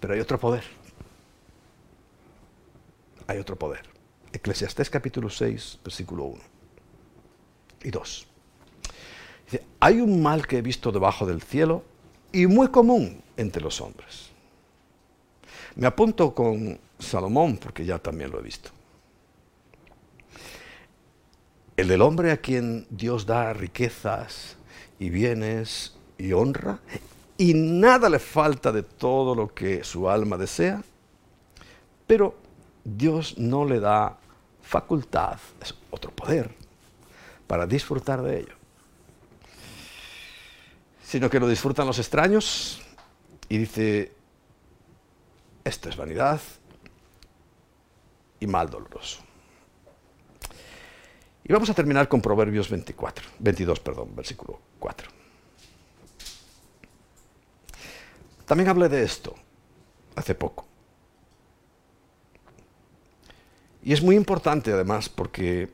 Pero 0.00 0.14
hay 0.14 0.20
otro 0.20 0.38
poder. 0.38 0.64
Hay 3.26 3.38
otro 3.38 3.56
poder. 3.56 3.88
Eclesiastés 4.32 4.90
capítulo 4.90 5.28
6, 5.28 5.80
versículo 5.84 6.24
1 6.24 6.42
y 7.82 7.90
2. 7.90 8.26
Dice, 9.44 9.64
hay 9.80 10.00
un 10.00 10.22
mal 10.22 10.46
que 10.46 10.58
he 10.58 10.62
visto 10.62 10.92
debajo 10.92 11.26
del 11.26 11.42
cielo 11.42 11.84
y 12.32 12.46
muy 12.46 12.68
común 12.68 13.22
entre 13.36 13.62
los 13.62 13.80
hombres. 13.80 14.30
Me 15.76 15.86
apunto 15.86 16.34
con 16.34 16.78
Salomón 16.98 17.56
porque 17.56 17.84
ya 17.84 17.98
también 17.98 18.30
lo 18.30 18.38
he 18.38 18.42
visto. 18.42 18.70
El 21.76 21.88
del 21.88 22.02
hombre 22.02 22.30
a 22.30 22.36
quien 22.36 22.86
Dios 22.90 23.26
da 23.26 23.52
riquezas 23.52 24.56
y 24.98 25.10
bienes 25.10 25.96
y 26.18 26.32
honra, 26.32 26.78
y 27.38 27.54
nada 27.54 28.10
le 28.10 28.18
falta 28.18 28.70
de 28.70 28.82
todo 28.82 29.34
lo 29.34 29.54
que 29.54 29.82
su 29.82 30.10
alma 30.10 30.36
desea, 30.36 30.82
pero 32.06 32.36
Dios 32.84 33.38
no 33.38 33.64
le 33.64 33.80
da 33.80 34.18
facultad, 34.62 35.38
es 35.62 35.74
otro 35.90 36.10
poder, 36.10 36.54
para 37.46 37.66
disfrutar 37.66 38.22
de 38.22 38.40
ello, 38.40 38.54
sino 41.02 41.30
que 41.30 41.40
lo 41.40 41.48
disfrutan 41.48 41.86
los 41.86 41.98
extraños 41.98 42.82
y 43.48 43.56
dice, 43.56 44.12
esto 45.64 45.88
es 45.88 45.96
vanidad 45.96 46.40
y 48.38 48.46
mal 48.46 48.68
doloroso. 48.68 49.29
Y 51.44 51.52
vamos 51.52 51.70
a 51.70 51.74
terminar 51.74 52.08
con 52.08 52.20
Proverbios 52.20 52.68
24, 52.68 53.26
22, 53.38 53.80
perdón, 53.80 54.14
versículo 54.14 54.60
4. 54.78 55.08
También 58.46 58.68
hablé 58.68 58.88
de 58.88 59.02
esto 59.02 59.34
hace 60.16 60.34
poco. 60.34 60.66
Y 63.82 63.92
es 63.92 64.02
muy 64.02 64.16
importante 64.16 64.72
además 64.72 65.08
porque 65.08 65.70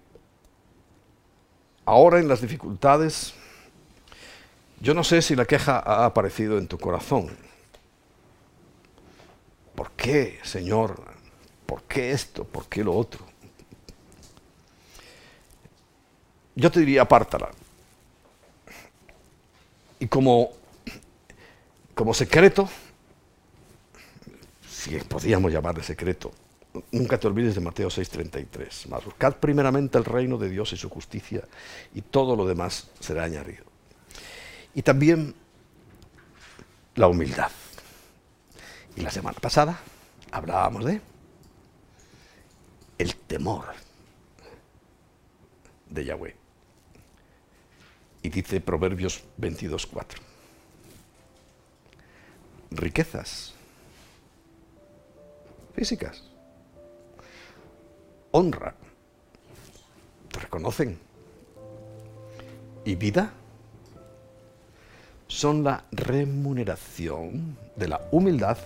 ahora 1.84 2.18
en 2.18 2.28
las 2.28 2.40
dificultades, 2.40 3.34
yo 4.80 4.94
no 4.94 5.02
sé 5.02 5.22
si 5.22 5.34
la 5.34 5.46
queja 5.46 5.78
ha 5.78 6.04
aparecido 6.04 6.58
en 6.58 6.68
tu 6.68 6.78
corazón. 6.78 7.36
¿Por 9.74 9.92
qué, 9.92 10.38
Señor? 10.42 11.02
¿Por 11.64 11.82
qué 11.84 12.12
esto? 12.12 12.44
¿Por 12.44 12.68
qué 12.68 12.84
lo 12.84 12.94
otro? 12.94 13.24
Yo 16.56 16.72
te 16.72 16.80
diría 16.80 17.02
apártala. 17.02 17.50
Y 20.00 20.08
como, 20.08 20.50
como 21.94 22.12
secreto, 22.12 22.68
si 24.68 24.96
podíamos 24.98 25.52
llamarle 25.52 25.82
secreto, 25.82 26.32
nunca 26.92 27.18
te 27.18 27.26
olvides 27.26 27.54
de 27.54 27.60
Mateo 27.60 27.88
6:33. 27.88 28.88
Más 28.88 29.04
buscad 29.04 29.36
primeramente 29.36 29.98
el 29.98 30.04
reino 30.04 30.38
de 30.38 30.48
Dios 30.48 30.72
y 30.72 30.76
su 30.76 30.88
justicia, 30.88 31.42
y 31.94 32.02
todo 32.02 32.34
lo 32.34 32.46
demás 32.46 32.88
será 33.00 33.24
añadido. 33.24 33.64
Y 34.74 34.82
también 34.82 35.34
la 36.94 37.08
humildad. 37.08 37.50
Y 38.96 39.02
la 39.02 39.10
semana 39.10 39.38
pasada 39.38 39.78
hablábamos 40.32 40.84
de 40.84 41.00
el 42.98 43.14
temor 43.14 43.66
de 45.90 46.04
Yahweh. 46.04 46.45
Y 48.26 48.28
dice 48.28 48.60
Proverbios 48.60 49.22
22.4. 49.40 50.16
Riquezas 52.72 53.54
físicas. 55.76 56.24
Honra. 58.32 58.74
Te 60.32 60.40
reconocen. 60.40 60.98
Y 62.84 62.96
vida 62.96 63.32
son 65.28 65.62
la 65.62 65.84
remuneración 65.92 67.56
de 67.76 67.86
la 67.86 68.08
humildad 68.10 68.58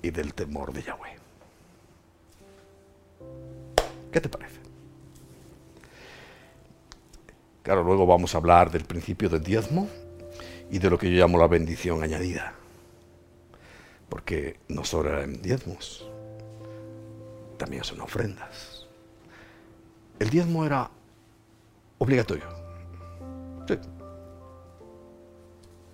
y 0.00 0.12
del 0.12 0.32
temor 0.32 0.72
de 0.72 0.82
Yahweh. 0.84 1.16
¿Qué 4.12 4.20
te 4.20 4.28
parece? 4.28 4.59
Claro, 7.62 7.82
luego 7.84 8.06
vamos 8.06 8.34
a 8.34 8.38
hablar 8.38 8.70
del 8.70 8.84
principio 8.84 9.28
del 9.28 9.42
diezmo 9.42 9.88
y 10.70 10.78
de 10.78 10.88
lo 10.88 10.98
que 10.98 11.10
yo 11.10 11.20
llamo 11.20 11.38
la 11.38 11.46
bendición 11.46 12.02
añadida. 12.02 12.54
Porque 14.08 14.58
no 14.68 14.84
solo 14.84 15.10
eran 15.10 15.42
diezmos, 15.42 16.08
también 17.58 17.84
son 17.84 18.00
ofrendas. 18.00 18.86
El 20.18 20.30
diezmo 20.30 20.64
era 20.64 20.90
obligatorio. 21.98 22.46
Sí. 23.68 23.74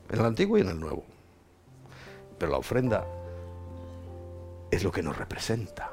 En 0.09 0.21
el 0.21 0.25
antiguo 0.25 0.59
y 0.59 0.61
en 0.61 0.69
el 0.69 0.79
nuevo. 0.79 1.05
Pero 2.39 2.53
la 2.53 2.59
ofrenda 2.59 3.05
es 4.71 4.85
lo 4.85 4.93
que 4.93 5.03
nos 5.03 5.17
representa. 5.19 5.91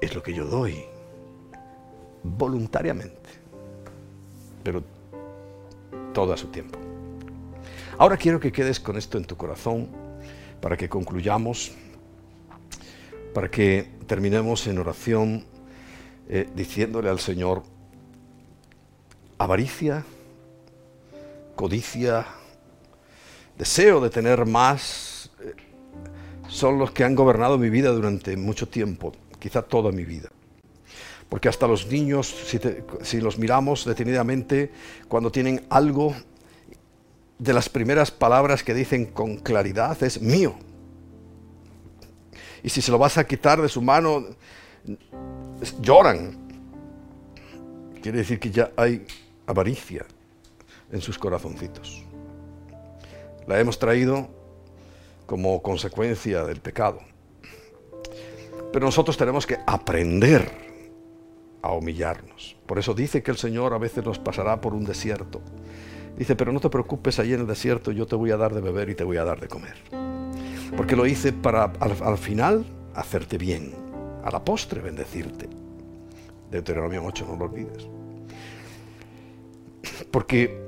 Es 0.00 0.14
lo 0.14 0.22
que 0.22 0.32
yo 0.32 0.46
doy 0.46 0.84
voluntariamente, 2.22 3.30
pero 4.62 4.82
todo 6.12 6.32
a 6.32 6.36
su 6.36 6.48
tiempo. 6.48 6.78
Ahora 7.98 8.16
quiero 8.16 8.40
que 8.40 8.52
quedes 8.52 8.80
con 8.80 8.96
esto 8.96 9.18
en 9.18 9.24
tu 9.24 9.36
corazón 9.36 9.88
para 10.60 10.76
que 10.76 10.88
concluyamos, 10.88 11.72
para 13.34 13.50
que 13.50 13.90
terminemos 14.06 14.66
en 14.66 14.78
oración 14.78 15.44
eh, 16.28 16.48
diciéndole 16.54 17.08
al 17.08 17.18
Señor, 17.18 17.62
avaricia, 19.38 20.04
codicia, 21.56 22.26
deseo 23.58 24.00
de 24.00 24.10
tener 24.10 24.46
más, 24.46 25.30
eh, 25.40 25.54
son 26.48 26.78
los 26.78 26.92
que 26.92 27.04
han 27.04 27.14
gobernado 27.14 27.58
mi 27.58 27.70
vida 27.70 27.90
durante 27.90 28.36
mucho 28.36 28.68
tiempo, 28.68 29.12
quizá 29.38 29.62
toda 29.62 29.90
mi 29.90 30.04
vida. 30.04 30.28
Porque 31.32 31.48
hasta 31.48 31.66
los 31.66 31.86
niños, 31.86 32.26
si, 33.00 33.18
los 33.22 33.38
miramos 33.38 33.86
detenidamente, 33.86 34.70
cuando 35.08 35.32
tienen 35.32 35.64
algo, 35.70 36.14
de 37.38 37.54
las 37.54 37.70
primeras 37.70 38.10
palabras 38.10 38.62
que 38.62 38.74
dicen 38.74 39.06
con 39.06 39.38
claridad 39.38 40.02
es 40.02 40.20
mío. 40.20 40.54
Y 42.62 42.68
si 42.68 42.82
se 42.82 42.92
lo 42.92 42.98
vas 42.98 43.16
a 43.16 43.26
quitar 43.26 43.62
de 43.62 43.70
su 43.70 43.80
mano, 43.80 44.26
lloran. 45.80 46.36
Quiere 48.02 48.18
decir 48.18 48.38
que 48.38 48.50
ya 48.50 48.70
hay 48.76 49.06
avaricia 49.46 50.04
en 50.92 51.00
sus 51.00 51.18
corazoncitos. 51.18 52.04
La 53.46 53.58
hemos 53.58 53.78
traído 53.78 54.28
como 55.24 55.62
consecuencia 55.62 56.44
del 56.44 56.60
pecado. 56.60 57.00
Pero 58.70 58.84
nosotros 58.84 59.16
tenemos 59.16 59.46
que 59.46 59.56
aprender 59.66 60.71
a 61.62 61.72
humillarnos. 61.72 62.56
Por 62.66 62.78
eso 62.78 62.92
dice 62.92 63.22
que 63.22 63.30
el 63.30 63.36
Señor 63.36 63.72
a 63.72 63.78
veces 63.78 64.04
nos 64.04 64.18
pasará 64.18 64.60
por 64.60 64.74
un 64.74 64.84
desierto. 64.84 65.40
Dice, 66.16 66.36
pero 66.36 66.52
no 66.52 66.60
te 66.60 66.68
preocupes, 66.68 67.18
allí 67.18 67.32
en 67.32 67.40
el 67.40 67.46
desierto 67.46 67.92
yo 67.92 68.06
te 68.06 68.16
voy 68.16 68.32
a 68.32 68.36
dar 68.36 68.52
de 68.52 68.60
beber 68.60 68.90
y 68.90 68.94
te 68.94 69.04
voy 69.04 69.16
a 69.16 69.24
dar 69.24 69.40
de 69.40 69.48
comer. 69.48 69.76
Porque 70.76 70.96
lo 70.96 71.06
hice 71.06 71.32
para 71.32 71.64
al, 71.64 72.18
final 72.18 72.66
hacerte 72.94 73.38
bien, 73.38 73.72
a 74.24 74.30
la 74.30 74.44
postre 74.44 74.80
bendecirte. 74.80 75.48
Deuteronomio 76.50 77.04
8, 77.04 77.26
no 77.28 77.36
lo 77.36 77.44
olvides. 77.44 77.86
Porque 80.10 80.60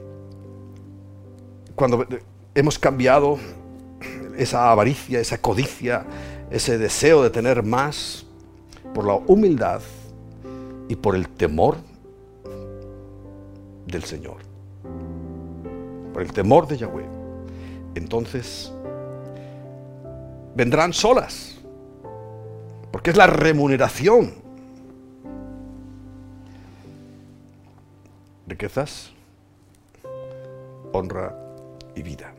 cuando 1.75 2.07
hemos 2.55 2.79
cambiado 2.79 3.39
esa 4.37 4.71
avaricia, 4.71 5.21
esa 5.21 5.39
codicia, 5.39 6.07
ese 6.51 6.79
deseo 6.79 7.23
de 7.23 7.31
tener 7.31 7.63
más 7.63 8.27
por 8.95 9.07
la 9.07 9.15
humildad 9.15 9.81
y 10.89 10.97
por 10.97 11.15
el 11.15 11.29
temor 11.29 11.77
del 13.87 14.05
Señor, 14.05 14.37
por 16.13 16.23
el 16.23 16.33
temor 16.33 16.67
de 16.67 16.77
Yahweh, 16.77 17.07
entonces 17.95 18.73
vendrán 20.55 20.93
solas, 20.93 21.59
porque 22.91 23.11
es 23.11 23.17
la 23.17 23.27
remuneración. 23.27 24.43
Riquezas, 28.47 29.13
honra 30.93 31.35
y 31.95 32.03
vida. 32.03 32.35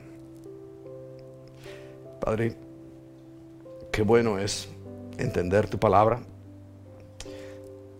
Padre, 2.19 2.55
qué 3.91 4.01
bueno 4.01 4.37
es 4.39 4.69
entender 5.17 5.67
tu 5.67 5.77
palabra, 5.77 6.19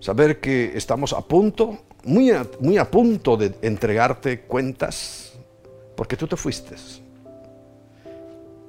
saber 0.06 0.40
que 0.40 0.78
estamos 0.78 1.14
a 1.14 1.22
punto, 1.22 1.80
muy 2.04 2.30
a, 2.30 2.46
muy 2.60 2.78
a 2.78 2.92
punto 2.92 3.36
de 3.36 3.56
entregarte 3.64 4.42
cuentas, 4.42 5.34
porque 5.96 6.16
tú 6.16 6.28
te 6.28 6.36
fuiste. 6.36 6.76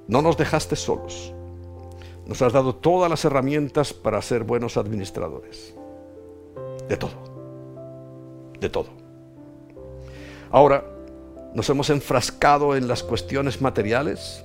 No 0.09 0.23
nos 0.23 0.39
dejaste 0.39 0.77
solos. 0.77 1.35
Nos 2.25 2.41
has 2.41 2.55
dado 2.55 2.75
todas 2.75 3.11
las 3.11 3.23
herramientas 3.27 3.93
para 3.93 4.23
ser 4.23 4.45
buenos 4.45 4.79
administradores. 4.79 5.75
De 6.89 6.97
todo. 6.97 7.13
De 8.59 8.71
todo. 8.71 8.89
Ahora, 10.51 10.87
nos 11.53 11.69
hemos 11.69 11.91
enfrascado 11.91 12.75
en 12.75 12.89
las 12.89 13.03
cuestiones 13.03 13.61
materiales, 13.61 14.43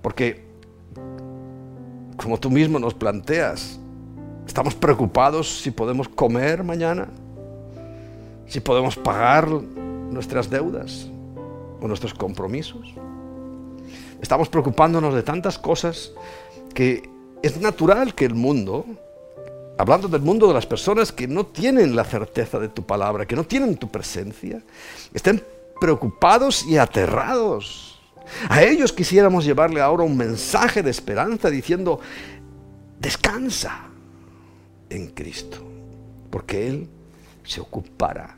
porque, 0.00 0.46
como 2.16 2.40
tú 2.40 2.48
mismo 2.48 2.78
nos 2.78 2.94
planteas, 2.94 3.78
estamos 4.46 4.74
preocupados 4.74 5.60
si 5.60 5.70
podemos 5.70 6.08
comer 6.08 6.62
mañana, 6.62 7.08
si 8.46 8.60
podemos 8.60 8.96
pagar 8.96 9.48
nuestras 9.48 10.48
deudas 10.48 11.08
o 11.80 11.88
nuestros 11.88 12.14
compromisos. 12.14 12.94
Estamos 14.22 14.48
preocupándonos 14.48 15.14
de 15.14 15.22
tantas 15.22 15.58
cosas 15.58 16.12
que 16.74 17.08
es 17.42 17.60
natural 17.60 18.14
que 18.14 18.24
el 18.24 18.34
mundo, 18.34 18.86
hablando 19.78 20.08
del 20.08 20.22
mundo 20.22 20.48
de 20.48 20.54
las 20.54 20.66
personas 20.66 21.12
que 21.12 21.28
no 21.28 21.44
tienen 21.44 21.94
la 21.94 22.04
certeza 22.04 22.58
de 22.58 22.68
tu 22.68 22.84
palabra, 22.84 23.26
que 23.26 23.36
no 23.36 23.44
tienen 23.44 23.76
tu 23.76 23.88
presencia, 23.88 24.62
estén 25.12 25.42
preocupados 25.80 26.64
y 26.66 26.78
aterrados. 26.78 28.00
A 28.48 28.62
ellos 28.62 28.92
quisiéramos 28.92 29.44
llevarle 29.44 29.80
ahora 29.80 30.02
un 30.02 30.16
mensaje 30.16 30.82
de 30.82 30.90
esperanza 30.90 31.50
diciendo, 31.50 32.00
descansa 32.98 33.90
en 34.90 35.08
Cristo, 35.08 35.58
porque 36.30 36.68
Él 36.68 36.88
se 37.44 37.60
ocupará. 37.60 38.36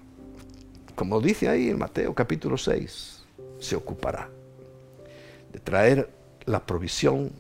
Como 0.95 1.21
dice 1.21 1.49
ahí 1.49 1.69
en 1.69 1.79
Mateo 1.79 2.15
capítulo 2.15 2.57
6, 2.57 3.23
se 3.61 3.77
ocupará 3.77 4.29
de 5.53 5.59
traer 5.61 6.11
la 6.45 6.65
provisión, 6.65 7.31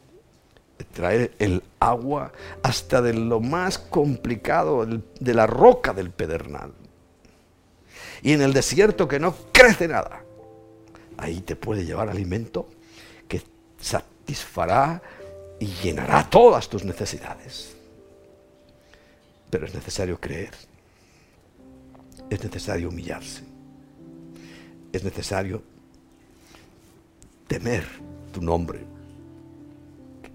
de 0.78 0.84
traer 0.84 1.34
el 1.38 1.62
agua 1.80 2.32
hasta 2.62 3.02
de 3.02 3.14
lo 3.14 3.40
más 3.40 3.78
complicado, 3.78 4.86
de 4.86 5.34
la 5.34 5.46
roca 5.46 5.92
del 5.92 6.10
pedernal. 6.10 6.72
Y 8.22 8.32
en 8.32 8.42
el 8.42 8.52
desierto 8.52 9.08
que 9.08 9.20
no 9.20 9.34
crece 9.52 9.88
nada, 9.88 10.22
ahí 11.16 11.40
te 11.40 11.56
puede 11.56 11.84
llevar 11.84 12.08
alimento 12.08 12.68
que 13.26 13.42
satisfará 13.80 15.02
y 15.58 15.66
llenará 15.66 16.28
todas 16.28 16.68
tus 16.68 16.84
necesidades. 16.84 17.77
Pero 19.50 19.66
es 19.66 19.74
necesario 19.74 20.20
creer, 20.20 20.52
es 22.30 22.42
necesario 22.42 22.88
humillarse, 22.88 23.42
es 24.92 25.04
necesario 25.04 25.62
temer 27.46 27.86
tu 28.32 28.42
nombre, 28.42 28.84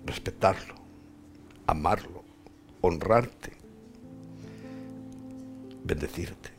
respetarlo, 0.05 0.75
amarlo, 1.67 2.23
honrarte, 2.81 3.53
bendecirte. 5.83 6.49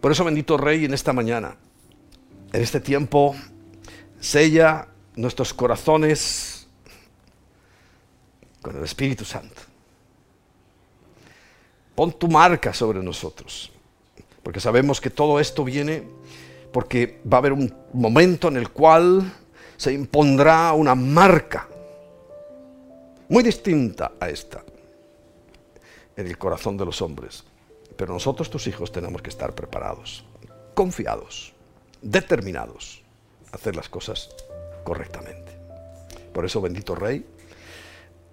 Por 0.00 0.12
eso, 0.12 0.24
bendito 0.24 0.56
Rey, 0.56 0.84
en 0.84 0.94
esta 0.94 1.12
mañana, 1.12 1.56
en 2.52 2.62
este 2.62 2.80
tiempo, 2.80 3.34
sella 4.18 4.88
nuestros 5.16 5.52
corazones 5.52 6.68
con 8.62 8.76
el 8.76 8.84
Espíritu 8.84 9.24
Santo. 9.24 9.69
Pon 11.94 12.12
tu 12.12 12.28
marca 12.28 12.72
sobre 12.72 13.02
nosotros, 13.02 13.72
porque 14.42 14.60
sabemos 14.60 15.00
que 15.00 15.10
todo 15.10 15.40
esto 15.40 15.64
viene 15.64 16.04
porque 16.72 17.20
va 17.30 17.38
a 17.38 17.40
haber 17.40 17.52
un 17.52 17.72
momento 17.92 18.48
en 18.48 18.56
el 18.56 18.70
cual 18.70 19.32
se 19.76 19.92
impondrá 19.92 20.72
una 20.72 20.94
marca 20.94 21.68
muy 23.28 23.42
distinta 23.42 24.12
a 24.20 24.28
esta 24.28 24.62
en 26.16 26.26
el 26.26 26.36
corazón 26.38 26.76
de 26.76 26.84
los 26.84 27.00
hombres. 27.02 27.44
Pero 27.96 28.12
nosotros, 28.12 28.50
tus 28.50 28.66
hijos, 28.66 28.92
tenemos 28.92 29.22
que 29.22 29.30
estar 29.30 29.54
preparados, 29.54 30.24
confiados, 30.74 31.52
determinados 32.02 33.02
a 33.52 33.56
hacer 33.56 33.76
las 33.76 33.88
cosas 33.88 34.30
correctamente. 34.84 35.52
Por 36.32 36.44
eso, 36.44 36.60
bendito 36.60 36.94
Rey, 36.94 37.24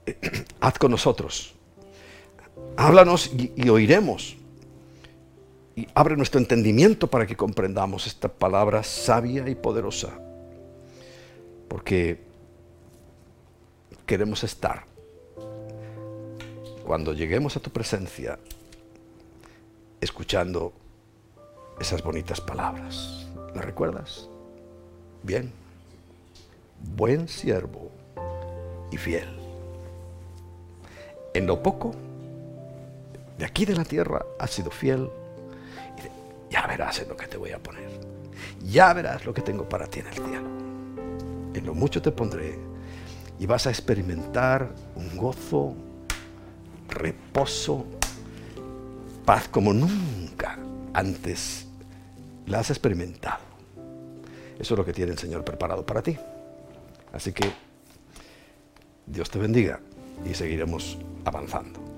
haz 0.61 0.77
con 0.77 0.91
nosotros, 0.91 1.53
háblanos 2.77 3.31
y, 3.33 3.69
oiremos 3.69 4.37
y 5.75 5.87
abre 5.93 6.15
nuestro 6.15 6.39
entendimiento 6.39 7.07
para 7.07 7.27
que 7.27 7.35
comprendamos 7.35 8.07
esta 8.07 8.29
palabra 8.29 8.83
sabia 8.83 9.47
y 9.49 9.55
poderosa. 9.55 10.19
Porque 11.67 12.21
queremos 14.05 14.43
estar 14.43 14.85
cuando 16.85 17.13
lleguemos 17.13 17.57
a 17.57 17.59
tu 17.59 17.69
presencia 17.69 18.39
escuchando 19.99 20.71
esas 21.79 22.01
bonitas 22.01 22.39
palabras. 22.39 23.27
¿Las 23.53 23.65
recuerdas? 23.65 24.29
Bien. 25.23 25.51
Buen 26.95 27.27
siervo 27.27 27.91
y 28.91 28.97
fiel. 28.97 29.27
En 31.33 31.45
lo 31.45 31.61
poco, 31.61 31.93
de 33.37 33.45
aquí 33.45 33.65
de 33.65 33.75
la 33.75 33.85
tierra 33.85 34.25
has 34.39 34.51
sido 34.51 34.71
fiel. 34.71 35.09
Y 35.97 36.53
ya 36.53 36.65
verás 36.67 36.99
en 36.99 37.09
lo 37.09 37.17
que 37.17 37.27
te 37.27 37.37
voy 37.37 37.51
a 37.51 37.59
poner. 37.59 37.89
Ya 38.63 38.93
verás 38.93 39.25
lo 39.25 39.33
que 39.33 39.41
tengo 39.41 39.67
para 39.67 39.87
ti 39.87 39.99
en 39.99 40.07
el 40.07 40.13
cielo. 40.13 40.49
En 41.53 41.65
lo 41.65 41.73
mucho 41.73 42.01
te 42.01 42.11
pondré 42.11 42.57
y 43.39 43.45
vas 43.45 43.67
a 43.67 43.69
experimentar 43.69 44.69
un 44.95 45.15
gozo, 45.15 45.75
reposo, 46.89 47.85
paz 49.25 49.47
como 49.47 49.73
nunca 49.73 50.57
antes 50.93 51.67
la 52.47 52.59
has 52.59 52.69
experimentado. 52.69 53.45
Eso 54.59 54.73
es 54.73 54.77
lo 54.77 54.85
que 54.85 54.93
tiene 54.93 55.11
el 55.11 55.19
Señor 55.19 55.43
preparado 55.43 55.85
para 55.85 56.01
ti. 56.01 56.17
Así 57.13 57.31
que 57.31 57.51
Dios 59.05 59.29
te 59.29 59.37
bendiga 59.37 59.79
y 60.25 60.33
seguiremos 60.33 60.97
avanzando. 61.25 61.96